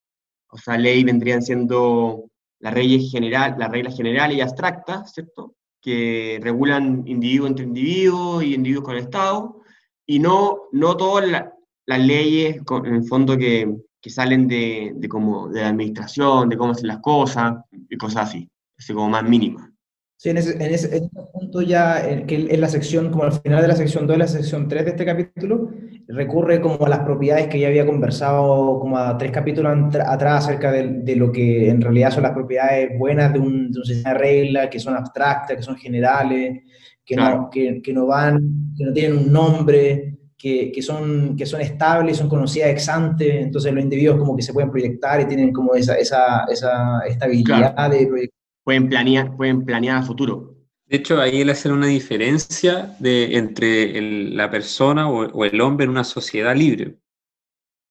O 0.51 0.59
sea, 0.59 0.77
ley 0.77 1.05
vendrían 1.05 1.41
siendo 1.41 2.33
las, 2.59 2.75
leyes 2.75 3.13
general, 3.13 3.55
las 3.57 3.71
reglas 3.71 3.97
generales 3.97 4.37
y 4.37 4.41
abstractas, 4.41 5.13
¿cierto? 5.13 5.55
que 5.81 6.41
regulan 6.43 7.05
individuo 7.07 7.47
entre 7.47 7.65
individuo 7.65 8.43
y 8.43 8.55
individuos 8.55 8.87
con 8.87 8.97
el 8.97 9.03
Estado, 9.03 9.61
y 10.05 10.19
no, 10.19 10.63
no 10.73 10.97
todas 10.97 11.29
la, 11.29 11.55
las 11.87 12.01
leyes, 12.01 12.57
en 12.85 12.95
el 12.95 13.05
fondo, 13.05 13.39
que, 13.39 13.73
que 14.01 14.11
salen 14.11 14.49
de, 14.49 14.95
de, 14.97 15.09
como, 15.09 15.49
de 15.49 15.61
la 15.61 15.69
administración, 15.69 16.49
de 16.49 16.57
cómo 16.57 16.73
hacen 16.73 16.89
las 16.89 16.99
cosas, 16.99 17.55
y 17.71 17.97
cosas 17.97 18.31
así, 18.31 18.51
así 18.77 18.93
como 18.93 19.11
más 19.11 19.23
mínimas. 19.23 19.74
Sí, 20.17 20.31
en 20.31 20.39
ese, 20.39 20.53
en 20.55 20.73
ese, 20.73 20.97
en 20.97 21.05
ese 21.05 21.27
punto 21.33 21.61
ya, 21.61 22.09
en, 22.09 22.27
que 22.27 22.37
en 22.37 22.61
la 22.61 22.69
sección, 22.69 23.11
como 23.11 23.25
al 23.25 23.33
final 23.33 23.61
de 23.61 23.69
la 23.69 23.77
sección 23.77 24.07
2 24.07 24.17
y 24.17 24.19
la 24.19 24.27
sección 24.29 24.69
3 24.69 24.85
de 24.85 24.91
este 24.93 25.05
capítulo, 25.05 25.71
recurre 26.09 26.61
como 26.61 26.87
a 26.87 26.89
las 26.89 27.01
propiedades 27.01 27.49
que 27.49 27.59
ya 27.59 27.69
había 27.69 27.85
conversado 27.85 28.79
como 28.79 28.97
a 28.97 29.19
tres 29.19 29.33
capítulos 29.33 29.95
atrás 30.07 30.45
acerca 30.45 30.71
de, 30.71 31.01
de 31.03 31.17
lo 31.17 31.33
que 31.33 31.69
en 31.69 31.81
realidad 31.81 32.11
son 32.11 32.23
las 32.23 32.33
propiedades 32.33 32.97
buenas 32.99 33.33
de 33.33 33.41
un, 33.41 33.73
de 33.73 33.79
un 33.79 33.85
sistema 33.85 34.15
de 34.15 34.19
reglas, 34.21 34.69
que 34.69 34.79
son 34.79 34.95
abstractas, 34.95 35.57
que 35.57 35.63
son 35.63 35.77
generales, 35.77 36.63
que, 37.05 37.15
claro. 37.17 37.43
no, 37.43 37.51
que, 37.51 37.83
que, 37.83 37.93
no 37.93 38.07
van, 38.07 38.73
que 38.77 38.85
no 38.85 38.93
tienen 38.93 39.19
un 39.19 39.33
nombre, 39.33 40.19
que, 40.39 40.71
que, 40.73 40.83
son, 40.83 41.37
que 41.37 41.47
son 41.47 41.61
estables, 41.61 42.19
son 42.19 42.29
conocidas 42.29 42.71
ex 42.71 42.89
ante, 42.89 43.41
entonces 43.41 43.73
los 43.73 43.83
individuos 43.83 44.19
como 44.19 44.37
que 44.37 44.43
se 44.43 44.53
pueden 44.53 44.71
proyectar 44.71 45.21
y 45.21 45.27
tienen 45.27 45.53
como 45.53 45.75
esa, 45.75 45.95
esa, 45.97 46.45
esa 46.51 47.01
estabilidad 47.07 47.75
claro. 47.75 47.95
de 47.95 48.07
proyectar 48.07 48.44
pueden 48.65 48.89
planear, 48.89 49.37
pueden 49.37 49.65
planear 49.65 49.99
a 49.99 50.03
futuro. 50.03 50.57
De 50.87 50.97
hecho, 50.97 51.21
ahí 51.21 51.41
él 51.41 51.51
hace 51.51 51.71
una 51.71 51.87
diferencia 51.87 52.97
de, 52.99 53.37
entre 53.37 53.97
el, 53.97 54.37
la 54.37 54.51
persona 54.51 55.09
o, 55.09 55.27
o, 55.27 55.45
el 55.45 55.61
hombre 55.61 55.85
en 55.85 55.91
una 55.91 56.05
sociedad 56.05 56.55
libre. 56.57 56.99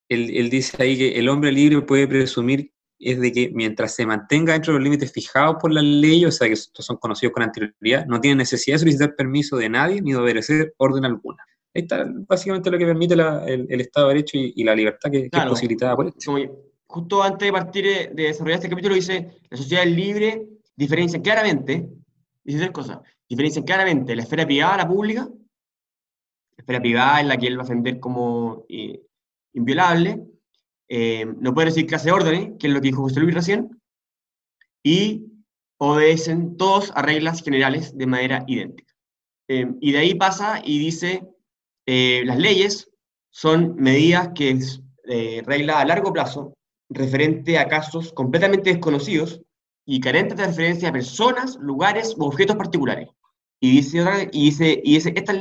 Él, 0.09 0.29
él, 0.35 0.49
dice 0.49 0.81
ahí 0.81 0.97
que 0.97 1.17
el 1.17 1.29
hombre 1.29 1.51
libre 1.51 1.81
puede 1.81 2.07
presumir 2.07 2.71
es 2.99 3.19
de 3.19 3.31
que 3.31 3.51
mientras 3.53 3.95
se 3.95 4.05
mantenga 4.05 4.53
dentro 4.53 4.73
de 4.73 4.79
los 4.79 4.83
límites 4.83 5.11
fijados 5.11 5.57
por 5.59 5.73
la 5.73 5.81
ley, 5.81 6.25
o 6.25 6.31
sea 6.31 6.47
que 6.47 6.53
estos 6.53 6.85
son 6.85 6.97
conocidos 6.97 7.33
con 7.33 7.43
anterioridad, 7.43 8.05
no 8.05 8.21
tiene 8.21 8.37
necesidad 8.37 8.75
de 8.75 8.79
solicitar 8.79 9.15
permiso 9.15 9.57
de 9.57 9.69
nadie 9.69 10.01
ni 10.01 10.11
de 10.11 10.17
obedecer 10.17 10.73
orden 10.77 11.05
alguna. 11.05 11.43
Ahí 11.75 11.81
está 11.81 12.05
básicamente 12.27 12.69
lo 12.69 12.77
que 12.77 12.85
permite 12.85 13.15
la, 13.15 13.45
el, 13.45 13.65
el, 13.69 13.81
Estado 13.81 14.07
de 14.07 14.13
Derecho 14.13 14.37
y, 14.37 14.53
y 14.55 14.63
la 14.63 14.75
libertad 14.75 15.11
que, 15.11 15.29
claro, 15.29 15.45
que, 15.45 15.47
es 15.47 15.59
posibilitada 15.59 15.95
por 15.95 16.07
esto. 16.07 16.19
Como 16.25 16.37
justo 16.85 17.23
antes 17.23 17.47
de 17.47 17.51
partir 17.51 17.85
de 18.13 18.23
desarrollar 18.23 18.57
este 18.57 18.69
capítulo 18.69 18.95
dice, 18.95 19.31
la 19.49 19.57
sociedad 19.57 19.83
es 19.83 19.91
libre 19.91 20.47
diferencian 20.75 21.21
claramente, 21.21 21.89
dice 22.43 22.59
tres 22.59 22.71
cosas, 22.71 22.99
diferencian 23.27 23.65
claramente 23.65 24.15
la 24.15 24.23
esfera 24.23 24.45
privada 24.45 24.75
a 24.75 24.77
la 24.77 24.87
pública, 24.87 25.21
la 25.21 26.61
esfera 26.61 26.81
privada 26.81 27.21
es 27.21 27.27
la 27.27 27.37
que 27.37 27.47
él 27.47 27.57
va 27.57 27.61
a 27.61 27.65
defender 27.65 27.99
como 27.99 28.65
eh, 28.69 29.01
inviolable, 29.53 30.21
eh, 30.89 31.25
no 31.25 31.53
puede 31.53 31.67
decir 31.69 31.85
clase 31.85 32.05
de 32.05 32.11
órdenes, 32.11 32.51
que 32.59 32.67
es 32.67 32.73
lo 32.73 32.81
que 32.81 32.89
dijo 32.89 33.01
José 33.03 33.19
Luis 33.19 33.33
recién, 33.33 33.81
y 34.83 35.25
obedecen 35.77 36.57
todos 36.57 36.91
a 36.95 37.01
reglas 37.01 37.41
generales 37.41 37.97
de 37.97 38.07
manera 38.07 38.43
idéntica. 38.47 38.93
Eh, 39.47 39.67
y 39.81 39.91
de 39.91 39.97
ahí 39.97 40.15
pasa 40.15 40.61
y 40.63 40.79
dice, 40.79 41.27
eh, 41.85 42.23
las 42.25 42.37
leyes 42.37 42.91
son 43.31 43.75
medidas 43.75 44.29
que 44.35 44.51
es 44.51 44.79
regla 45.45 45.81
a 45.81 45.85
largo 45.85 46.13
plazo 46.13 46.53
referente 46.89 47.57
a 47.57 47.67
casos 47.67 48.13
completamente 48.13 48.69
desconocidos 48.69 49.41
y 49.85 49.99
carentes 49.99 50.37
de 50.37 50.47
referencia 50.47 50.89
a 50.89 50.93
personas, 50.93 51.57
lugares 51.57 52.15
u 52.17 52.25
objetos 52.25 52.55
particulares. 52.55 53.09
Y 53.59 53.71
dice, 53.71 54.29
y 54.31 54.45
dice, 54.45 54.81
y 54.83 54.95
dice 54.95 55.13
estas, 55.15 55.37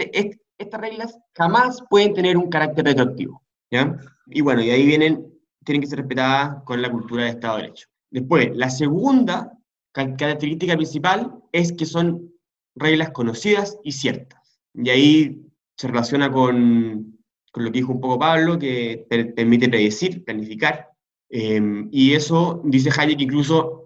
estas 0.58 0.80
reglas 0.80 1.18
jamás 1.34 1.82
pueden 1.90 2.14
tener 2.14 2.36
un 2.36 2.48
carácter 2.48 2.84
retroactivo. 2.84 3.42
¿ya? 3.70 3.96
Y 4.26 4.40
bueno, 4.40 4.62
y 4.62 4.70
ahí 4.70 4.86
vienen, 4.86 5.26
tienen 5.64 5.82
que 5.82 5.88
ser 5.88 5.98
respetadas 5.98 6.62
con 6.64 6.82
la 6.82 6.90
cultura 6.90 7.24
de 7.24 7.30
Estado 7.30 7.56
de 7.56 7.62
Derecho. 7.62 7.88
Después, 8.10 8.50
la 8.54 8.70
segunda 8.70 9.52
característica 9.92 10.74
principal 10.74 11.34
es 11.52 11.72
que 11.72 11.86
son 11.86 12.32
reglas 12.74 13.10
conocidas 13.10 13.78
y 13.82 13.92
ciertas. 13.92 14.60
Y 14.74 14.88
ahí 14.90 15.46
se 15.76 15.88
relaciona 15.88 16.30
con, 16.30 17.18
con 17.50 17.64
lo 17.64 17.72
que 17.72 17.78
dijo 17.78 17.92
un 17.92 18.00
poco 18.00 18.18
Pablo, 18.18 18.58
que 18.58 19.06
per 19.08 19.34
permite 19.34 19.68
predecir, 19.68 20.24
planificar. 20.24 20.90
Eh, 21.30 21.86
y 21.90 22.12
eso, 22.12 22.60
dice 22.64 22.90
Hayek, 22.96 23.20
incluso 23.20 23.81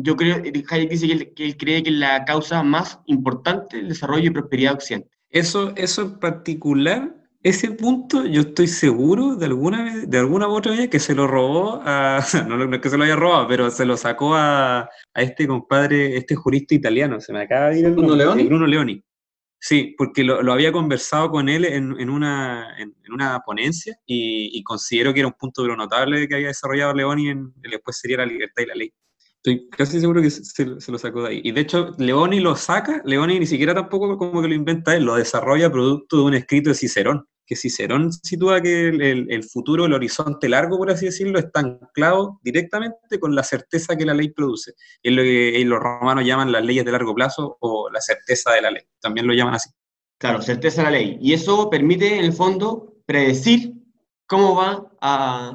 yo 0.00 0.16
creo, 0.16 0.36
Hayek 0.36 0.90
dice 0.90 1.06
que 1.06 1.12
él, 1.12 1.32
que 1.34 1.44
él 1.44 1.56
cree 1.56 1.82
que 1.82 1.90
es 1.90 1.96
la 1.96 2.24
causa 2.24 2.62
más 2.62 3.00
importante 3.06 3.76
del 3.76 3.88
desarrollo 3.88 4.28
y 4.28 4.30
prosperidad 4.30 4.70
de 4.70 4.74
Occidente. 4.76 5.10
Eso, 5.28 5.72
eso 5.76 6.02
en 6.02 6.18
particular, 6.20 7.14
ese 7.42 7.72
punto, 7.72 8.24
yo 8.24 8.42
estoy 8.42 8.68
seguro 8.68 9.34
de 9.34 9.46
alguna 9.46 9.84
vez, 9.84 10.08
de 10.08 10.18
alguna 10.18 10.48
u 10.48 10.52
otra 10.52 10.72
vez 10.72 10.88
que 10.88 11.00
se 11.00 11.14
lo 11.14 11.26
robó 11.26 11.82
a, 11.84 12.20
no, 12.48 12.56
no 12.56 12.74
es 12.76 12.80
que 12.80 12.90
se 12.90 12.96
lo 12.96 13.04
haya 13.04 13.16
robado, 13.16 13.48
pero 13.48 13.70
se 13.70 13.84
lo 13.84 13.96
sacó 13.96 14.34
a, 14.34 14.80
a 14.80 15.22
este 15.22 15.46
compadre, 15.46 16.16
este 16.16 16.34
jurista 16.36 16.74
italiano, 16.74 17.20
se 17.20 17.32
me 17.32 17.42
acaba 17.42 17.70
de 17.70 17.80
ir 17.80 17.86
el 17.86 17.92
¿Bruno 17.94 18.14
Leoni? 18.14 18.42
eh, 18.42 18.46
Bruno 18.46 18.66
Leoni. 18.66 19.02
Sí, 19.60 19.96
porque 19.98 20.22
lo, 20.22 20.40
lo 20.40 20.52
había 20.52 20.70
conversado 20.70 21.32
con 21.32 21.48
él 21.48 21.64
en, 21.64 21.98
en 21.98 22.10
una, 22.10 22.78
en, 22.78 22.94
en 23.04 23.12
una 23.12 23.40
ponencia 23.40 23.98
y, 24.06 24.56
y 24.56 24.62
considero 24.62 25.12
que 25.12 25.18
era 25.18 25.26
un 25.26 25.34
punto 25.34 25.62
de 25.62 25.68
lo 25.68 25.76
notable 25.76 26.28
que 26.28 26.36
había 26.36 26.46
desarrollado 26.46 26.94
Leoni 26.94 27.30
en, 27.30 27.52
en 27.64 27.70
después 27.72 27.98
sería 27.98 28.18
la 28.18 28.26
libertad 28.26 28.62
y 28.62 28.66
la 28.66 28.74
ley. 28.76 28.92
Estoy 29.48 29.68
casi 29.70 29.98
seguro 30.00 30.20
que 30.20 30.30
se, 30.30 30.66
lo 30.66 30.98
sacó 30.98 31.22
de 31.22 31.28
ahí. 31.28 31.40
Y 31.42 31.52
de 31.52 31.62
hecho, 31.62 31.94
Leoni 31.96 32.40
lo 32.40 32.54
saca, 32.54 33.00
Leoni 33.06 33.38
ni 33.38 33.46
siquiera 33.46 33.74
tampoco 33.74 34.18
como 34.18 34.42
que 34.42 34.48
lo 34.48 34.54
inventa 34.54 34.94
él, 34.94 35.04
lo 35.04 35.14
desarrolla 35.14 35.72
producto 35.72 36.18
de 36.18 36.22
un 36.24 36.34
escrito 36.34 36.68
de 36.68 36.74
Cicerón, 36.74 37.26
que 37.46 37.56
Cicerón 37.56 38.12
sitúa 38.12 38.60
que 38.60 38.88
el 38.88 39.44
futuro, 39.44 39.86
el 39.86 39.94
horizonte 39.94 40.50
largo, 40.50 40.76
por 40.76 40.90
así 40.90 41.06
decirlo, 41.06 41.38
está 41.38 41.60
anclado 41.60 42.38
directamente 42.42 43.18
con 43.18 43.34
la 43.34 43.42
certeza 43.42 43.96
que 43.96 44.04
la 44.04 44.12
ley 44.12 44.28
produce. 44.30 44.74
Es 45.02 45.12
lo 45.12 45.22
que 45.22 45.58
eh, 45.58 45.64
los 45.64 45.80
romanos 45.80 46.26
llaman 46.26 46.52
las 46.52 46.62
leyes 46.62 46.84
de 46.84 46.92
largo 46.92 47.14
plazo 47.14 47.56
o 47.60 47.88
la 47.90 48.02
certeza 48.02 48.52
de 48.52 48.60
la 48.60 48.70
ley. 48.70 48.82
También 49.00 49.26
lo 49.26 49.32
llaman 49.32 49.54
así. 49.54 49.70
Claro, 50.18 50.42
certeza 50.42 50.82
de 50.82 50.84
la 50.84 50.98
ley. 50.98 51.18
Y 51.22 51.32
eso 51.32 51.70
permite, 51.70 52.18
en 52.18 52.24
el 52.26 52.34
fondo, 52.34 52.96
predecir 53.06 53.72
cómo 54.26 54.56
va 54.56 54.92
a 55.00 55.54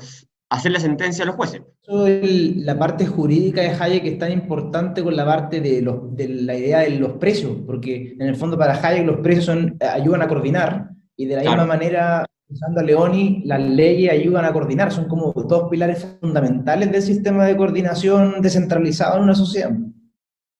hacer 0.50 0.72
la 0.72 0.80
sentencia 0.80 1.24
a 1.24 1.28
los 1.28 1.36
jueces. 1.36 1.62
Eso 1.86 2.08
el- 2.08 2.66
la 2.66 2.80
parte 2.80 3.06
jurídica 3.06 3.62
de 3.62 3.70
Hayek 3.70 4.06
es 4.06 4.18
tan 4.18 4.32
importante 4.32 5.04
con 5.04 5.16
la 5.18 5.26
parte 5.26 5.60
de, 5.60 5.82
los, 5.82 6.16
de 6.16 6.30
la 6.30 6.56
idea 6.58 6.80
de 6.80 6.92
los 6.92 7.14
precios, 7.14 7.58
porque 7.66 8.16
en 8.18 8.22
el 8.28 8.36
fondo 8.38 8.58
para 8.58 8.74
Hayek 8.82 9.06
los 9.06 9.20
precios 9.20 9.46
son, 9.46 9.78
ayudan 9.82 10.22
a 10.22 10.28
coordinar 10.30 10.90
y 11.18 11.26
de 11.26 11.36
la 11.36 11.42
Claro. 11.42 11.58
misma 11.64 11.74
manera, 11.76 12.26
usando 12.48 12.80
a 12.80 12.84
Leoni, 12.84 13.42
las 13.46 13.62
leyes 13.62 14.12
ayudan 14.14 14.46
a 14.46 14.54
coordinar, 14.54 14.92
son 14.94 15.10
como 15.10 15.34
dos 15.34 15.70
pilares 15.70 16.08
fundamentales 16.22 16.90
del 16.92 17.02
sistema 17.02 17.46
de 17.46 17.58
coordinación 17.58 18.42
descentralizado 18.42 19.18
en 19.18 19.24
una 19.24 19.36
sociedad. 19.36 19.72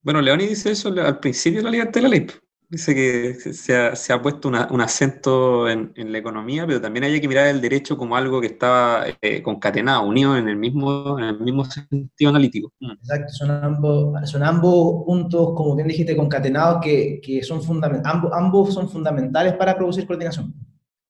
Bueno, 0.02 0.20
Leoni 0.22 0.46
dice 0.48 0.72
eso 0.72 0.90
al 0.90 1.20
principio 1.20 1.60
de 1.60 1.64
la 1.64 1.72
libertad 1.72 1.94
de 1.94 2.02
la 2.02 2.10
ley. 2.10 2.28
Dice 2.74 2.96
que 2.96 3.36
se 3.54 3.78
ha, 3.78 3.96
se 3.96 4.14
ha 4.14 4.20
puesto 4.22 4.48
una- 4.48 4.68
un 4.72 4.82
acento 4.82 5.70
en, 5.70 5.92
en 5.96 6.12
la 6.12 6.18
economía, 6.18 6.66
pero 6.66 6.82
también 6.82 7.04
hay 7.04 7.22
que 7.22 7.28
mirar 7.28 7.46
el 7.48 7.62
derecho 7.62 7.96
como 7.96 8.16
algo 8.16 8.42
que 8.42 8.48
estaba 8.48 9.06
eh, 9.22 9.44
concatenado, 9.44 10.04
unido 10.08 10.36
en 10.36 10.48
el 10.48 10.56
mismo, 10.56 11.20
en 11.20 11.26
el 11.26 11.40
mismo 11.40 11.66
sentido 11.66 12.30
analítico. 12.32 12.72
Mm. 12.80 12.92
Exacto, 12.94 13.32
son 13.34 13.52
ambos, 13.52 14.30
son 14.32 14.42
ambos 14.44 15.04
puntos, 15.06 15.54
como 15.56 15.76
bien 15.76 15.88
dijiste, 15.88 16.18
concatenados, 16.18 16.80
que, 16.84 17.22
que 17.22 17.44
son 17.44 17.62
fundamentales, 17.62 18.12
ambos, 18.16 18.32
ambos 18.34 18.74
son 18.74 18.90
fundamentales 18.90 19.54
para 19.54 19.76
producir 19.78 20.08
coordinación. 20.08 20.52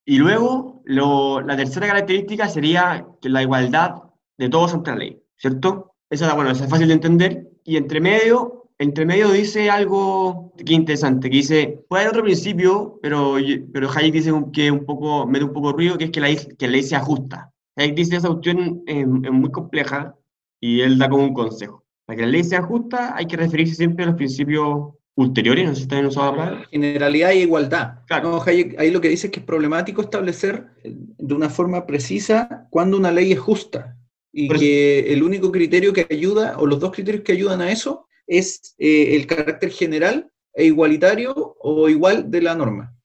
Y 0.05 0.17
luego, 0.17 0.81
lo- 0.85 1.39
la 1.41 1.55
tercera 1.55 1.87
característica 1.87 2.49
sería 2.49 3.07
que 3.21 3.29
la 3.29 3.41
igualdad 3.41 4.03
de 4.37 4.49
todos 4.49 4.73
ante 4.73 4.91
la 4.91 4.97
ley, 4.97 5.23
¿cierto? 5.37 5.95
Esa, 6.09 6.33
bueno, 6.33 6.51
esa 6.51 6.65
es 6.65 6.69
fácil 6.69 6.89
de 6.89 6.93
entender. 6.95 7.47
Y 7.63 7.77
entre 7.77 8.01
medio, 8.01 8.62
entre 8.83 9.05
medio 9.05 9.31
dice 9.31 9.69
algo 9.69 10.53
que 10.63 10.73
interesante, 10.73 11.29
que 11.29 11.37
dice, 11.37 11.83
puede 11.89 12.03
haber 12.03 12.11
otro 12.13 12.23
principio, 12.23 12.99
pero, 13.01 13.35
pero 13.73 13.89
Hayek 13.89 14.13
dice 14.13 14.31
que 14.53 14.69
un 14.71 14.85
poco, 14.85 15.25
mete 15.25 15.45
un 15.45 15.53
poco 15.53 15.69
de 15.69 15.73
ruido, 15.73 15.97
que 15.97 16.05
es 16.05 16.11
que 16.11 16.19
la, 16.21 16.27
ley- 16.27 16.55
que 16.57 16.65
la 16.67 16.71
ley 16.73 16.83
sea 16.83 16.99
justa. 16.99 17.51
Hayek 17.75 17.95
dice 17.95 18.15
esa 18.17 18.27
cuestión 18.29 18.83
es, 18.85 18.97
es 18.97 19.31
muy 19.31 19.49
compleja 19.51 20.15
y 20.61 20.81
él 20.81 20.97
da 20.97 21.09
como 21.09 21.23
un 21.23 21.33
consejo. 21.33 21.83
Para 22.05 22.17
que 22.17 22.25
la 22.25 22.31
ley 22.31 22.43
sea 22.43 22.61
justa 22.61 23.15
hay 23.15 23.25
que 23.25 23.37
referirse 23.37 23.75
siempre 23.75 24.03
a 24.03 24.07
los 24.07 24.15
principios 24.15 24.93
ulteriores, 25.15 25.67
no 25.69 25.75
sé 25.75 25.87
si 25.89 26.05
usado 26.05 26.31
la 26.31 26.37
palabra. 26.37 26.65
Generalidad 26.71 27.31
e 27.31 27.39
igualdad. 27.41 27.99
Claro. 28.07 28.31
No, 28.31 28.41
Hayek 28.41 28.79
ahí 28.79 28.91
lo 28.91 28.99
que 29.01 29.09
dice 29.09 29.27
es 29.27 29.31
que 29.33 29.39
es 29.39 29.45
problemático 29.45 30.01
establecer 30.01 30.67
de 30.83 31.33
una 31.33 31.49
forma 31.49 31.85
precisa 31.85 32.67
cuándo 32.69 32.97
una 32.97 33.11
ley 33.11 33.31
es 33.31 33.39
justa. 33.39 33.97
Y 34.31 34.47
Por 34.47 34.55
eso- 34.55 34.61
que 34.65 35.13
el 35.13 35.21
único 35.23 35.51
criterio 35.51 35.93
que 35.93 36.07
ayuda, 36.09 36.55
o 36.57 36.65
los 36.65 36.79
dos 36.79 36.91
criterios 36.91 37.23
que 37.23 37.33
ayudan 37.33 37.61
a 37.61 37.71
eso, 37.71 38.07
es 38.27 38.75
eh, 38.77 39.15
el 39.15 39.27
carácter 39.27 39.69
general 39.71 40.31
e 40.53 40.65
igualitario 40.65 41.33
o 41.59 41.89
igual 41.89 42.29
de 42.29 42.41
la 42.41 42.55
norma. 42.55 42.95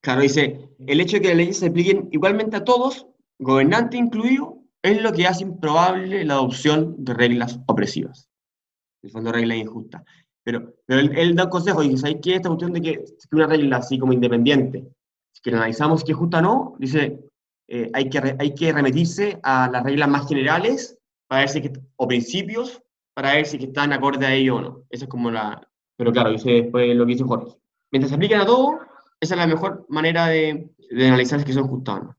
Claro, 0.00 0.22
dice, 0.22 0.68
el 0.86 1.00
hecho 1.00 1.16
de 1.16 1.22
que 1.22 1.28
las 1.28 1.36
leyes 1.36 1.58
se 1.58 1.66
apliquen 1.66 2.08
igualmente 2.12 2.56
a 2.56 2.64
todos, 2.64 3.06
gobernante 3.38 3.96
incluido, 3.96 4.62
es 4.82 5.02
lo 5.02 5.12
que 5.12 5.26
hace 5.26 5.42
improbable 5.42 6.24
la 6.24 6.34
adopción 6.34 6.94
de 7.04 7.14
reglas 7.14 7.58
opresivas. 7.66 8.28
En 9.02 9.08
el 9.08 9.10
fondo, 9.12 9.32
reglas 9.32 9.58
injustas. 9.58 10.02
Pero, 10.44 10.74
pero 10.86 11.00
él, 11.00 11.12
él 11.16 11.34
da 11.34 11.44
un 11.44 11.50
consejo 11.50 11.82
y 11.82 11.88
dice, 11.88 12.02
¿sabes 12.02 12.16
qué? 12.22 12.36
Esta 12.36 12.48
cuestión 12.48 12.72
de 12.72 12.80
que, 12.80 12.92
que 12.92 13.36
una 13.36 13.46
regla 13.46 13.76
así 13.78 13.98
como 13.98 14.12
independiente, 14.12 14.88
que 15.42 15.50
analizamos 15.50 16.02
si 16.02 16.12
es 16.12 16.18
justa 16.18 16.38
o 16.38 16.42
no, 16.42 16.76
dice, 16.78 17.18
eh, 17.68 17.90
hay, 17.92 18.08
que 18.08 18.36
hay 18.38 18.54
que 18.54 18.72
remitirse 18.72 19.38
a 19.42 19.68
las 19.70 19.84
reglas 19.84 20.08
más 20.08 20.28
generales 20.28 20.98
para 21.26 21.42
ver 21.42 21.48
si 21.50 21.62
que, 21.62 21.72
o 21.96 22.08
principios 22.08 22.82
para 23.18 23.34
ver 23.34 23.46
si 23.46 23.58
que 23.58 23.64
están 23.64 23.92
acorde 23.92 24.24
a 24.24 24.32
ello 24.32 24.56
o 24.56 24.60
no. 24.60 24.82
Esa 24.90 25.06
es 25.06 25.10
como 25.10 25.28
la... 25.28 25.60
Pero 25.96 26.12
claro, 26.12 26.30
dice 26.30 26.50
después 26.52 26.94
lo 26.94 27.04
que 27.04 27.12
dice 27.14 27.24
Jorge. 27.24 27.56
Mientras 27.90 28.10
se 28.10 28.14
apliquen 28.14 28.38
a 28.40 28.46
todo, 28.46 28.78
esa 29.20 29.34
es 29.34 29.40
la 29.40 29.46
mejor 29.48 29.84
manera 29.88 30.28
de, 30.28 30.68
de 30.88 31.06
analizar 31.08 31.40
si 31.44 31.52
son 31.52 31.66
justas 31.66 31.96
o 31.96 32.04
no. 32.04 32.16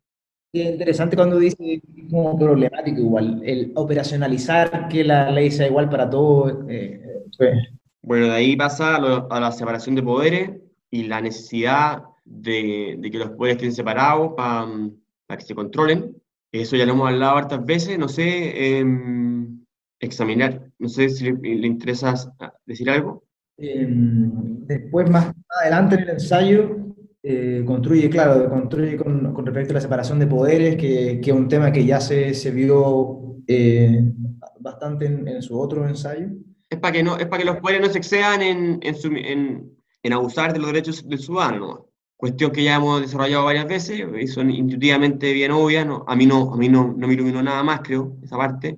Es 0.52 0.72
interesante 0.74 1.16
cuando 1.16 1.39
dice 1.39 1.82
como 2.10 2.38
problemático 2.38 3.00
igual, 3.00 3.41
el 3.45 3.72
operacionalizar 3.76 4.89
que 4.89 5.06
la 5.06 5.32
ley 5.32 5.52
sea 5.52 5.68
igual 5.68 5.88
para 5.89 6.10
todos. 6.10 6.52
eh, 6.68 7.02
eh, 7.02 7.24
pues, 7.38 7.58
Bueno, 8.02 8.26
de 8.26 8.32
ahí 8.34 8.58
pasa 8.58 8.97
a, 8.97 9.00
lo- 9.00 9.32
a 9.32 9.39
la 9.39 9.54
separación 9.54 9.95
de 9.95 10.04
poderes 10.04 10.52
y 10.91 11.04
la 11.04 11.22
necesidad 11.22 12.04
de, 12.26 12.97
de 13.00 13.10
que 13.10 13.20
los 13.20 13.30
poderes 13.30 13.56
estén 13.56 13.72
separados 13.74 14.34
para 14.36 15.38
que 15.38 15.45
se 15.45 15.56
controlen. 15.56 16.14
Eso 16.52 16.76
ya 16.76 16.86
lo 16.86 16.91
hemos 16.91 17.08
hablado 17.08 17.38
hartas 17.38 17.64
veces, 17.64 17.97
no 17.97 18.10
sé, 18.10 18.80
em, 18.80 19.64
examinar, 20.00 20.72
no 20.80 20.89
sé 20.89 21.10
si 21.10 21.26
le, 21.26 21.34
le 21.34 21.68
interesa 21.68 22.14
decir 22.66 22.89
algo. 22.89 23.24
eh, 23.58 23.86
después, 23.89 25.10
más 25.10 25.34
adelante 25.62 25.95
en 25.95 26.02
el 26.02 26.10
ensayo, 26.12 26.78
eh, 27.24 27.64
construye, 27.66 28.10
claro, 28.10 28.50
construye 28.50 28.95
con, 28.97 29.34
con 29.34 29.45
respecto 29.45 29.74
a 29.74 29.76
la 29.76 29.82
separación 29.82 30.20
de 30.20 30.28
poderes, 30.28 30.76
que, 30.78 31.20
que 31.22 31.30
es 31.32 31.36
un 31.36 31.47
tema 31.50 31.72
que 31.72 31.86
ya 31.86 32.00
se, 32.00 32.34
se 32.34 32.52
vio 32.52 33.38
eh, 33.47 34.12
bastante 34.60 35.06
en, 35.08 35.28
en 35.28 35.41
su 35.41 35.60
otro 35.60 35.88
ensayo. 35.88 36.28
Es 36.70 36.80
para 36.80 36.93
que, 36.93 37.04
no, 37.04 37.18
es 37.18 37.26
para 37.28 37.39
que 37.39 37.45
los 37.50 37.58
poderes 37.58 37.82
no 37.82 37.91
se 37.91 37.97
excedan 37.97 38.41
en, 38.41 38.80
en, 38.82 38.95
su- 38.95 39.12
en- 39.14 39.76
abusar 40.14 40.54
de 40.54 40.60
los 40.60 40.68
derechos 40.68 41.08
del 41.08 41.20
ciudadano. 41.20 41.60
¿no? 41.68 41.86
Cuestión 42.16 42.52
que 42.52 42.64
ya 42.64 42.76
hemos 42.76 43.02
desarrollado 43.02 43.45
varias 43.45 43.68
veces 43.68 44.02
y 44.22 44.28
son 44.28 44.50
intuitivamente 44.52 45.34
bien 45.34 45.52
obvias. 45.52 45.86
¿no? 45.86 46.06
A 46.08 46.16
mí, 46.16 46.26
no, 46.26 46.54
a 46.54 46.58
mí 46.58 46.70
no, 46.70 46.93
no 46.95 47.08
me 47.08 47.14
iluminó 47.14 47.41
nada 47.43 47.64
más, 47.64 47.82
creo, 47.82 48.18
esa 48.24 48.38
parte. 48.38 48.78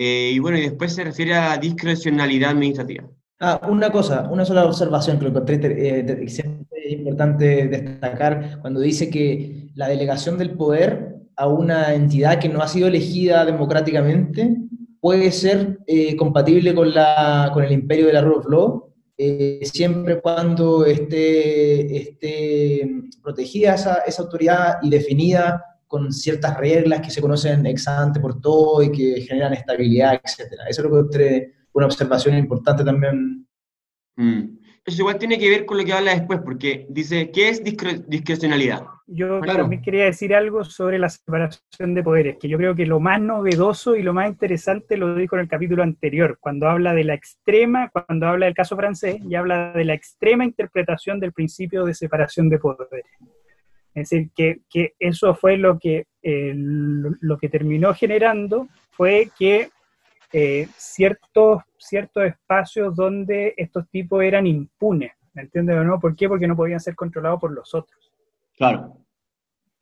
Eh, 0.00 0.30
y 0.32 0.38
bueno, 0.38 0.58
y 0.58 0.62
después 0.62 0.94
se 0.94 1.02
refiere 1.02 1.34
a 1.34 1.48
la 1.48 1.58
discrecionalidad 1.58 2.50
administrativa. 2.50 3.04
Ah, 3.40 3.60
una 3.68 3.90
cosa, 3.90 4.28
una 4.30 4.44
sola 4.44 4.64
observación 4.64 5.18
que 5.18 5.24
lo 5.24 5.30
encontré 5.30 5.56
eh, 5.62 6.24
es 6.24 6.44
importante 6.92 7.66
destacar 7.66 8.60
cuando 8.60 8.78
dice 8.78 9.10
que 9.10 9.70
la 9.74 9.88
delegación 9.88 10.38
del 10.38 10.52
poder 10.52 11.16
a 11.34 11.48
una 11.48 11.94
entidad 11.94 12.38
que 12.38 12.48
no 12.48 12.62
ha 12.62 12.68
sido 12.68 12.86
elegida 12.86 13.44
democráticamente 13.44 14.56
puede 15.00 15.32
ser 15.32 15.80
eh, 15.88 16.14
compatible 16.16 16.76
con, 16.76 16.94
la, 16.94 17.50
con 17.52 17.64
el 17.64 17.72
imperio 17.72 18.06
de 18.06 18.12
la 18.12 18.20
rule 18.20 18.36
of 18.36 18.48
law, 18.48 18.94
eh, 19.16 19.60
siempre 19.64 20.20
cuando 20.20 20.86
esté, 20.86 21.96
esté 21.96 22.88
protegida 23.20 23.74
esa, 23.74 23.98
esa 24.06 24.22
autoridad 24.22 24.76
y 24.80 24.90
definida 24.90 25.64
con 25.88 26.12
ciertas 26.12 26.56
reglas 26.58 27.00
que 27.00 27.10
se 27.10 27.20
conocen 27.20 27.66
ex 27.66 27.88
ante 27.88 28.20
por 28.20 28.40
todo 28.40 28.82
y 28.82 28.92
que 28.92 29.22
generan 29.22 29.54
estabilidad, 29.54 30.14
etc. 30.22 30.52
Eso 30.68 30.82
es 30.84 30.90
lo 30.90 31.08
que 31.10 31.52
una 31.72 31.86
observación 31.86 32.36
importante 32.36 32.84
también. 32.84 33.46
Mm. 34.16 34.58
Eso 34.84 35.02
igual 35.02 35.18
tiene 35.18 35.38
que 35.38 35.50
ver 35.50 35.66
con 35.66 35.76
lo 35.76 35.84
que 35.84 35.92
habla 35.92 36.14
después, 36.14 36.40
porque 36.42 36.86
dice, 36.88 37.30
¿qué 37.30 37.50
es 37.50 37.62
discre- 37.62 38.04
discrecionalidad? 38.06 38.84
Yo 39.06 39.40
Claro. 39.40 39.60
también 39.60 39.82
quería 39.82 40.04
decir 40.04 40.34
algo 40.34 40.64
sobre 40.64 40.98
la 40.98 41.08
separación 41.08 41.94
de 41.94 42.02
poderes, 42.02 42.36
que 42.40 42.48
yo 42.48 42.56
creo 42.56 42.74
que 42.74 42.86
lo 42.86 42.98
más 43.00 43.20
novedoso 43.20 43.96
y 43.96 44.02
lo 44.02 44.14
más 44.14 44.28
interesante 44.28 44.96
lo 44.96 45.14
dijo 45.14 45.36
en 45.36 45.42
el 45.42 45.48
capítulo 45.48 45.82
anterior, 45.82 46.38
cuando 46.40 46.68
habla 46.68 46.94
de 46.94 47.04
la 47.04 47.14
extrema, 47.14 47.90
cuando 47.90 48.26
habla 48.26 48.46
del 48.46 48.54
caso 48.54 48.76
francés, 48.76 49.18
y 49.28 49.34
habla 49.34 49.72
de 49.72 49.84
la 49.84 49.94
extrema 49.94 50.44
interpretación 50.44 51.20
del 51.20 51.32
principio 51.32 51.84
de 51.84 51.94
separación 51.94 52.48
de 52.48 52.58
poderes. 52.58 53.04
Es 53.94 54.10
decir, 54.10 54.30
que, 54.34 54.60
que 54.70 54.94
eso 54.98 55.34
fue 55.34 55.56
lo 55.56 55.78
que, 55.78 56.06
eh, 56.22 56.52
lo, 56.54 57.10
lo 57.20 57.38
que 57.38 57.48
terminó 57.48 57.94
generando, 57.94 58.68
fue 58.90 59.30
que 59.38 59.70
eh, 60.32 60.68
ciertos, 60.76 61.62
ciertos 61.78 62.24
espacios 62.24 62.94
donde 62.94 63.54
estos 63.56 63.88
tipos 63.88 64.22
eran 64.22 64.46
impunes, 64.46 65.12
¿me 65.32 65.42
entiendes 65.42 65.76
o 65.76 65.84
no? 65.84 65.98
¿Por 65.98 66.14
qué? 66.14 66.28
Porque 66.28 66.46
no 66.46 66.54
podían 66.56 66.80
ser 66.80 66.94
controlados 66.94 67.40
por 67.40 67.50
los 67.52 67.74
otros. 67.74 68.12
Claro. 68.56 68.96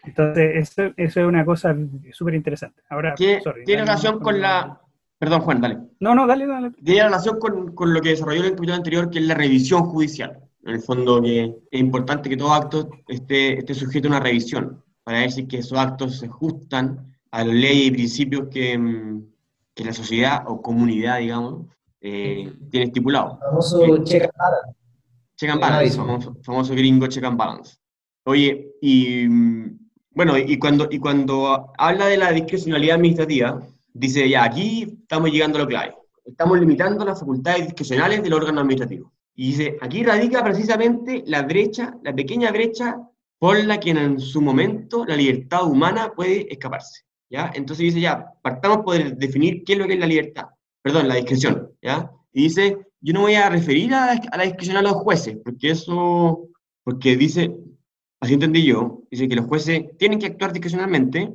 Entonces, 0.05 0.57
eso, 0.57 0.93
eso 0.97 1.21
es 1.21 1.27
una 1.27 1.45
cosa 1.45 1.75
súper 2.13 2.35
interesante. 2.35 2.81
Ahora, 2.89 3.15
Tiene, 3.15 3.41
sorry, 3.41 3.65
tiene 3.65 3.81
dale, 3.83 3.91
relación 3.91 4.21
con- 4.21 4.41
la, 4.41 4.81
Perdón, 5.19 5.41
Juan, 5.41 5.61
dale. 5.63 5.79
No, 5.99 6.15
no, 6.15 6.27
dale, 6.27 6.47
dale. 6.47 6.71
Tiene 6.85 7.05
relación 7.05 7.39
con, 7.41 7.75
con 7.75 7.93
lo 7.95 8.01
que 8.03 8.11
desarrolló 8.11 8.43
el 8.45 8.51
capítulo 8.51 8.75
anterior, 8.75 9.11
que 9.11 9.19
es 9.19 9.25
la 9.25 9.35
revisión 9.35 9.83
judicial. 9.85 10.43
En 10.67 10.75
el 10.75 10.81
fondo, 10.83 11.23
que 11.23 11.55
es 11.71 11.81
importante 11.81 12.29
que 12.29 12.37
todo 12.37 12.53
acto 12.53 12.91
esté, 13.07 13.59
esté 13.61 13.73
sujeto 13.73 14.09
a 14.09 14.11
una 14.11 14.21
revisión, 14.21 14.83
para 15.05 15.21
decir 15.21 15.47
que 15.47 15.59
esos 15.59 15.79
actos 15.79 16.19
se 16.19 16.27
ajustan 16.27 17.17
a 17.31 17.45
las 17.45 17.55
leyes 17.55 17.87
y 17.87 17.91
principios 17.93 18.49
que, 18.51 18.77
mm, 18.77 19.23
que 19.75 19.85
la 19.85 19.93
sociedad 19.93 20.43
o 20.49 20.61
comunidad, 20.61 21.21
digamos, 21.21 21.67
eh, 22.01 22.53
tiene 22.71 22.87
estipulado. 22.87 23.39
Famoso 23.39 23.79
Sí. 23.79 24.05
check 24.05 24.23
and 24.25 24.33
balance. 24.37 24.79
Check 25.37 25.51
and 25.51 25.61
balance, 25.61 25.97
famoso, 25.97 26.37
famoso 26.43 26.75
gringo 26.75 27.07
check 27.07 27.25
and 27.25 27.39
balance. 27.39 27.77
Oye, 28.25 28.73
y 28.81 29.29
mm, 29.29 29.79
bueno, 30.11 30.37
y 30.37 30.59
cuando, 30.59 30.89
y 30.91 30.99
cuando 30.99 31.73
habla 31.79 32.07
de 32.07 32.17
la 32.17 32.33
discrecionalidad 32.33 32.97
administrativa, 32.97 33.63
dice 33.93 34.29
ya, 34.29 34.43
aquí 34.43 34.99
estamos 35.03 35.31
llegando 35.31 35.59
a 35.59 35.63
lo 35.63 35.69
clave. 35.69 35.95
Estamos 36.25 36.59
limitando 36.59 37.05
las 37.05 37.21
facultades 37.21 37.67
discrecionales 37.67 38.21
del 38.21 38.33
órgano 38.33 38.63
administrativo. 38.63 39.13
Y 39.37 39.49
dice, 39.49 39.77
aquí 39.81 40.03
radica 40.03 40.43
precisamente 40.43 41.23
la 41.27 41.43
brecha, 41.43 41.95
la 42.03 42.15
pequeña 42.15 42.51
brecha 42.51 42.97
por 43.39 43.63
la 43.65 43.79
que 43.79 43.91
en 43.91 44.19
su 44.19 44.41
momento 44.41 45.05
la 45.05 45.15
libertad 45.15 45.67
humana 45.67 46.13
puede 46.17 46.51
escaparse. 46.51 47.05
¿ya? 47.31 47.53
Entonces 47.55 47.85
dice, 47.85 48.01
ya, 48.01 48.33
partamos 48.43 48.79
por 48.79 48.97
definir 49.17 49.63
qué 49.65 49.75
es 49.75 49.79
lo 49.79 49.87
que 49.87 49.95
es 49.95 50.01
la 50.01 50.07
libertad, 50.07 50.47
perdón, 50.83 51.07
la 51.07 51.17
discreción. 51.17 51.71
¿ya? 51.83 52.11
Y 52.33 52.45
dice, 52.45 52.79
yo 53.01 53.13
no 53.13 53.21
voy 53.21 53.35
a 53.35 53.51
referir 53.51 53.93
a 53.93 54.07
la, 54.07 54.21
a 54.33 54.37
la 54.39 54.45
discreción 54.45 54.79
a 54.79 54.83
los 54.83 54.95
jueces, 54.95 55.37
porque 55.45 55.71
eso, 55.71 56.49
porque 56.83 57.15
dice, 57.17 57.55
así 58.21 58.35
entendí 58.35 58.65
yo, 58.65 59.03
dice 59.11 59.29
que 59.29 59.37
los 59.37 59.47
jueces 59.47 59.85
tienen 59.99 60.19
que 60.19 60.27
actuar 60.27 60.53
discrecionalmente, 60.53 61.31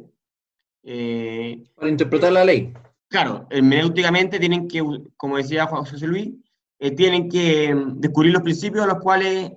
eh, 0.84 1.64
Para 1.76 1.89
interpretar 1.89 2.32
la 2.32 2.43
ley. 2.43 2.74
claro, 3.08 3.45
hermenéuticamente 3.52 4.39
tienen 4.39 4.68
que, 4.68 4.84
como 5.16 5.38
decía 5.38 5.68
Juan 5.68 5.86
José 5.86 6.08
Luis, 6.08 6.32
eh, 6.82 6.92
tienen 6.92 7.30
que 7.30 7.74
mm, 7.74 8.00
descubrir 8.02 8.34
los 8.34 8.42
principios 8.42 8.84
a 8.84 8.88
los 8.88 9.00
cuales 9.00 9.52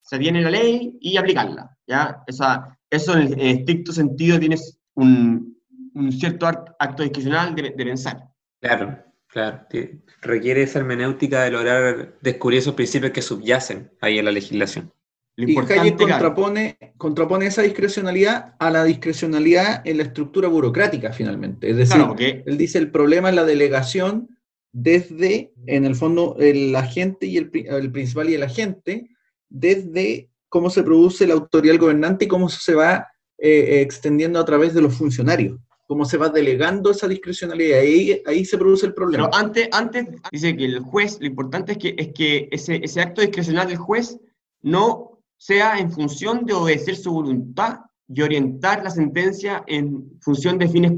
se 0.00 0.18
tiene 0.18 0.40
la 0.40 0.50
ley 0.50 0.96
y 1.00 1.16
aplicarla, 1.16 1.76
¿ya? 1.86 2.22
Esa, 2.26 2.76
eso 2.90 3.16
en, 3.16 3.32
en 3.34 3.58
estricto 3.58 3.92
sentido 3.92 4.40
tiene 4.40 4.56
un, 4.94 5.56
un 5.94 6.10
cierto 6.10 6.46
act- 6.46 6.74
acto 6.78 7.02
discrecional 7.02 7.54
de, 7.54 7.62
de 7.76 7.84
pensar. 7.84 8.16
Claro, 8.60 8.98
claro. 9.28 9.66
Requiere 10.22 10.62
esa 10.62 10.78
hermenéutica 10.80 11.42
de 11.44 11.50
lograr 11.50 12.18
descubrir 12.20 12.58
esos 12.58 12.74
principios 12.74 13.12
que 13.12 13.22
subyacen 13.22 13.92
ahí 14.00 14.18
en 14.18 14.24
la 14.24 14.32
legislación. 14.32 14.92
Lo 15.36 15.46
Y 15.46 15.50
importante, 15.50 15.80
Hayek 15.82 15.96
claro, 15.96 16.10
contrapone, 16.12 16.78
contrapone 16.96 17.46
esa 17.46 17.62
discrecionalidad 17.62 18.56
a 18.58 18.70
la 18.70 18.84
discrecionalidad 18.84 19.86
en 19.86 19.98
la 19.98 20.02
estructura 20.02 20.48
burocrática, 20.48 21.12
finalmente. 21.12 21.70
Es 21.70 21.76
decir, 21.76 21.94
claro, 21.96 22.08
porque 22.08 22.42
él 22.46 22.58
dice 22.58 22.78
el 22.78 22.90
problema 22.90 23.28
es 23.28 23.36
la 23.36 23.44
delegación 23.44 24.28
desde, 24.72 25.52
en 25.66 25.84
el 25.84 25.94
fondo, 25.94 26.36
el 26.38 26.74
agente 26.76 27.26
y 27.26 27.36
el, 27.36 27.50
el 27.52 27.90
principal 27.90 28.30
y 28.30 28.34
el 28.34 28.42
agente, 28.42 29.10
desde 29.48 30.30
cómo 30.48 30.70
se 30.70 30.82
produce 30.82 31.26
la 31.26 31.34
autoridad 31.34 31.72
del 31.72 31.80
gobernante 31.80 32.24
y 32.24 32.28
cómo 32.28 32.48
se 32.48 32.74
va 32.74 33.08
eh, 33.38 33.48
eh, 33.48 33.80
extendiendo 33.80 34.38
a 34.38 34.44
través 34.44 34.74
de 34.74 34.82
los 34.82 34.94
funcionarios, 34.94 35.58
cómo 35.86 36.04
se 36.04 36.18
va 36.18 36.28
delegando 36.28 36.90
esa 36.90 37.08
discrecionalidad. 37.08 37.80
Ahí, 37.80 38.22
ahí 38.26 38.44
se 38.44 38.58
produce 38.58 38.86
el 38.86 38.94
problema. 38.94 39.30
Pero 39.30 39.42
antes, 39.42 39.68
antes 39.72 40.06
dice 40.30 40.56
que 40.56 40.64
el 40.66 40.80
juez, 40.80 41.18
lo 41.20 41.26
importante 41.26 41.72
es 41.72 41.78
que, 41.78 41.94
es 41.96 42.12
que 42.12 42.48
ese, 42.50 42.80
ese 42.82 43.00
acto 43.00 43.22
discrecional 43.22 43.68
del 43.68 43.78
juez 43.78 44.18
no 44.62 45.22
sea 45.36 45.78
en 45.78 45.90
función 45.90 46.44
de 46.44 46.52
obedecer 46.52 46.96
su 46.96 47.12
voluntad 47.12 47.78
y 48.08 48.20
orientar 48.22 48.84
la 48.84 48.90
sentencia 48.90 49.64
en 49.66 50.18
función 50.20 50.58
de 50.58 50.68
fines 50.68 50.92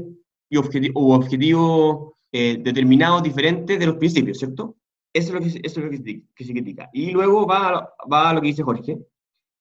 y 0.49 0.57
objetivos 0.57 2.13
eh, 2.35 2.57
determinados 2.59 3.21
diferentes 3.21 3.79
de 3.79 3.85
los 3.85 3.97
principios, 3.97 4.39
¿cierto? 4.39 4.75
Eso 5.13 5.29
es 5.29 5.33
lo 5.77 5.89
que, 5.91 5.97
se- 5.97 6.53
critica. 6.53 6.89
Y 6.91 7.11
luego 7.11 7.45
va, 7.45 7.93
a 8.09 8.33
lo- 8.33 8.41
que 8.41 8.47
dice 8.47 8.63
Jorge, 8.63 8.97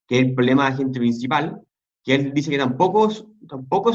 que 0.09 0.19
es 0.19 0.27
el 0.27 0.35
problema 0.35 0.65
de 0.65 0.73
agente 0.75 0.99
principal, 0.99 1.61
que 2.03 2.15
él 2.15 2.33
dice 2.33 2.51
que 2.51 2.57
tampoco 2.57 3.09
es, 3.09 3.25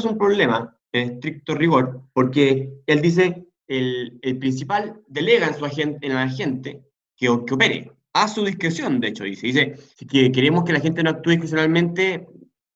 un 0.04 0.16
problema 0.16 0.78
en 0.92 1.14
estricto 1.14 1.56
rigor, 1.56 2.02
porque 2.12 2.72
él 2.86 3.02
dice 3.02 3.44
el, 3.66 4.20
principal 4.38 5.02
delega 5.08 5.48
en, 5.48 5.54
su 5.54 5.64
agente, 5.64 6.06
en 6.06 6.12
el 6.12 6.18
agente 6.18 6.80
que, 7.16 7.26
que 7.44 7.54
opere, 7.54 7.92
a 8.12 8.28
su 8.28 8.44
discreción, 8.44 9.00
de 9.00 9.08
hecho, 9.08 9.24
dice. 9.24 9.48
Dice 9.48 9.74
que 10.08 10.30
queremos 10.30 10.62
que 10.62 10.72
la 10.72 10.80
gente 10.80 11.02
no 11.02 11.10
actúe 11.10 11.30
discrecionalmente, 11.32 12.28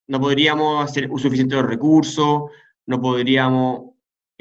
no 0.09 0.21
podríamos 0.21 0.85
hacer 0.85 1.09
uso 1.11 1.29
eficiente 1.29 1.55
de 1.55 1.63
recursos, 1.63 2.51
no 2.87 3.01
podríamos 3.01 3.92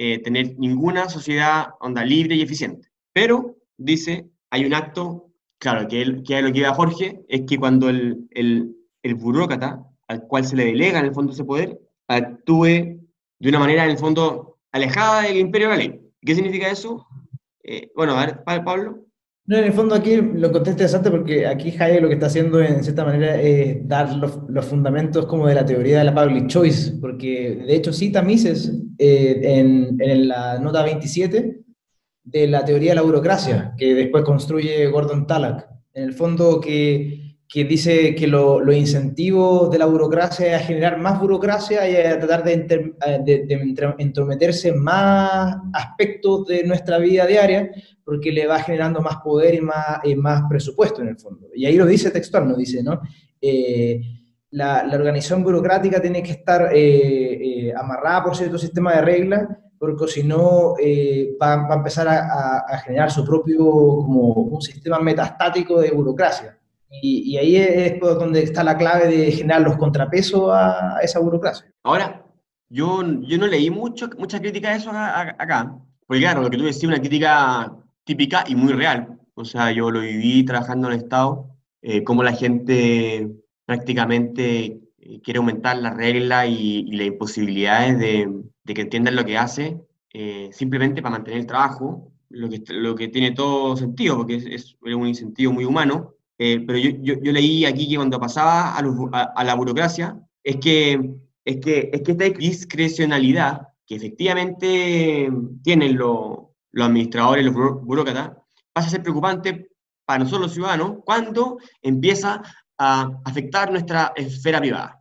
eh, 0.04 0.18
tener 0.26 0.58
ninguna 0.58 1.08
sociedad 1.10 1.68
onda 1.80 2.04
libre 2.04 2.36
y 2.36 2.42
eficiente. 2.42 2.88
Pero, 3.14 3.56
dice, 3.78 4.26
hay 4.50 4.66
un 4.66 4.74
acto, 4.74 5.30
claro, 5.60 5.88
que, 5.88 6.02
él, 6.02 6.24
que 6.26 6.42
lo 6.42 6.52
que 6.52 6.60
iba 6.60 6.74
Jorge, 6.74 7.22
es 7.28 7.42
que 7.48 7.58
cuando 7.58 7.88
el, 7.90 8.28
el, 8.32 8.76
el 9.04 9.16
burócrata, 9.16 9.86
al 10.08 10.20
cual 10.28 10.44
se 10.46 10.56
le 10.56 10.66
delega 10.66 11.00
en 11.00 11.06
el 11.06 11.14
fondo 11.14 11.34
ese 11.34 11.44
poder, 11.44 11.80
actúe 12.08 12.66
de 13.40 13.50
una 13.50 13.60
manera, 13.60 13.84
en 13.86 13.92
el 13.92 13.98
fondo, 13.98 14.58
alejada 14.72 15.22
del 15.24 15.38
imperio 15.38 15.70
de 15.70 15.74
la 15.76 15.82
ley. 15.84 16.02
¿Qué 16.26 16.36
significa 16.36 16.70
eso? 16.70 17.06
Eh, 17.64 17.92
bueno, 17.96 18.14
a 18.18 18.26
ver, 18.26 18.44
Pa- 18.44 18.64
Pablo. 18.64 19.06
No, 19.52 19.58
en 19.58 19.66
el 19.66 19.74
fondo 19.74 19.96
aquí 19.96 20.16
lo 20.16 20.48
encontré 20.48 20.72
interesante 20.72 21.12
porque 21.12 21.46
aquí 21.46 21.76
Hayek 21.78 22.02
lo 22.02 22.08
que 22.08 22.14
está 22.14 22.28
haciendo 22.28 22.62
en 22.62 22.82
cierta 22.86 23.04
manera 23.04 23.36
es 23.36 23.86
dar 23.86 24.16
los, 24.16 24.66
fundamentos 24.66 25.26
como 25.26 25.46
de 25.46 25.56
la 25.56 25.66
teoría 25.66 25.98
de 25.98 26.06
la 26.06 26.16
public 26.16 26.48
choice, 26.48 26.94
porque 27.02 27.62
de 27.68 27.76
hecho 27.76 27.92
cita 27.92 28.22
Mises 28.22 28.72
eh, 28.98 29.42
en, 29.44 29.98
en 30.00 30.30
la 30.30 30.58
nota 30.58 30.84
27 30.84 31.64
de 32.24 32.48
la 32.48 32.64
teoría 32.64 32.92
de 32.92 32.96
la 32.96 33.02
burocracia 33.02 33.74
que 33.78 33.94
después 33.94 34.24
construye 34.24 34.88
Gordon 34.88 35.28
Tallack. 35.28 35.68
En 35.96 36.06
el 36.06 36.14
fondo 36.14 36.62
que, 36.62 37.21
que 37.54 37.66
dice 37.66 38.16
que 38.16 38.28
lo- 38.28 38.62
los 38.62 38.74
incentivos 38.76 39.70
de 39.72 39.78
la 39.78 39.86
burocracia 39.86 40.56
es 40.56 40.62
a 40.62 40.66
generar 40.66 40.98
más 41.00 41.20
burocracia 41.20 41.88
y 41.90 41.96
a 41.98 42.18
tratar 42.18 42.46
de, 42.46 42.54
inter- 42.54 42.94
de- 43.26 43.46
de 43.46 43.94
entrometerse 43.98 44.70
en 44.70 44.82
más 44.82 45.58
aspectos 45.74 46.48
de 46.48 46.64
nuestra 46.64 46.98
vida 46.98 47.26
diaria 47.26 47.70
porque 48.06 48.32
le 48.32 48.48
va 48.48 48.60
generando 48.60 49.02
más 49.02 49.18
poder 49.18 49.56
y 49.56 49.62
más, 49.62 50.00
y 50.06 50.16
más 50.16 50.44
presupuesto 50.50 51.02
en 51.02 51.10
el 51.10 51.18
fondo. 51.20 51.50
Y 51.54 51.66
ahí 51.66 51.76
lo 51.76 51.86
dice 51.86 52.10
textual, 52.10 52.48
no 52.48 52.56
dice, 52.56 52.82
¿no? 52.84 53.02
Eh, 53.42 54.00
la, 54.52 54.84
la 54.86 54.96
organización 54.96 55.44
burocrática 55.44 56.02
tiene 56.02 56.24
que 56.24 56.32
estar 56.32 56.70
eh, 56.74 57.68
eh, 57.68 57.74
amarrada 57.76 58.24
por 58.24 58.36
cierto 58.38 58.58
sistema 58.58 58.96
de 58.96 59.02
reglas, 59.02 59.48
porque 59.78 60.08
si 60.08 60.24
no 60.24 60.76
eh, 60.82 61.36
va, 61.42 61.68
va 61.68 61.74
a 61.74 61.78
empezar 61.78 62.08
a, 62.08 62.20
a- 62.32 62.64
a 62.68 62.78
generar 62.80 63.12
su 63.12 63.26
propio, 63.26 63.58
como 63.60 64.22
un 64.34 64.62
sistema 64.62 65.00
metastático 65.00 65.82
de 65.82 65.92
burocracia. 65.92 66.58
Y, 67.02 67.32
y 67.34 67.38
ahí 67.38 67.56
es 67.56 68.00
donde 68.00 68.44
está 68.44 68.64
la 68.64 68.78
clave 68.78 69.08
de 69.08 69.32
generar 69.32 69.62
los 69.62 69.78
contrapesos 69.78 70.50
a 70.54 71.00
esa 71.02 71.20
burocracia. 71.20 71.72
Ahora, 71.84 72.26
yo, 72.70 73.02
yo 73.22 73.38
no 73.38 73.48
leí 73.48 73.70
mucho, 73.70 74.10
mucha 74.18 74.40
crítica 74.40 74.70
a 74.70 74.76
eso 74.76 74.90
acá, 74.90 75.08
a- 75.22 75.36
acá, 75.44 75.78
porque 76.06 76.22
claro, 76.22 76.42
lo 76.42 76.50
que 76.50 76.58
tú 76.58 76.64
decías, 76.66 76.86
una 76.90 77.00
crítica 77.00 77.72
típica 78.04 78.44
y 78.48 78.56
muy 78.56 78.74
real. 78.74 79.20
O 79.36 79.46
sea, 79.46 79.72
yo 79.72 79.90
lo 79.92 80.02
viví 80.02 80.44
trabajando 80.44 80.88
en 80.88 80.94
el 80.96 81.00
Estado, 81.00 81.48
eh, 81.82 82.04
cómo 82.04 82.24
la 82.24 82.34
gente 82.34 83.30
prácticamente 83.66 84.82
eh, 85.00 85.22
quiere 85.24 85.38
aumentar 85.40 85.78
las 85.78 85.96
reglas 85.96 86.48
y, 86.48 86.80
y 86.88 86.92
las 86.98 87.08
imposibilidades 87.08 87.98
de, 88.00 88.30
de 88.64 88.74
que 88.74 88.82
entiendan 88.82 89.16
lo 89.16 89.26
que 89.26 89.38
hace, 89.38 89.80
eh, 90.14 90.50
simplemente 90.52 91.02
para 91.02 91.14
mantener 91.16 91.40
el 91.40 91.46
trabajo, 91.48 92.12
lo 92.30 92.50
que, 92.50 92.62
lo 92.70 92.96
que 92.96 93.08
tiene 93.08 93.32
todo 93.32 93.76
sentido, 93.78 94.18
porque 94.18 94.36
es, 94.36 94.46
es 94.46 94.76
un 94.84 95.08
incentivo 95.08 95.54
muy 95.54 95.66
humano. 95.66 96.14
Eh, 96.44 96.64
pero 96.66 96.80
yo, 96.80 96.90
yo, 97.04 97.14
yo 97.22 97.32
leí 97.32 97.66
aquí 97.66 97.88
que 97.88 97.98
cuando 97.98 98.20
pasaba 98.20 98.76
a, 98.76 98.82
los 98.82 98.96
a- 99.12 99.32
a 99.36 99.44
la 99.44 99.54
burocracia, 99.54 100.20
es 100.44 100.56
que, 100.58 101.00
es 101.46 101.58
que, 101.58 101.90
es 101.94 102.02
que 102.02 102.12
esta 102.14 102.30
discrecionalidad 102.86 103.68
que 103.86 103.96
efectivamente 103.96 105.30
tienen 105.64 105.98
los, 105.98 106.40
los 106.72 106.88
administradores, 106.88 107.46
los 107.46 107.54
buró- 107.54 107.80
burócratas, 107.84 108.32
pasa 108.74 108.88
a 108.88 108.92
ser 108.92 109.04
preocupante 109.04 109.70
para 110.06 110.20
nosotros 110.24 110.42
los 110.48 110.54
ciudadanos 110.54 110.98
cuando 111.06 111.60
empieza 111.82 112.42
a 112.80 113.10
afectar 113.24 113.72
nuestra 113.72 114.12
esfera 114.16 114.60
privada. 114.60 115.00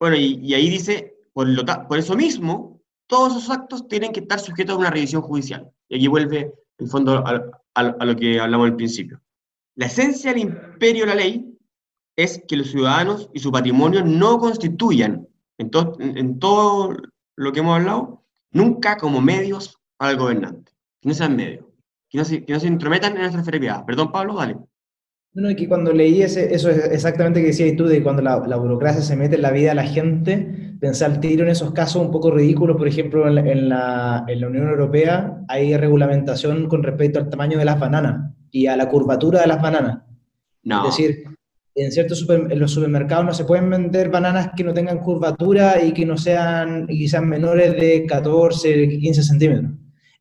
Bueno, 0.00 0.16
y, 0.16 0.40
y 0.42 0.54
ahí 0.54 0.68
dice, 0.68 1.14
por, 1.32 1.46
lo 1.48 1.64
ta- 1.64 1.86
por 1.86 1.98
eso 1.98 2.16
mismo, 2.16 2.80
todos 3.06 3.36
esos 3.36 3.50
actos 3.50 3.86
tienen 3.86 4.10
que 4.12 4.20
estar 4.20 4.40
sujetos 4.40 4.74
a 4.74 4.78
una 4.80 4.90
revisión 4.90 5.22
judicial. 5.22 5.70
Y 5.88 5.96
aquí 5.96 6.08
vuelve, 6.08 6.52
en 6.78 6.88
fondo, 6.88 7.18
a, 7.18 7.44
a- 7.74 7.94
a 8.00 8.04
lo 8.04 8.16
que 8.16 8.40
hablamos 8.40 8.70
al 8.70 8.76
principio. 8.76 9.20
La 9.76 9.86
esencia 9.86 10.32
del 10.32 10.42
imperio 10.42 11.04
de 11.04 11.08
la 11.10 11.14
ley 11.14 11.58
es 12.16 12.42
que 12.46 12.56
los 12.56 12.70
ciudadanos 12.70 13.30
y 13.32 13.38
su 13.38 13.50
patrimonio 13.50 14.04
no 14.04 14.38
constituyan, 14.38 15.26
en, 15.58 15.70
to- 15.70 15.96
en- 16.00 16.38
todo 16.38 16.94
lo 17.36 17.52
que 17.52 17.60
hemos 17.60 17.78
hablado, 17.78 18.24
nunca 18.52 18.96
como 18.96 19.20
medios 19.20 19.78
al 19.98 20.16
gobernante. 20.16 20.72
Que 21.00 21.08
no 21.08 21.14
sean 21.14 21.36
medios. 21.36 21.64
Que 22.10 22.18
no 22.18 22.24
se, 22.24 22.44
que 22.44 22.52
no 22.52 22.60
se 22.60 22.66
intrometan 22.66 23.12
en 23.14 23.20
nuestra 23.20 23.40
esfera 23.40 23.58
privada. 23.58 23.86
Perdón, 23.86 24.12
Pablo, 24.12 24.34
dale. 24.34 24.56
No, 25.32 25.54
que 25.54 25.68
cuando 25.68 25.92
leí 25.92 26.22
ese, 26.22 26.52
eso 26.52 26.68
es 26.68 26.90
exactamente 26.90 27.40
que 27.40 27.46
decías 27.48 27.76
tú, 27.76 27.86
de 27.86 28.02
cuando 28.02 28.20
la, 28.20 28.44
la, 28.48 28.56
burocracia 28.56 29.00
se 29.00 29.14
mete 29.14 29.36
en 29.36 29.42
la 29.42 29.52
vida 29.52 29.68
de 29.70 29.76
la 29.76 29.84
gente, 29.84 30.74
pensar 30.80 31.20
tiro 31.20 31.44
en 31.44 31.50
esos 31.50 31.72
casos 31.72 32.02
un 32.02 32.10
poco 32.10 32.32
ridículos, 32.32 32.76
por 32.76 32.88
ejemplo, 32.88 33.28
en 33.28 33.36
la, 33.36 33.40
en 33.42 33.68
la, 33.68 34.24
en 34.26 34.40
la 34.40 34.48
Unión 34.48 34.68
Europea 34.68 35.40
hay 35.46 35.76
regulamentación 35.76 36.66
con 36.68 36.82
respecto 36.82 37.20
al 37.20 37.30
tamaño 37.30 37.58
de 37.58 37.64
las 37.64 37.78
bananas 37.78 38.34
y 38.50 38.66
a 38.66 38.76
la 38.76 38.88
curvatura 38.88 39.40
de 39.40 39.46
las 39.46 39.60
bananas. 39.60 40.02
No. 40.62 40.86
Es 40.86 40.96
decir, 40.96 41.24
en 41.74 41.92
ciertos 41.92 42.18
super, 42.18 42.46
en 42.50 42.58
los 42.58 42.72
supermercados 42.72 43.24
no 43.24 43.34
se 43.34 43.44
pueden 43.44 43.70
vender 43.70 44.10
bananas 44.10 44.50
que 44.56 44.64
no 44.64 44.74
tengan 44.74 44.98
curvatura 44.98 45.82
y 45.82 45.92
que 45.92 46.04
no 46.04 46.16
sean, 46.16 46.88
sean 47.06 47.28
menores 47.28 47.76
de 47.76 48.04
14, 48.06 48.88
15 48.88 49.22
centímetros. 49.22 49.72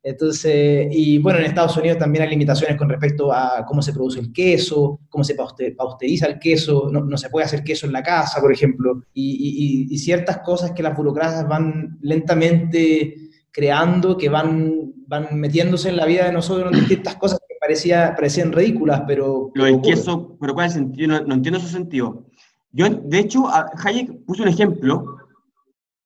Entonces, 0.02 0.88
y 0.92 1.18
bueno, 1.18 1.40
en 1.40 1.46
Estados 1.46 1.76
Unidos 1.76 1.98
también 1.98 2.24
hay 2.24 2.30
limitaciones 2.30 2.78
con 2.78 2.88
respecto 2.88 3.34
a 3.34 3.66
cómo 3.68 3.82
se 3.82 3.92
produce 3.92 4.22
el 4.22 4.32
queso, 4.32 5.02
cómo 5.10 5.26
se 5.26 5.36
pasteuriza 5.36 6.28
el 6.28 6.40
queso, 6.40 6.90
no, 6.90 7.04
no 7.04 7.18
se 7.18 7.30
puede 7.30 7.46
hacer 7.46 7.64
queso 7.64 7.86
en 7.86 7.92
la 7.92 8.02
casa, 8.02 8.40
por 8.40 8.54
ejemplo, 8.54 9.04
y, 9.14 9.88
y, 9.90 9.94
y, 9.94 9.98
ciertas 9.98 10.38
cosas 10.38 10.72
que 10.72 10.84
las 10.84 10.96
burocracias 10.96 11.46
van 11.48 11.98
lentamente 12.02 13.14
creando, 13.52 14.18
que 14.18 14.30
van, 14.30 14.94
van 15.06 15.38
metiéndose 15.38 15.90
en 15.90 15.98
la 15.98 16.06
vida 16.06 16.26
de 16.26 16.32
nosotros, 16.32 16.72
distintas 16.72 17.18
cosas 17.18 17.40
que 17.46 17.56
parecía, 17.70 18.16
parecían 18.16 18.52
ridículas, 18.52 19.04
pero... 19.06 19.52
Lo 19.54 19.66
del 19.66 19.82
queso, 19.82 20.36
pero 20.42 20.56
¿cuál 20.56 20.68
es 20.68 20.76
el 20.76 20.82
sentido? 20.82 21.08
No, 21.08 21.22
no, 21.22 21.36
entiendo 21.36 21.60
su 21.60 21.68
sentido. 21.68 22.26
Yo, 22.72 22.90
de 22.90 23.20
hecho, 23.20 23.46
Hayek 23.48 24.26
puso 24.26 24.42
un 24.42 24.50
ejemplo, 24.50 25.18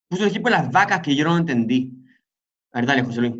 puso 0.09 0.23
un 0.23 0.29
ejemplo 0.29 0.51
de 0.51 0.57
las 0.57 0.71
vacas 0.71 0.99
que 0.99 1.15
yo 1.15 1.23
no 1.23 1.37
entendí. 1.37 1.93
A 2.73 2.79
ver, 2.79 2.87
dale, 2.87 3.03
José 3.03 3.21
Luis. 3.21 3.33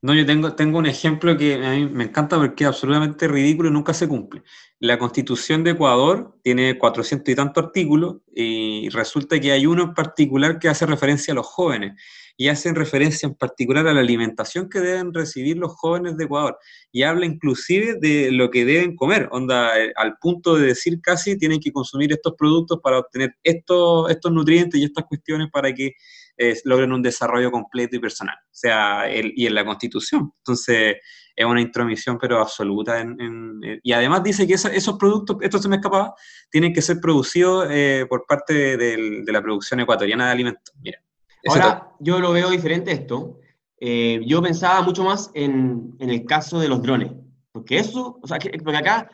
No, 0.00 0.14
yo 0.14 0.24
tengo, 0.24 0.54
tengo 0.54 0.78
un 0.78 0.86
ejemplo 0.86 1.36
que 1.36 1.54
a 1.56 1.72
mí 1.72 1.86
me 1.86 2.04
encanta 2.04 2.38
porque 2.38 2.64
es 2.64 2.68
absolutamente 2.68 3.28
ridículo 3.28 3.68
y 3.68 3.72
nunca 3.72 3.92
se 3.92 4.08
cumple. 4.08 4.42
La 4.78 4.98
constitución 4.98 5.62
de 5.62 5.72
Ecuador 5.72 6.38
tiene 6.42 6.78
400 6.78 7.32
y 7.32 7.36
tantos 7.36 7.64
artículos 7.64 8.16
y 8.34 8.88
resulta 8.90 9.38
que 9.38 9.52
hay 9.52 9.66
uno 9.66 9.82
en 9.82 9.94
particular 9.94 10.58
que 10.58 10.68
hace 10.68 10.86
referencia 10.86 11.32
a 11.32 11.34
los 11.34 11.46
jóvenes 11.46 12.00
y 12.36 12.48
hacen 12.48 12.74
referencia 12.74 13.26
en 13.26 13.34
particular 13.34 13.86
a 13.86 13.94
la 13.94 14.00
alimentación 14.00 14.68
que 14.68 14.80
deben 14.80 15.14
recibir 15.14 15.56
los 15.56 15.72
jóvenes 15.72 16.16
de 16.16 16.24
Ecuador 16.24 16.58
y 16.92 17.02
habla 17.02 17.26
inclusive 17.26 17.96
de 18.00 18.30
lo 18.30 18.50
que 18.50 18.64
deben 18.64 18.94
comer, 18.94 19.28
onda, 19.32 19.72
al 19.96 20.16
punto 20.18 20.56
de 20.56 20.66
decir 20.66 21.00
casi 21.00 21.38
tienen 21.38 21.60
que 21.60 21.72
consumir 21.72 22.12
estos 22.12 22.34
productos 22.36 22.80
para 22.82 22.98
obtener 22.98 23.34
estos, 23.42 24.10
estos 24.10 24.32
nutrientes 24.32 24.80
y 24.80 24.84
estas 24.84 25.04
cuestiones 25.04 25.48
para 25.52 25.72
que 25.72 25.92
eh, 26.38 26.54
logren 26.64 26.92
un 26.92 27.02
desarrollo 27.02 27.50
completo 27.50 27.96
y 27.96 27.98
personal, 27.98 28.36
o 28.36 28.54
sea, 28.54 29.08
el, 29.08 29.32
y 29.34 29.46
en 29.46 29.54
la 29.54 29.64
Constitución. 29.64 30.32
Entonces, 30.38 30.96
es 31.34 31.44
una 31.46 31.60
intromisión, 31.62 32.18
pero 32.18 32.40
absoluta. 32.40 33.00
En, 33.00 33.18
en, 33.20 33.80
y 33.82 33.92
además 33.92 34.22
dice 34.22 34.46
que 34.46 34.54
esa, 34.54 34.68
esos 34.68 34.98
productos, 34.98 35.38
esto 35.40 35.58
se 35.58 35.68
me 35.68 35.76
escapaba, 35.76 36.14
tienen 36.50 36.74
que 36.74 36.82
ser 36.82 36.98
producidos 37.00 37.68
eh, 37.70 38.04
por 38.08 38.26
parte 38.26 38.76
de, 38.76 39.22
de, 39.24 39.32
la 39.32 39.42
producción 39.42 39.80
ecuatoriana 39.80 40.26
de 40.26 40.32
alimentos. 40.32 40.74
Mira, 40.82 41.02
Ahora, 41.48 41.92
yo 42.00 42.20
lo 42.20 42.32
veo 42.32 42.50
diferente 42.50 42.92
esto. 42.92 43.40
Eh, 43.78 44.20
yo 44.26 44.42
pensaba 44.42 44.82
mucho 44.82 45.04
más 45.04 45.30
en, 45.34 45.94
en, 45.98 46.10
el 46.10 46.24
caso 46.24 46.58
de 46.58 46.68
los 46.68 46.80
drones, 46.80 47.12
porque 47.52 47.78
eso, 47.78 48.18
o 48.22 48.26
sea, 48.26 48.38
que, 48.38 48.50
porque 48.64 48.78
acá 48.78 49.10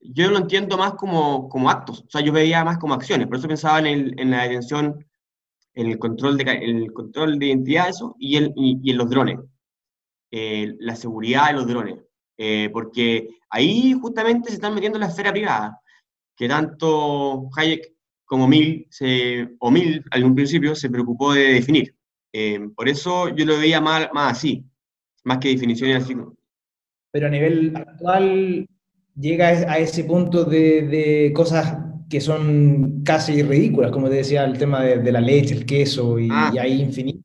yo 0.00 0.30
lo 0.30 0.38
entiendo 0.38 0.78
más 0.78 0.94
como, 0.94 1.48
como 1.48 1.68
actos, 1.68 2.04
o 2.06 2.10
sea, 2.10 2.20
yo 2.20 2.32
veía 2.32 2.64
más 2.64 2.78
como 2.78 2.94
acciones, 2.94 3.26
por 3.26 3.38
eso 3.38 3.48
pensaba 3.48 3.80
en, 3.80 3.86
el, 3.86 4.20
en 4.20 4.30
la 4.30 4.44
detención 4.44 5.04
el 5.72 5.98
control 5.98 6.36
de, 6.36 6.44
el 6.44 6.92
control 6.92 7.40
de 7.40 7.46
identidad, 7.46 7.88
eso, 7.88 8.14
y, 8.18 8.36
el, 8.36 8.52
y, 8.54 8.78
y 8.84 8.92
en 8.92 8.98
los 8.98 9.10
drones, 9.10 9.40
eh, 10.30 10.76
la 10.78 10.94
seguridad 10.94 11.48
de 11.48 11.52
los 11.54 11.66
drones, 11.66 11.98
eh, 12.36 12.70
porque 12.72 13.28
ahí 13.50 13.94
justamente 13.94 14.50
se 14.50 14.56
están 14.56 14.74
metiendo 14.74 14.96
en 14.96 15.02
la 15.02 15.08
esfera 15.08 15.32
privada, 15.32 15.80
que 16.36 16.48
tanto 16.48 17.48
Hayek 17.56 17.93
como 18.24 18.48
Mill, 18.48 18.86
se, 18.90 19.48
o 19.58 19.70
Mill 19.70 20.02
al 20.10 20.24
un 20.24 20.34
principio, 20.34 20.74
se 20.74 20.90
preocupó 20.90 21.32
de 21.34 21.54
definir. 21.54 21.94
Eh, 22.32 22.60
por 22.74 22.88
eso 22.88 23.28
yo 23.28 23.44
lo 23.44 23.58
veía 23.58 23.80
más, 23.80 24.08
más 24.12 24.32
así, 24.32 24.64
más 25.24 25.38
que 25.38 25.48
definiciones 25.50 26.02
así. 26.04 26.16
Pero 27.12 27.26
a 27.28 27.30
nivel 27.30 27.72
actual 27.76 28.66
llega 29.16 29.48
a 29.48 29.78
ese 29.78 30.04
punto 30.04 30.44
de, 30.44 30.82
de 30.82 31.32
cosas 31.34 31.78
que 32.10 32.20
son 32.20 33.02
casi 33.04 33.42
ridículas, 33.42 33.90
como 33.90 34.08
te 34.08 34.16
decía, 34.16 34.44
el 34.44 34.58
tema 34.58 34.82
de, 34.82 34.98
de 34.98 35.12
la 35.12 35.20
leche, 35.20 35.54
el 35.54 35.64
queso, 35.64 36.18
y, 36.18 36.28
Ah. 36.30 36.50
y 36.54 36.58
hay 36.58 36.82
infinitas. 36.82 37.22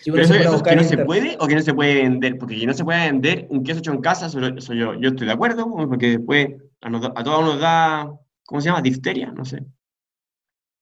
Si 0.00 0.10
uno 0.10 0.16
Pero 0.16 0.28
se 0.28 0.40
eso 0.40 0.56
es 0.56 0.62
que 0.62 0.76
no 0.76 0.84
se 0.84 0.98
puede 0.98 1.36
o 1.40 1.46
que 1.46 1.54
no 1.54 1.62
se 1.62 1.74
puede 1.74 1.94
vender, 2.02 2.38
porque 2.38 2.58
que 2.58 2.66
no 2.66 2.74
se 2.74 2.84
puede 2.84 3.10
vender 3.10 3.46
un 3.50 3.62
queso 3.62 3.78
hecho 3.78 3.92
en 3.92 4.00
casa, 4.00 4.26
eso, 4.26 4.40
eso 4.46 4.74
yo, 4.74 4.94
yo 5.00 5.08
estoy 5.10 5.26
de 5.26 5.32
acuerdo, 5.32 5.66
porque 5.88 6.10
después 6.10 6.48
a, 6.80 6.90
nos 6.90 7.04
a 7.04 7.24
todos 7.24 7.44
nos 7.44 7.60
da, 7.60 8.10
¿cómo 8.44 8.60
se 8.60 8.68
llama? 8.68 8.82
Difteria, 8.82 9.32
no 9.32 9.44
sé. 9.44 9.64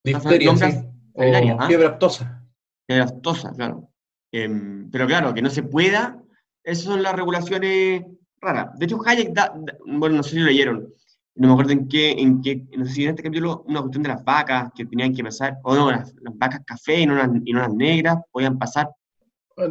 Difteria, 0.05 0.51
O 0.51 1.59
¿ah? 1.59 1.67
fiebre 1.67 1.87
aftosa. 1.87 2.41
de 2.87 2.97
lactosa, 2.97 3.51
claro. 3.53 3.89
Em, 4.31 4.89
pero 4.91 5.07
claro, 5.07 5.33
que 5.33 5.41
no 5.41 5.49
se 5.49 5.63
pueda, 5.63 6.21
esas 6.63 6.83
son 6.85 7.01
las 7.01 7.15
regulaciones 7.15 8.03
raras. 8.39 8.77
De 8.77 8.85
hecho, 8.85 8.99
Hayek 9.05 9.29
da, 9.33 9.53
da- 9.55 9.77
bueno, 9.85 10.17
no 10.17 10.23
sé 10.23 10.31
si 10.31 10.39
lo 10.39 10.45
leyeron, 10.45 10.87
no 11.35 11.47
me 11.47 11.53
acuerdo 11.53 11.71
en 11.71 11.87
qué, 11.87 12.11
en 12.11 12.41
qué, 12.41 12.63
no 12.77 12.85
sé 12.85 12.91
si 12.93 13.03
en 13.03 13.09
este 13.11 13.23
capítulo, 13.23 13.63
una 13.67 13.81
cuestión 13.81 14.03
de 14.03 14.09
las 14.09 14.23
vacas 14.23 14.71
que 14.75 14.85
tenían 14.85 15.13
que 15.13 15.23
pasar, 15.23 15.57
o 15.63 15.73
no, 15.75 15.89
las, 15.91 16.13
las 16.21 16.37
vacas 16.37 16.61
café 16.65 16.99
y 17.01 17.05
no 17.05 17.15
las, 17.15 17.29
y 17.43 17.53
no 17.53 17.59
las 17.59 17.73
negras, 17.73 18.17
podían 18.31 18.57
pasar 18.59 18.89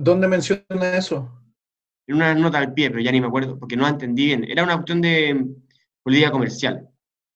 ¿Dónde 0.00 0.26
menciona 0.28 0.96
eso? 0.96 1.30
en 2.06 2.16
una 2.16 2.34
nota 2.34 2.58
al 2.58 2.72
pie, 2.74 2.90
pero 2.90 3.02
ya 3.02 3.12
ni 3.12 3.20
me 3.20 3.26
acuerdo, 3.28 3.58
porque 3.58 3.76
no 3.76 3.82
la 3.84 3.90
entendí 3.90 4.26
bien. 4.26 4.44
Era 4.44 4.62
una 4.64 4.74
cuestión 4.74 5.00
de 5.02 5.46
política 6.02 6.30
comercial. 6.30 6.88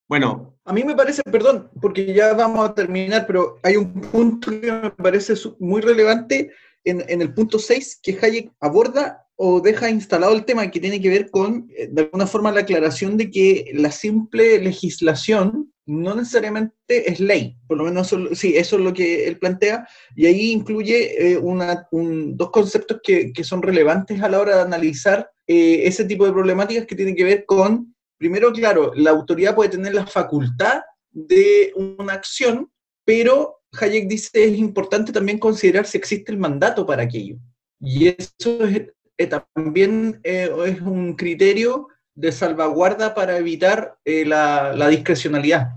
Bueno, 0.09 0.58
A 0.69 0.73
mí 0.75 0.85
me 0.85 0.95
parece, 0.95 1.23
perdón, 1.23 1.71
porque 1.81 2.13
ya 2.13 2.35
vamos 2.35 2.69
a 2.69 2.75
terminar, 2.75 3.27
pero 3.27 3.59
hay 3.63 3.77
un 3.77 3.91
punto 3.91 4.51
que 4.51 4.71
me 4.71 4.91
parece 4.91 5.33
muy 5.59 5.81
relevante 5.81 6.51
en, 6.85 7.23
el 7.23 7.33
punto 7.33 7.59
6 7.59 7.99
que 8.03 8.19
Hayek 8.21 8.53
aborda 8.61 9.25
o 9.37 9.63
deja 9.63 9.89
instalado 9.89 10.35
el 10.35 10.45
tema 10.45 10.71
que 10.71 10.79
tiene 10.79 11.01
que 11.01 11.09
ver 11.09 11.31
con, 11.31 11.71
eh, 11.75 11.89
de 11.91 12.03
alguna 12.03 12.27
forma, 12.27 12.53
la 12.53 12.61
aclaración 12.61 13.17
de 13.17 13.31
que 13.31 13.71
la 13.73 13.91
simple 13.91 14.59
legislación 14.59 15.73
no 15.87 16.15
necesariamente 16.15 17.11
es 17.11 17.19
ley, 17.19 17.57
por 17.67 17.79
lo 17.79 17.85
menos 17.85 18.09
eso- 18.13 18.35
sí, 18.35 18.55
eso 18.55 18.77
es 18.77 18.83
lo 18.83 18.93
que 18.93 19.27
él 19.27 19.39
plantea, 19.39 19.89
y 20.15 20.27
ahí 20.27 20.51
incluye 20.51 21.33
eh, 21.33 21.41
dos 21.41 22.51
conceptos 22.51 23.01
que, 23.03 23.33
que 23.33 23.43
son 23.43 23.63
relevantes 23.63 24.21
a 24.21 24.29
la 24.29 24.39
hora 24.39 24.57
de 24.57 24.63
analizar 24.63 25.31
eh, 25.47 25.81
ese 25.85 26.05
tipo 26.05 26.27
de 26.27 26.33
problemáticas 26.33 26.85
que 26.85 26.95
tienen 26.95 27.17
que 27.17 27.25
ver 27.25 27.47
con 27.47 27.95
primero, 28.19 28.53
claro, 28.53 28.93
la 28.95 29.11
autoridad 29.11 29.55
puede 29.55 29.71
tener 29.71 29.95
la 29.95 30.07
facultad 30.07 30.83
de 31.11 31.73
una 31.75 32.13
acción, 32.15 32.71
pero 33.05 33.61
Hayek 33.81 34.09
dice 34.09 34.45
es 34.45 34.59
importante 34.59 35.13
también 35.13 35.39
considerar 35.39 35.87
si 35.87 35.97
existe 35.99 36.33
el 36.33 36.39
mandato 36.39 36.85
para 36.85 37.03
aquello. 37.05 37.37
Y 37.81 38.09
eso 38.09 38.65
es, 38.67 38.89
eh, 39.17 39.27
también 39.55 40.21
eh, 40.25 40.51
es 40.67 40.81
un 40.81 41.15
criterio 41.15 41.89
de 42.15 42.33
salvaguarda 42.33 43.15
para 43.15 43.39
evitar 43.39 43.97
eh, 44.05 44.25
la, 44.25 44.73
la 44.75 44.89
discrecionalidad. 44.89 45.69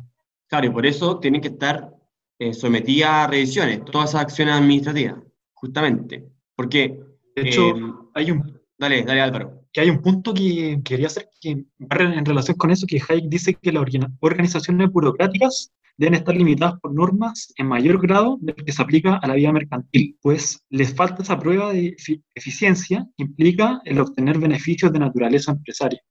claro, 0.48 0.66
y 0.66 0.70
por 0.72 0.86
eso 0.86 1.20
tienen 1.20 1.40
que 1.40 1.50
estar 1.50 1.92
eh, 2.40 2.56
sometidas 2.56 3.12
a 3.12 3.28
revisiones, 3.28 3.86
todas 3.86 4.10
esas 4.10 4.22
acciones 4.24 4.56
administrativas, 4.56 5.20
justamente. 5.54 6.28
Porque, 6.56 7.00
De 7.36 7.44
hecho, 7.44 7.78
eh, 7.78 7.94
hay 8.16 8.32
un, 8.32 8.60
dale, 8.80 9.04
dale 9.04 9.22
Álvaro. 9.22 9.61
Que 9.74 9.82
hay 9.82 9.90
un 9.90 10.02
punto 10.02 10.34
que 10.34 10.82
quería 10.84 11.08
hacer 11.08 11.30
que 11.40 11.52
en 11.52 12.26
relación 12.26 12.58
con 12.58 12.72
eso, 12.72 12.86
que 12.88 13.02
Hayek 13.08 13.30
dice 13.30 13.54
que 13.56 13.72
las 13.72 13.86
organizaciones 14.20 14.92
burocráticas 14.92 15.72
deben 15.98 16.16
estar 16.16 16.36
limitadas 16.36 16.80
por 16.82 16.94
normas 16.94 17.54
en 17.58 17.68
mayor 17.68 18.02
grado 18.02 18.38
del 18.42 18.56
que 18.56 18.72
se 18.72 18.82
aplica 18.82 19.18
a 19.18 19.28
la 19.28 19.36
vida 19.36 19.52
mercantil, 19.52 20.18
pues 20.22 20.60
les 20.70 20.94
falta 20.96 21.22
esa 21.22 21.38
prueba 21.40 21.72
de 21.74 21.96
efi- 21.96 22.24
eficiencia 22.34 23.08
que 23.16 23.24
implica 23.24 23.82
el 23.86 24.00
obtener 24.00 24.40
beneficios 24.40 24.92
de 24.92 25.00
naturaleza 25.00 25.52
empresaria. 25.52 26.02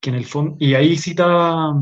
Que 0.00 0.10
en 0.10 0.16
el 0.16 0.24
fondo, 0.26 0.56
y 0.58 0.74
ahí 0.74 0.96
cita, 0.96 1.72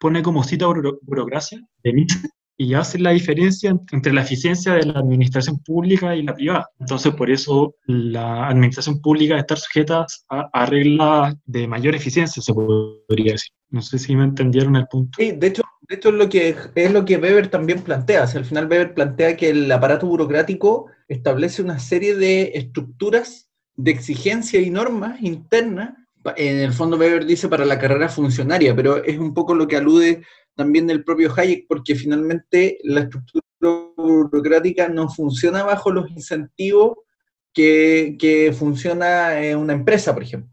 pone 0.00 0.22
como 0.22 0.44
cita 0.44 0.66
buro- 0.66 0.98
burocracia 1.02 1.60
de 1.82 1.92
Nietzsche, 1.92 2.18
y 2.56 2.74
hace 2.74 2.98
la 2.98 3.10
diferencia 3.10 3.70
ent- 3.70 3.92
entre 3.92 4.12
la 4.12 4.22
eficiencia 4.22 4.74
de 4.74 4.86
la 4.86 5.00
administración 5.00 5.58
pública 5.58 6.14
y 6.14 6.22
la 6.22 6.34
privada. 6.34 6.68
Entonces, 6.78 7.12
por 7.14 7.30
eso 7.30 7.74
la 7.86 8.48
administración 8.48 9.00
pública 9.00 9.38
estar 9.38 9.58
sujeta 9.58 10.06
a, 10.28 10.66
reglas 10.66 11.34
de 11.44 11.66
mayor 11.66 11.94
eficiencia, 11.94 12.42
se 12.42 12.54
podría 12.54 13.32
decir. 13.32 13.50
No 13.70 13.82
sé 13.82 13.98
si 13.98 14.14
me 14.14 14.24
entendieron 14.24 14.76
el 14.76 14.86
punto. 14.86 15.18
Sí, 15.18 15.32
de 15.32 15.48
hecho, 15.48 15.62
de 15.88 15.96
es, 15.96 16.04
lo 16.04 16.28
que, 16.28 16.56
es 16.74 16.92
lo 16.92 17.04
que 17.04 17.16
Weber 17.16 17.48
también 17.48 17.82
plantea. 17.82 18.22
Al 18.22 18.44
final 18.44 18.68
Weber 18.68 18.94
plantea 18.94 19.36
que 19.36 19.50
el 19.50 19.70
aparato 19.70 20.06
burocrático 20.06 20.86
establece 21.08 21.62
una 21.62 21.78
serie 21.78 22.14
de 22.14 22.52
estructuras 22.54 23.50
de 23.76 23.90
exigencia 23.90 24.60
y 24.60 24.70
normas 24.70 25.20
internas. 25.20 25.94
En 26.36 26.58
el 26.58 26.72
fondo 26.72 26.96
Weber 26.96 27.26
dice 27.26 27.48
para 27.48 27.64
la 27.64 27.78
carrera 27.78 28.08
funcionaria, 28.08 28.74
pero 28.74 29.02
es 29.04 29.18
un 29.18 29.34
poco 29.34 29.54
lo 29.54 29.66
que 29.66 29.76
alude 29.76 30.22
también 30.56 30.88
el 30.90 31.04
propio 31.04 31.32
Hayek, 31.34 31.66
porque 31.68 31.94
finalmente 31.94 32.78
la 32.84 33.00
estructura 33.00 33.44
burocrática 33.96 34.88
no 34.88 35.08
funciona 35.08 35.64
bajo 35.64 35.90
los 35.90 36.10
incentivos 36.10 36.98
que, 37.52 38.16
que 38.18 38.52
funciona 38.52 39.40
eh, 39.42 39.56
una 39.56 39.72
empresa, 39.72 40.12
por 40.12 40.22
ejemplo. 40.22 40.50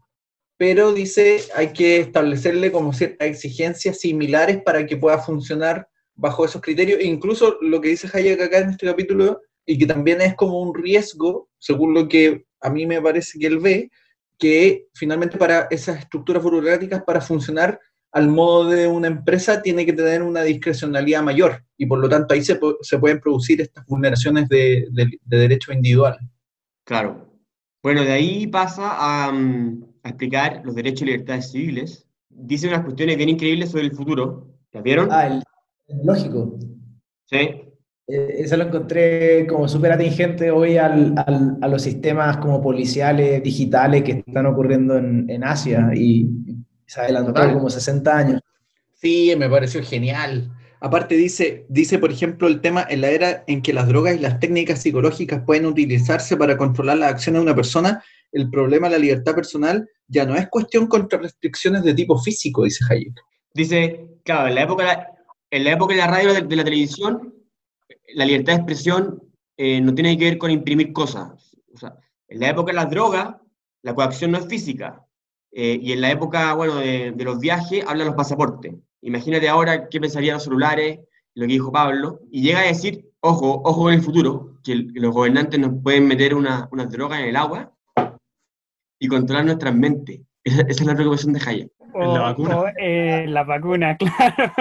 pero 0.56 0.92
dice 0.92 1.40
hay 1.56 1.72
que 1.72 1.98
establecerle 1.98 2.70
como 2.70 2.92
ciertas 2.92 3.28
exigencias 3.28 3.98
similares 4.00 4.62
para 4.62 4.86
que 4.86 4.96
pueda 4.96 5.18
funcionar 5.18 5.88
bajo 6.14 6.44
esos 6.44 6.62
criterios. 6.62 7.00
E 7.00 7.04
incluso 7.04 7.58
lo 7.60 7.80
que 7.80 7.88
dice 7.88 8.08
Hayek 8.12 8.40
acá 8.40 8.58
en 8.58 8.70
este 8.70 8.86
capítulo, 8.86 9.40
y 9.66 9.78
que 9.78 9.86
también 9.86 10.20
es 10.20 10.34
como 10.34 10.60
un 10.60 10.74
riesgo, 10.74 11.48
según 11.58 11.94
lo 11.94 12.08
que 12.08 12.44
a 12.60 12.70
mí 12.70 12.86
me 12.86 13.00
parece 13.00 13.38
que 13.38 13.46
él 13.46 13.58
ve, 13.58 13.90
que 14.38 14.86
finalmente 14.94 15.38
para 15.38 15.68
esas 15.70 15.98
estructuras 16.00 16.42
burocráticas, 16.42 17.02
para 17.04 17.20
funcionar 17.20 17.78
al 18.12 18.28
modo 18.28 18.68
de 18.68 18.86
una 18.86 19.08
empresa, 19.08 19.62
tiene 19.62 19.86
que 19.86 19.92
tener 19.92 20.22
una 20.22 20.42
discrecionalidad 20.42 21.22
mayor, 21.22 21.64
y 21.76 21.86
por 21.86 21.98
lo 21.98 22.08
tanto 22.08 22.34
ahí 22.34 22.42
se, 22.42 22.58
se 22.82 22.98
pueden 22.98 23.20
producir 23.20 23.60
estas 23.60 23.84
vulneraciones 23.86 24.48
de, 24.48 24.86
de, 24.92 25.18
de 25.24 25.36
derechos 25.38 25.74
individuales. 25.74 26.20
Claro. 26.84 27.26
Bueno, 27.82 28.02
de 28.02 28.12
ahí 28.12 28.46
pasa 28.46 28.96
a, 28.98 29.32
mm, 29.32 29.84
a 30.04 30.08
explicar 30.10 30.62
los 30.64 30.74
derechos 30.74 31.02
y 31.02 31.06
libertades 31.06 31.50
civiles. 31.50 32.06
Dice 32.28 32.68
unas 32.68 32.84
cuestiones 32.84 33.16
bien 33.16 33.30
increíbles 33.30 33.70
sobre 33.70 33.84
el 33.84 33.92
futuro. 33.92 34.46
¿Las 34.72 34.82
vieron? 34.82 35.08
Ah, 35.10 35.26
el, 35.26 35.42
el 35.88 36.06
lógico. 36.06 36.58
Sí. 37.26 37.36
Eh, 38.08 38.36
eso 38.38 38.56
lo 38.56 38.64
encontré 38.64 39.46
como 39.46 39.68
súper 39.68 39.92
atingente 39.92 40.50
hoy 40.50 40.76
al, 40.76 41.14
al, 41.26 41.58
a 41.60 41.68
los 41.68 41.82
sistemas 41.82 42.36
como 42.38 42.60
policiales 42.60 43.42
digitales 43.42 44.02
que 44.02 44.22
están 44.26 44.46
ocurriendo 44.46 44.96
en, 44.96 45.28
en 45.28 45.44
Asia 45.44 45.90
y 45.94 46.28
se 46.86 47.00
adelantó 47.00 47.32
Total. 47.32 47.54
como 47.54 47.70
60 47.70 48.16
años. 48.16 48.40
Sí, 48.94 49.34
me 49.36 49.48
pareció 49.48 49.82
genial. 49.82 50.50
Aparte 50.80 51.14
dice, 51.14 51.64
dice, 51.68 51.98
por 51.98 52.10
ejemplo, 52.10 52.48
el 52.48 52.60
tema 52.60 52.84
en 52.88 53.02
la 53.02 53.10
era 53.10 53.44
en 53.46 53.62
que 53.62 53.72
las 53.72 53.86
drogas 53.86 54.16
y 54.16 54.18
las 54.18 54.40
técnicas 54.40 54.82
psicológicas 54.82 55.42
pueden 55.46 55.66
utilizarse 55.66 56.36
para 56.36 56.56
controlar 56.56 56.98
las 56.98 57.12
acciones 57.12 57.40
de 57.40 57.44
una 57.44 57.54
persona, 57.54 58.02
el 58.32 58.50
problema 58.50 58.88
de 58.88 58.94
la 58.94 58.98
libertad 58.98 59.34
personal 59.34 59.88
ya 60.08 60.24
no 60.26 60.34
es 60.34 60.48
cuestión 60.48 60.86
contra 60.88 61.20
restricciones 61.20 61.84
de 61.84 61.94
tipo 61.94 62.18
físico, 62.18 62.64
dice 62.64 62.84
Hayek. 62.90 63.14
Dice, 63.54 64.08
claro, 64.24 64.48
en 64.48 64.54
la 64.56 64.62
época, 64.62 65.08
en 65.50 65.64
la 65.64 65.72
época 65.72 65.94
de 65.94 66.00
la 66.00 66.06
radio, 66.08 66.32
de, 66.32 66.42
de 66.42 66.56
la 66.56 66.64
televisión, 66.64 67.32
la 68.14 68.24
libertad 68.24 68.54
de 68.54 68.58
expresión 68.58 69.22
eh, 69.56 69.80
no 69.80 69.94
tiene 69.94 70.16
que 70.18 70.24
ver 70.24 70.38
con 70.38 70.50
imprimir 70.50 70.92
cosas. 70.92 71.56
O 71.72 71.78
sea, 71.78 71.94
en 72.28 72.40
la 72.40 72.50
época 72.50 72.72
de 72.72 72.76
las 72.76 72.90
drogas, 72.90 73.36
la 73.82 73.94
coacción 73.94 74.32
no 74.32 74.38
es 74.38 74.46
física. 74.46 75.04
Eh, 75.52 75.78
y 75.82 75.92
en 75.92 76.00
la 76.00 76.10
época, 76.10 76.54
bueno, 76.54 76.76
de, 76.76 77.12
de 77.14 77.24
los 77.24 77.38
viajes, 77.38 77.84
hablan 77.86 78.06
los 78.08 78.16
pasaportes. 78.16 78.74
Imagínate 79.02 79.48
ahora 79.48 79.88
qué 79.88 80.00
pensarían 80.00 80.34
los 80.34 80.44
celulares, 80.44 81.00
lo 81.34 81.46
que 81.46 81.52
dijo 81.52 81.70
Pablo, 81.72 82.20
y 82.30 82.42
llega 82.42 82.60
a 82.60 82.64
decir, 82.66 83.10
ojo, 83.20 83.60
ojo 83.64 83.88
en 83.90 83.96
el 83.96 84.02
futuro, 84.02 84.56
que, 84.64 84.72
el- 84.72 84.92
que 84.92 85.00
los 85.00 85.12
gobernantes 85.12 85.60
nos 85.60 85.72
pueden 85.82 86.06
meter 86.06 86.34
una, 86.34 86.68
unas 86.72 86.90
drogas 86.90 87.20
en 87.20 87.26
el 87.26 87.36
agua 87.36 87.72
y 88.98 89.08
controlar 89.08 89.44
nuestras 89.44 89.74
mentes. 89.74 90.20
Esa, 90.44 90.62
esa 90.62 90.82
es 90.82 90.86
la 90.86 90.94
preocupación 90.96 91.32
de 91.34 91.40
Hayek. 91.46 91.72
En 91.94 92.14
la 92.14 92.20
O- 92.20 92.24
vacuna. 92.24 92.58
o, 92.58 92.66
eh, 92.80 93.26
la 93.28 93.44
vacuna, 93.44 93.96
claro. 93.98 94.52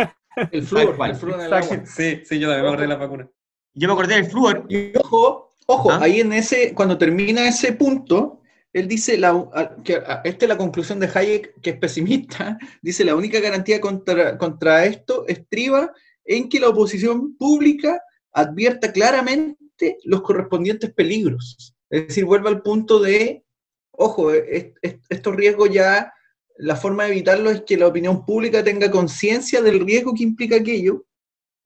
El 0.51 0.61
flúor, 0.63 0.95
el 1.09 1.15
flúor 1.15 1.39
en 1.39 1.45
el 1.47 1.53
agua. 1.53 1.85
Sí, 1.85 2.21
sí, 2.23 2.39
yo 2.39 2.47
también 2.49 2.61
me 2.63 2.67
acordé 2.67 2.81
de 2.83 2.87
la 2.87 2.95
vacuna. 2.97 3.29
Yo 3.73 3.87
me 3.87 3.93
acordé 3.93 4.15
del 4.15 4.25
flúor, 4.25 4.65
Y 4.69 4.95
ojo, 4.97 5.49
ojo, 5.65 5.91
¿Ah? 5.91 5.99
ahí 6.03 6.19
en 6.19 6.33
ese, 6.33 6.73
cuando 6.75 6.97
termina 6.99 7.47
ese 7.47 7.73
punto, 7.73 8.40
él 8.73 8.87
dice, 8.87 9.17
la, 9.17 9.75
que 9.83 10.01
esta 10.23 10.45
es 10.45 10.49
la 10.49 10.57
conclusión 10.57 10.99
de 10.99 11.09
Hayek, 11.13 11.59
que 11.61 11.71
es 11.71 11.77
pesimista, 11.77 12.57
dice, 12.81 13.03
la 13.03 13.15
única 13.15 13.39
garantía 13.39 13.81
contra, 13.81 14.37
contra 14.37 14.85
esto 14.85 15.25
estriba 15.27 15.91
en 16.25 16.47
que 16.49 16.59
la 16.59 16.69
oposición 16.69 17.35
pública 17.35 18.01
advierta 18.31 18.91
claramente 18.93 19.97
los 20.03 20.21
correspondientes 20.21 20.93
peligros. 20.93 21.73
Es 21.89 22.07
decir, 22.07 22.23
vuelve 22.25 22.47
al 22.49 22.61
punto 22.61 22.99
de, 22.99 23.43
ojo, 23.91 24.31
es- 24.33 24.67
es- 24.81 24.97
estos 25.09 25.35
riesgos 25.35 25.69
ya, 25.71 26.13
la 26.57 26.75
forma 26.75 27.03
de 27.05 27.11
evitarlo 27.11 27.49
es 27.49 27.61
que 27.63 27.75
la 27.77 27.87
opinión 27.87 28.23
pública 28.25 28.63
tenga 28.63 28.89
conciencia 28.91 29.61
del 29.61 29.85
riesgo 29.85 30.13
que 30.13 30.23
implica 30.23 30.57
aquello 30.57 31.05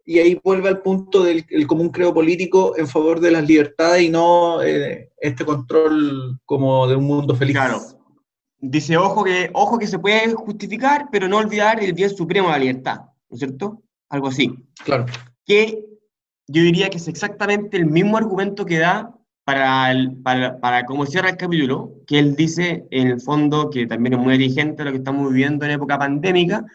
y 0.05 0.19
ahí 0.19 0.39
vuelve 0.43 0.69
al 0.69 0.81
punto 0.81 1.23
del 1.23 1.45
el 1.49 1.65
común 1.65 1.89
creo 1.89 2.13
político 2.13 2.77
en 2.77 2.87
favor 2.87 3.19
de 3.19 3.31
las 3.31 3.47
libertades 3.47 4.03
y 4.03 4.09
no 4.09 4.61
eh, 4.61 5.11
este 5.17 5.43
control 5.43 6.39
como 6.45 6.87
de 6.87 6.95
un 6.95 7.05
mundo 7.05 7.35
feliz. 7.35 7.55
Claro. 7.55 7.81
Dice, 8.59 8.97
ojo 8.97 9.23
que, 9.23 9.49
ojo 9.53 9.77
que 9.77 9.87
se 9.87 9.99
puede 9.99 10.33
justificar, 10.33 11.09
pero 11.11 11.27
no 11.27 11.37
olvidar 11.37 11.83
el 11.83 11.93
bien 11.93 12.09
supremo 12.09 12.47
de 12.47 12.53
la 12.53 12.59
libertad, 12.59 12.99
¿no 13.29 13.33
es 13.35 13.39
cierto? 13.39 13.81
Algo 14.09 14.27
así. 14.27 14.53
Claro. 14.83 15.05
Que 15.45 15.83
yo 16.47 16.61
diría 16.61 16.89
que 16.89 16.97
es 16.97 17.07
exactamente 17.07 17.75
el 17.77 17.87
mismo 17.87 18.17
argumento 18.17 18.65
que 18.65 18.79
da 18.79 19.11
para, 19.43 19.91
el- 19.91 20.15
para, 20.23 20.59
para 20.59 20.85
cómo 20.85 21.05
cierra 21.05 21.29
el 21.29 21.37
capítulo, 21.37 21.93
que 22.07 22.17
él 22.19 22.35
dice, 22.35 22.87
en 22.91 23.07
el 23.07 23.21
fondo, 23.21 23.69
que 23.69 23.85
también 23.85 24.13
es 24.13 24.19
muy 24.19 24.37
dirigente 24.37 24.83
lo 24.83 24.91
que 24.91 24.97
estamos 24.97 25.31
viviendo 25.31 25.65
en 25.65 25.71
época 25.71 25.97
pandémica, 25.99 26.65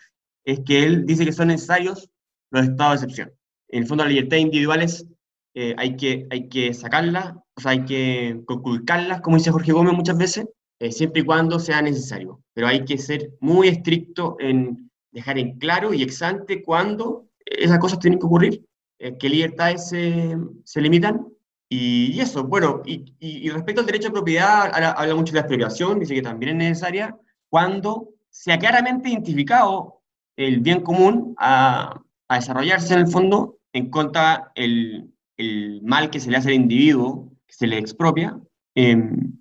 es 0.44 0.60
que 0.60 0.84
él 0.84 1.06
dice 1.06 1.24
que 1.24 1.32
son 1.32 1.48
necesarios 1.48 2.10
los 2.50 2.64
estados 2.64 3.00
de 3.00 3.06
excepción. 3.06 3.32
En 3.68 3.82
el 3.82 3.88
fondo, 3.88 4.04
las 4.04 4.12
libertades 4.12 4.44
individuales 4.44 5.06
eh, 5.54 5.74
hay, 5.76 5.96
que, 5.96 6.26
hay 6.30 6.48
que 6.48 6.74
sacarlas, 6.74 7.34
o 7.54 7.60
sea, 7.60 7.72
hay 7.72 7.84
que 7.84 8.40
conculcarlas, 8.46 9.20
como 9.20 9.36
dice 9.36 9.50
Jorge 9.50 9.72
Gómez 9.72 9.94
muchas 9.94 10.16
veces, 10.16 10.46
eh, 10.78 10.92
siempre 10.92 11.22
y 11.22 11.24
cuando 11.24 11.58
sea 11.58 11.82
necesario. 11.82 12.42
Pero 12.54 12.68
hay 12.68 12.84
que 12.84 12.98
ser 12.98 13.30
muy 13.40 13.68
estricto 13.68 14.36
en 14.38 14.90
dejar 15.12 15.38
en 15.38 15.58
claro 15.58 15.92
y 15.92 16.02
ex 16.02 16.22
ante 16.22 16.62
cuándo 16.62 17.26
esas 17.44 17.78
cosas 17.78 17.98
tienen 17.98 18.18
que 18.18 18.26
ocurrir, 18.26 18.64
eh, 18.98 19.16
qué 19.18 19.28
libertades 19.28 19.88
se, 19.88 20.36
se 20.64 20.80
limitan. 20.80 21.26
Y, 21.72 22.18
eso, 22.20 22.42
bueno, 22.44 22.82
y, 22.84 23.48
respecto 23.50 23.80
al 23.80 23.86
derecho 23.86 24.08
a 24.08 24.12
propiedad, 24.12 24.74
habla, 24.74 24.90
habla 24.90 25.14
mucho 25.14 25.32
de 25.32 25.36
la 25.36 25.42
expropiación, 25.42 26.00
dice 26.00 26.14
que 26.14 26.22
también 26.22 26.50
es 26.50 26.68
necesaria 26.68 27.16
cuando 27.48 28.08
sea 28.28 28.58
claramente 28.58 29.08
identificado 29.08 30.00
el 30.36 30.60
bien 30.60 30.80
común 30.80 31.34
a, 31.38 32.00
a 32.30 32.36
desarrollarse 32.36 32.94
en 32.94 33.00
el 33.00 33.08
fondo 33.08 33.58
en 33.72 33.90
contra 33.90 34.52
el, 34.54 35.10
el 35.36 35.82
mal 35.82 36.10
que 36.10 36.20
se 36.20 36.30
le 36.30 36.36
hace 36.36 36.50
al 36.50 36.54
individuo, 36.54 37.32
que 37.44 37.54
se 37.54 37.66
le 37.66 37.76
expropia. 37.76 38.38
em, 38.76 39.36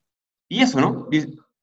y 0.50 0.62
eso, 0.62 0.82
¿no? 0.82 1.08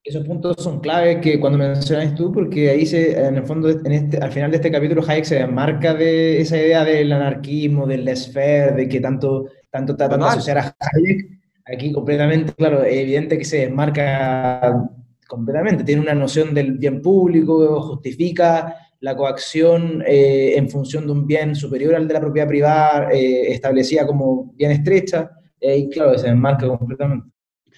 Esos 0.05 0.25
puntos 0.25 0.55
son 0.63 0.79
claves 0.79 1.19
que 1.21 1.41
cuando 1.41 1.59
mencionas 1.59 2.15
tú, 2.15 2.31
porque 2.31 2.71
ahí 2.71 2.87
se, 2.87 3.21
en 3.21 3.39
el 3.39 3.43
fondo, 3.43 3.69
en 3.69 3.91
este, 3.91 4.19
al 4.19 4.31
final 4.31 4.53
de 4.53 4.59
este 4.59 4.71
capítulo, 4.71 5.03
Hayek 5.05 5.25
se 5.25 5.39
desmarca 5.41 5.95
de 5.95 6.41
esa 6.41 6.57
idea 6.57 6.85
del 6.85 7.11
anarquismo, 7.11 7.89
del 7.89 8.05
laissez-faire, 8.05 8.77
de 8.77 8.89
que 8.89 9.01
tanto, 9.01 9.47
tanto 9.69 9.97
tratan 9.97 10.21
de 10.21 10.27
asociar 10.27 10.59
a 10.59 10.77
Hayek. 10.79 11.29
Aquí 11.65 11.91
completamente, 11.91 12.53
claro, 12.53 12.85
es 12.85 12.99
evidente 12.99 13.37
que 13.37 13.45
se 13.45 13.63
desmarca 13.63 14.89
completamente. 15.27 15.83
Tiene 15.83 16.03
una 16.03 16.15
noción 16.15 16.55
del 16.55 16.79
bien 16.79 17.03
público, 17.03 17.83
justifica 17.83 18.86
la 19.09 19.15
coacción 19.17 20.03
eh, 20.07 20.55
en 20.61 20.67
función 20.75 21.03
de 21.07 21.13
un 21.13 21.27
bien 21.27 21.55
superior 21.55 21.95
al 21.95 22.07
de 22.09 22.15
la 22.15 22.21
propiedad 22.27 22.49
privada, 22.55 23.09
eh, 23.13 23.53
establecida 23.57 24.07
como 24.11 24.53
bien 24.61 24.73
estrecha, 24.73 25.19
eh, 25.61 25.79
y 25.79 25.89
claro, 25.95 26.19
se 26.19 26.27
desmarca 26.29 26.67
completamente. 26.69 27.27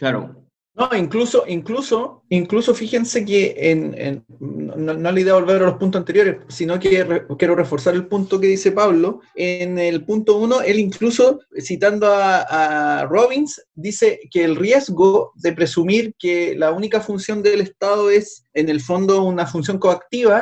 claro, 0.01 0.21
No, 0.81 0.89
incluso, 0.97 1.39
incluso, 1.59 2.23
incluso 2.29 2.73
fíjense 2.73 3.25
que 3.25 3.41
en, 3.71 3.81
en- 4.05 4.25
no, 4.87 4.95
no 4.95 5.11
la 5.13 5.21
idea 5.21 5.35
de 5.35 5.41
volver 5.41 5.63
a 5.63 5.67
los 5.71 5.79
puntos 5.83 5.99
anteriores, 5.99 6.37
sino 6.59 6.79
que 6.79 7.03
re- 7.11 7.23
quiero 7.39 7.57
reforzar 7.57 7.95
el 7.95 8.07
punto 8.13 8.39
que 8.41 8.47
dice 8.55 8.71
Pablo. 8.71 9.21
En 9.35 9.71
el 9.91 9.99
punto 10.05 10.31
uno, 10.47 10.57
él 10.63 10.79
incluso, 10.79 11.41
citando 11.71 12.07
a, 12.07 13.01
a 13.01 13.07
Robbins, 13.07 13.61
dice 13.75 14.21
que 14.33 14.45
el 14.45 14.55
riesgo 14.55 15.33
de 15.45 15.53
presumir 15.53 16.15
que 16.23 16.55
la 16.63 16.71
única 16.71 17.01
función 17.01 17.43
del 17.43 17.61
Estado 17.61 18.09
es, 18.19 18.45
en 18.55 18.69
el 18.69 18.81
fondo, 18.81 19.25
una 19.35 19.47
función 19.47 19.79
coactiva, 19.79 20.39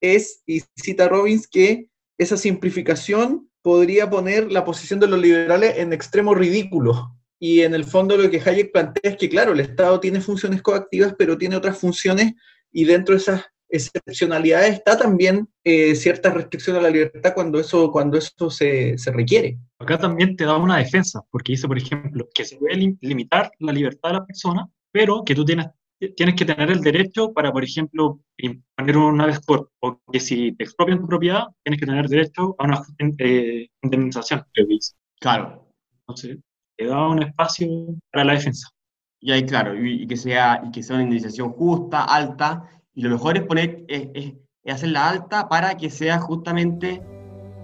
es, 0.00 0.42
y 0.46 0.62
cita 0.76 1.08
Robbins, 1.08 1.48
que 1.48 1.88
esa 2.18 2.36
simplificación 2.36 3.48
podría 3.62 4.08
poner 4.08 4.50
la 4.52 4.64
posición 4.64 5.00
de 5.00 5.08
los 5.08 5.20
liberales 5.20 5.78
en 5.78 5.92
extremo 5.92 6.34
ridículo. 6.34 7.16
Y 7.38 7.60
en 7.62 7.74
el 7.74 7.84
fondo 7.84 8.16
lo 8.16 8.30
que 8.30 8.40
Hayek 8.40 8.72
plantea 8.72 9.12
es 9.12 9.16
que, 9.18 9.28
claro, 9.28 9.52
el 9.52 9.60
Estado 9.60 10.00
tiene 10.00 10.20
funciones 10.20 10.62
coactivas, 10.62 11.14
pero 11.18 11.36
tiene 11.36 11.56
otras 11.56 11.78
funciones 11.78 12.32
y 12.72 12.84
dentro 12.84 13.14
de 13.14 13.20
esas 13.20 13.44
excepcionalidades 13.68 14.74
está 14.74 14.96
también 14.96 15.48
eh, 15.64 15.94
cierta 15.96 16.30
restricción 16.30 16.76
a 16.76 16.80
la 16.80 16.88
libertad 16.90 17.34
cuando 17.34 17.58
eso, 17.58 17.90
cuando 17.90 18.16
eso 18.16 18.48
se, 18.48 18.96
se 18.96 19.10
requiere. 19.10 19.58
Acá 19.78 19.98
también 19.98 20.36
te 20.36 20.44
da 20.44 20.56
una 20.56 20.78
defensa, 20.78 21.22
porque 21.30 21.52
dice, 21.52 21.66
por 21.66 21.76
ejemplo, 21.76 22.28
que 22.32 22.44
se 22.44 22.56
puede 22.56 22.76
lim- 22.76 22.98
limitar 23.00 23.50
la 23.58 23.72
libertad 23.72 24.10
de 24.10 24.14
la 24.14 24.24
persona, 24.24 24.68
pero 24.92 25.24
que 25.24 25.34
tú 25.34 25.44
tienes, 25.44 25.66
tienes 26.16 26.34
que 26.34 26.44
tener 26.44 26.70
el 26.70 26.80
derecho 26.80 27.32
para, 27.32 27.52
por 27.52 27.64
ejemplo, 27.64 28.20
imponer 28.38 28.96
una 28.96 29.26
descor, 29.26 29.70
o 29.80 30.00
que 30.12 30.20
si 30.20 30.52
te 30.52 30.64
expropian 30.64 31.00
tu 31.00 31.06
propiedad, 31.08 31.44
tienes 31.64 31.80
que 31.80 31.86
tener 31.86 32.08
derecho 32.08 32.54
a 32.58 32.64
una 32.64 32.82
eh, 33.18 33.68
indemnización, 33.82 34.42
creo 34.52 34.66
que 34.66 34.74
dice. 34.74 34.94
claro. 35.20 35.62
Entonces, 36.00 36.38
te 36.76 36.86
da 36.86 37.08
un 37.08 37.22
espacio 37.22 37.68
para 38.12 38.24
la 38.24 38.34
defensa. 38.34 38.68
Y 39.20 39.32
ahí, 39.32 39.44
claro, 39.44 39.74
y, 39.74 40.02
y 40.02 40.06
que 40.06 40.16
sea, 40.16 40.62
y 40.64 40.70
que 40.70 40.82
sea 40.82 40.96
una 40.96 41.04
indemnización 41.04 41.50
justa, 41.52 42.04
alta, 42.04 42.68
y 42.94 43.02
lo 43.02 43.10
mejor 43.10 43.36
es 43.36 43.44
poner, 43.44 43.84
es, 43.88 44.08
es- 44.14 44.34
es 44.64 44.74
hacerla 44.74 45.08
alta 45.10 45.48
para 45.48 45.76
que 45.76 45.90
sea 45.90 46.18
justamente 46.20 47.00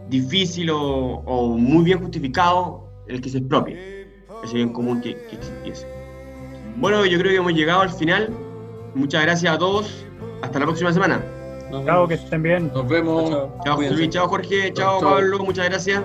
difícil 0.09 0.70
o, 0.70 0.78
o 0.80 1.57
muy 1.59 1.85
bien 1.85 1.99
justificado 2.01 2.89
el 3.09 3.20
que 3.20 3.28
se 3.28 3.39
expropie, 3.39 3.76
ese 4.45 4.55
bien 4.57 4.72
común 4.72 5.01
que, 5.01 5.14
que 5.26 5.37
existiese. 5.37 5.87
Bueno, 6.77 7.05
yo 7.07 7.18
creo 7.18 7.31
que 7.31 7.37
hemos 7.37 7.53
llegado 7.53 7.83
al 7.83 7.91
final 7.91 8.29
Muchas 8.95 9.23
gracias 9.23 9.55
a 9.55 9.59
todos. 9.59 10.05
Hasta 10.43 10.59
la 10.59 10.66
próxima 10.66 10.93
semana. 10.93 11.25
Nos 11.70 11.85
Chao, 11.85 12.07
vemos. 12.07 12.09
que 12.09 12.14
estén 12.14 12.43
bien. 12.43 12.70
Nos 12.75 12.87
vemos. 12.89 13.31
Chao, 13.31 13.55
Chao, 13.64 13.77
José 13.77 13.77
Cuídense. 13.77 13.97
Luis. 13.97 14.11
Chao, 14.11 14.29
Jorge. 14.29 14.73
Chao, 14.75 15.01
Chao. 15.01 15.11
Pablo. 15.11 15.39
Muchas 15.39 15.68
gracias. 15.68 16.03